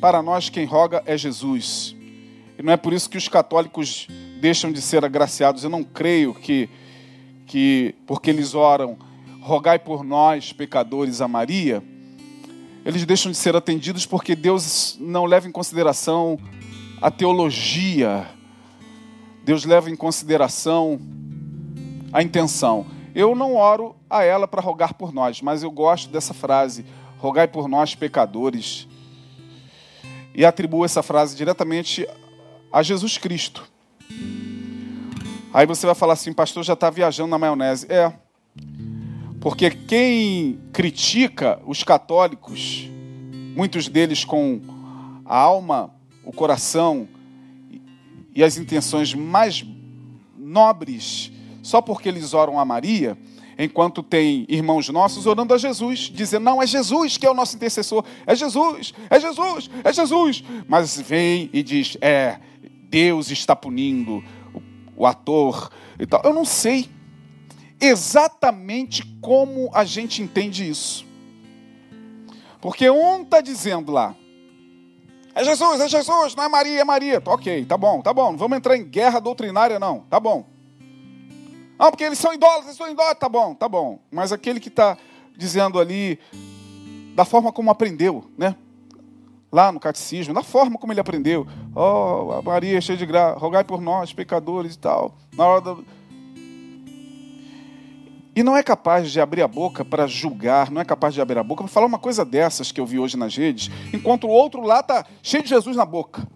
Para 0.00 0.22
nós, 0.22 0.48
quem 0.48 0.64
roga 0.64 1.02
é 1.04 1.18
Jesus. 1.18 1.96
E 2.56 2.62
não 2.62 2.72
é 2.72 2.76
por 2.76 2.92
isso 2.92 3.10
que 3.10 3.18
os 3.18 3.26
católicos 3.26 4.06
deixam 4.40 4.70
de 4.70 4.80
ser 4.80 5.04
agraciados. 5.04 5.64
Eu 5.64 5.70
não 5.70 5.82
creio 5.82 6.34
que, 6.34 6.70
que 7.48 7.96
porque 8.06 8.30
eles 8.30 8.54
oram 8.54 8.96
rogai 9.40 9.78
por 9.78 10.04
nós, 10.04 10.52
pecadores, 10.52 11.20
a 11.20 11.28
Maria, 11.28 11.82
eles 12.84 13.04
deixam 13.04 13.30
de 13.30 13.36
ser 13.36 13.56
atendidos 13.56 14.06
porque 14.06 14.34
Deus 14.34 14.96
não 15.00 15.24
leva 15.24 15.48
em 15.48 15.52
consideração 15.52 16.38
a 17.00 17.10
teologia, 17.10 18.26
Deus 19.44 19.64
leva 19.64 19.90
em 19.90 19.96
consideração 19.96 21.00
a 22.12 22.22
intenção. 22.22 22.86
Eu 23.14 23.34
não 23.34 23.56
oro 23.56 23.96
a 24.08 24.22
ela 24.22 24.46
para 24.46 24.60
rogar 24.60 24.94
por 24.94 25.12
nós, 25.12 25.40
mas 25.42 25.62
eu 25.62 25.70
gosto 25.70 26.10
dessa 26.10 26.32
frase: 26.32 26.84
rogai 27.18 27.48
por 27.48 27.68
nós, 27.68 27.94
pecadores. 27.94 28.86
E 30.34 30.44
atribuo 30.44 30.84
essa 30.84 31.02
frase 31.02 31.36
diretamente 31.36 32.06
a 32.72 32.82
Jesus 32.82 33.18
Cristo. 33.18 33.68
Aí 35.52 35.66
você 35.66 35.84
vai 35.86 35.94
falar 35.94 36.12
assim, 36.12 36.32
pastor, 36.32 36.62
já 36.62 36.74
está 36.74 36.88
viajando 36.88 37.30
na 37.30 37.38
maionese. 37.38 37.86
É, 37.90 38.12
porque 39.40 39.70
quem 39.70 40.60
critica 40.70 41.58
os 41.66 41.82
católicos, 41.82 42.86
muitos 43.56 43.88
deles 43.88 44.22
com 44.22 44.60
a 45.24 45.36
alma, 45.36 45.90
o 46.24 46.30
coração 46.30 47.08
e 48.34 48.44
as 48.44 48.58
intenções 48.58 49.14
mais 49.14 49.64
nobres, 50.36 51.32
só 51.62 51.80
porque 51.80 52.08
eles 52.08 52.34
oram 52.34 52.60
a 52.60 52.64
Maria, 52.66 53.16
enquanto 53.58 54.02
tem 54.02 54.44
irmãos 54.46 54.88
nossos 54.90 55.26
orando 55.26 55.54
a 55.54 55.58
Jesus, 55.58 56.10
dizendo: 56.12 56.44
Não, 56.44 56.62
é 56.62 56.66
Jesus 56.66 57.16
que 57.16 57.26
é 57.26 57.30
o 57.30 57.34
nosso 57.34 57.56
intercessor, 57.56 58.04
é 58.26 58.34
Jesus, 58.34 58.92
é 59.08 59.18
Jesus, 59.18 59.70
é 59.82 59.92
Jesus. 59.92 60.44
Mas 60.68 61.00
vem 61.00 61.48
e 61.52 61.62
diz: 61.62 61.96
É, 62.02 62.38
Deus 62.90 63.30
está 63.30 63.56
punindo 63.56 64.22
o, 64.52 64.62
o 65.02 65.06
ator 65.06 65.70
e 65.98 66.06
tal. 66.06 66.20
Eu 66.24 66.34
não 66.34 66.44
sei 66.44 66.88
exatamente 67.80 69.04
como 69.20 69.70
a 69.72 69.84
gente 69.84 70.22
entende 70.22 70.68
isso. 70.68 71.06
Porque 72.60 72.90
um 72.90 73.22
está 73.22 73.40
dizendo 73.40 73.90
lá, 73.90 74.14
é 75.34 75.44
Jesus, 75.44 75.80
é 75.80 75.88
Jesus, 75.88 76.34
não 76.34 76.44
é 76.44 76.48
Maria, 76.48 76.80
é 76.80 76.84
Maria. 76.84 77.22
Ok, 77.24 77.64
tá 77.64 77.76
bom, 77.76 78.02
tá 78.02 78.12
bom. 78.12 78.32
Não 78.32 78.38
vamos 78.38 78.58
entrar 78.58 78.76
em 78.76 78.84
guerra 78.84 79.20
doutrinária, 79.20 79.78
não. 79.78 80.00
Tá 80.10 80.18
bom. 80.18 80.44
Não, 81.78 81.90
porque 81.90 82.04
eles 82.04 82.18
são 82.18 82.34
idólatras, 82.34 82.66
eles 82.66 82.76
são 82.76 82.90
idólatras. 82.90 83.20
Tá 83.20 83.28
bom, 83.28 83.54
tá 83.54 83.68
bom. 83.68 83.98
Mas 84.10 84.32
aquele 84.32 84.60
que 84.60 84.68
está 84.68 84.98
dizendo 85.36 85.78
ali, 85.78 86.18
da 87.14 87.24
forma 87.24 87.52
como 87.52 87.70
aprendeu, 87.70 88.24
né? 88.36 88.54
Lá 89.52 89.72
no 89.72 89.80
catecismo, 89.80 90.34
da 90.34 90.42
forma 90.42 90.78
como 90.78 90.92
ele 90.92 91.00
aprendeu. 91.00 91.46
Oh, 91.74 92.32
a 92.32 92.42
Maria 92.42 92.76
é 92.76 92.80
cheia 92.80 92.98
de 92.98 93.06
graça, 93.06 93.38
rogai 93.38 93.64
por 93.64 93.80
nós, 93.80 94.12
pecadores 94.12 94.74
e 94.74 94.78
tal. 94.78 95.14
Na 95.32 95.46
hora 95.46 95.60
da 95.60 95.76
e 98.34 98.42
não 98.42 98.56
é 98.56 98.62
capaz 98.62 99.10
de 99.10 99.20
abrir 99.20 99.42
a 99.42 99.48
boca 99.48 99.84
para 99.84 100.06
julgar, 100.06 100.70
não 100.70 100.80
é 100.80 100.84
capaz 100.84 101.14
de 101.14 101.20
abrir 101.20 101.38
a 101.38 101.42
boca 101.42 101.64
para 101.64 101.72
falar 101.72 101.86
uma 101.86 101.98
coisa 101.98 102.24
dessas 102.24 102.70
que 102.70 102.80
eu 102.80 102.86
vi 102.86 102.98
hoje 102.98 103.16
nas 103.16 103.36
redes, 103.36 103.70
enquanto 103.92 104.24
o 104.24 104.30
outro 104.30 104.62
lá 104.62 104.80
está 104.80 105.04
cheio 105.22 105.42
de 105.42 105.48
Jesus 105.48 105.76
na 105.76 105.84
boca. 105.84 106.26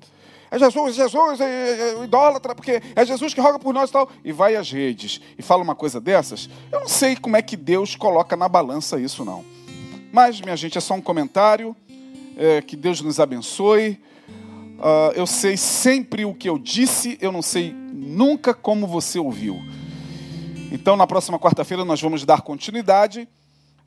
É 0.50 0.58
Jesus, 0.58 0.94
Jesus, 0.94 1.40
é, 1.40 1.44
é, 1.44 1.94
é 2.00 2.04
idólatra, 2.04 2.54
porque 2.54 2.80
é 2.94 3.04
Jesus 3.04 3.34
que 3.34 3.40
roga 3.40 3.58
por 3.58 3.74
nós 3.74 3.90
e 3.90 3.92
tal. 3.92 4.08
E 4.24 4.30
vai 4.30 4.54
às 4.54 4.70
redes 4.70 5.20
e 5.36 5.42
fala 5.42 5.64
uma 5.64 5.74
coisa 5.74 6.00
dessas. 6.00 6.48
Eu 6.70 6.78
não 6.78 6.88
sei 6.88 7.16
como 7.16 7.36
é 7.36 7.42
que 7.42 7.56
Deus 7.56 7.96
coloca 7.96 8.36
na 8.36 8.48
balança 8.48 9.00
isso, 9.00 9.24
não. 9.24 9.44
Mas, 10.12 10.40
minha 10.40 10.56
gente, 10.56 10.78
é 10.78 10.80
só 10.80 10.94
um 10.94 11.00
comentário. 11.00 11.74
É, 12.36 12.62
que 12.62 12.76
Deus 12.76 13.00
nos 13.00 13.18
abençoe. 13.18 14.00
Uh, 14.78 15.12
eu 15.16 15.26
sei 15.26 15.56
sempre 15.56 16.24
o 16.24 16.32
que 16.32 16.48
eu 16.48 16.58
disse, 16.58 17.16
eu 17.20 17.32
não 17.32 17.42
sei 17.42 17.72
nunca 17.92 18.54
como 18.54 18.86
você 18.86 19.18
ouviu. 19.18 19.60
Então, 20.72 20.96
na 20.96 21.06
próxima 21.06 21.38
quarta-feira, 21.38 21.84
nós 21.84 22.00
vamos 22.00 22.24
dar 22.24 22.42
continuidade 22.42 23.28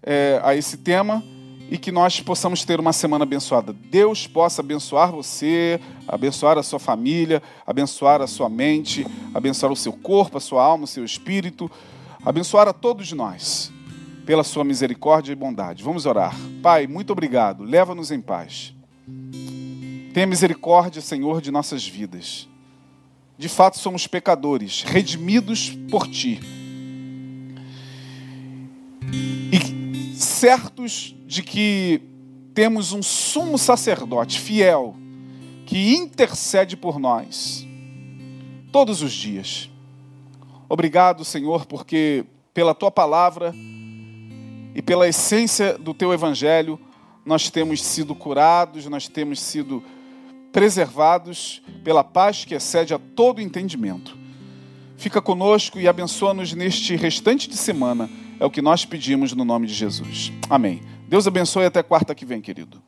é, 0.04 0.40
a 0.44 0.56
esse 0.56 0.78
tema 0.78 1.24
e 1.70 1.78
que 1.78 1.92
nós 1.92 2.20
possamos 2.22 2.64
ter 2.64 2.80
uma 2.80 2.94
semana 2.94 3.24
abençoada. 3.24 3.74
Deus 3.74 4.26
possa 4.26 4.62
abençoar 4.62 5.12
você, 5.12 5.80
abençoar 6.08 6.58
a 6.58 6.64
sua 6.64 6.80
família, 6.80 7.42
abençoar 7.66 8.22
a 8.22 8.28
sua 8.28 8.48
mente, 8.48 9.06
abençoar 9.34 9.72
o 9.72 9.76
seu 9.76 9.92
corpo, 9.92 10.38
a 10.38 10.42
sua 10.42 10.64
alma, 10.64 10.86
o 10.86 10.88
seu 10.88 11.04
espírito, 11.04 11.70
abençoar 12.24 12.68
a 12.68 12.74
todos 12.74 13.12
nós 13.12 13.72
pela 14.26 14.44
sua 14.44 14.64
misericórdia 14.64 15.32
e 15.32 15.36
bondade. 15.36 15.84
Vamos 15.84 16.06
orar. 16.06 16.34
Pai, 16.62 16.88
muito 16.88 17.12
obrigado. 17.12 17.64
Leva-nos 17.64 18.12
em 18.12 18.22
paz. 18.22 18.74
Tenha 20.14 20.28
misericórdia, 20.28 21.02
Senhor, 21.02 21.42
de 21.42 21.52
nossas 21.52 21.88
vidas. 21.88 22.48
De 23.38 23.48
fato, 23.48 23.78
somos 23.78 24.08
pecadores, 24.08 24.84
redimidos 24.84 25.70
por 25.90 26.08
Ti. 26.08 26.57
E 29.14 30.16
certos 30.16 31.16
de 31.26 31.44
que 31.44 32.02
temos 32.54 32.92
um 32.92 33.04
sumo 33.04 33.58
sacerdote 33.58 34.40
fiel 34.40 34.96
que 35.66 35.94
intercede 35.96 36.76
por 36.78 37.00
nós 37.00 37.68
todos 38.72 39.02
os 39.02 39.12
dias. 39.12 39.70
Obrigado, 40.70 41.24
Senhor, 41.24 41.66
porque 41.66 42.26
pela 42.54 42.74
tua 42.74 42.92
palavra 42.92 43.54
e 44.76 44.82
pela 44.82 45.08
essência 45.08 45.78
do 45.78 45.94
teu 45.94 46.14
evangelho 46.14 46.80
nós 47.26 47.50
temos 47.50 47.84
sido 47.84 48.16
curados, 48.16 48.86
nós 48.86 49.08
temos 49.08 49.42
sido 49.42 49.84
preservados 50.52 51.62
pela 51.84 52.04
paz 52.04 52.46
que 52.46 52.56
excede 52.56 52.94
a 52.94 53.00
todo 53.00 53.42
entendimento. 53.42 54.18
Fica 54.96 55.22
conosco 55.22 55.80
e 55.80 55.88
abençoa-nos 55.88 56.54
neste 56.54 56.96
restante 56.96 57.50
de 57.50 57.58
semana. 57.58 58.10
É 58.40 58.46
o 58.46 58.52
que 58.52 58.62
nós 58.62 58.86
pedimos 58.86 59.34
no 59.34 59.44
nome 59.44 59.68
de 59.68 59.74
Jesus. 59.74 60.32
Amém. 60.50 60.82
Deus 61.08 61.26
abençoe 61.26 61.66
até 61.66 61.82
quarta 61.82 62.14
que 62.14 62.26
vem, 62.26 62.42
querido. 62.42 62.82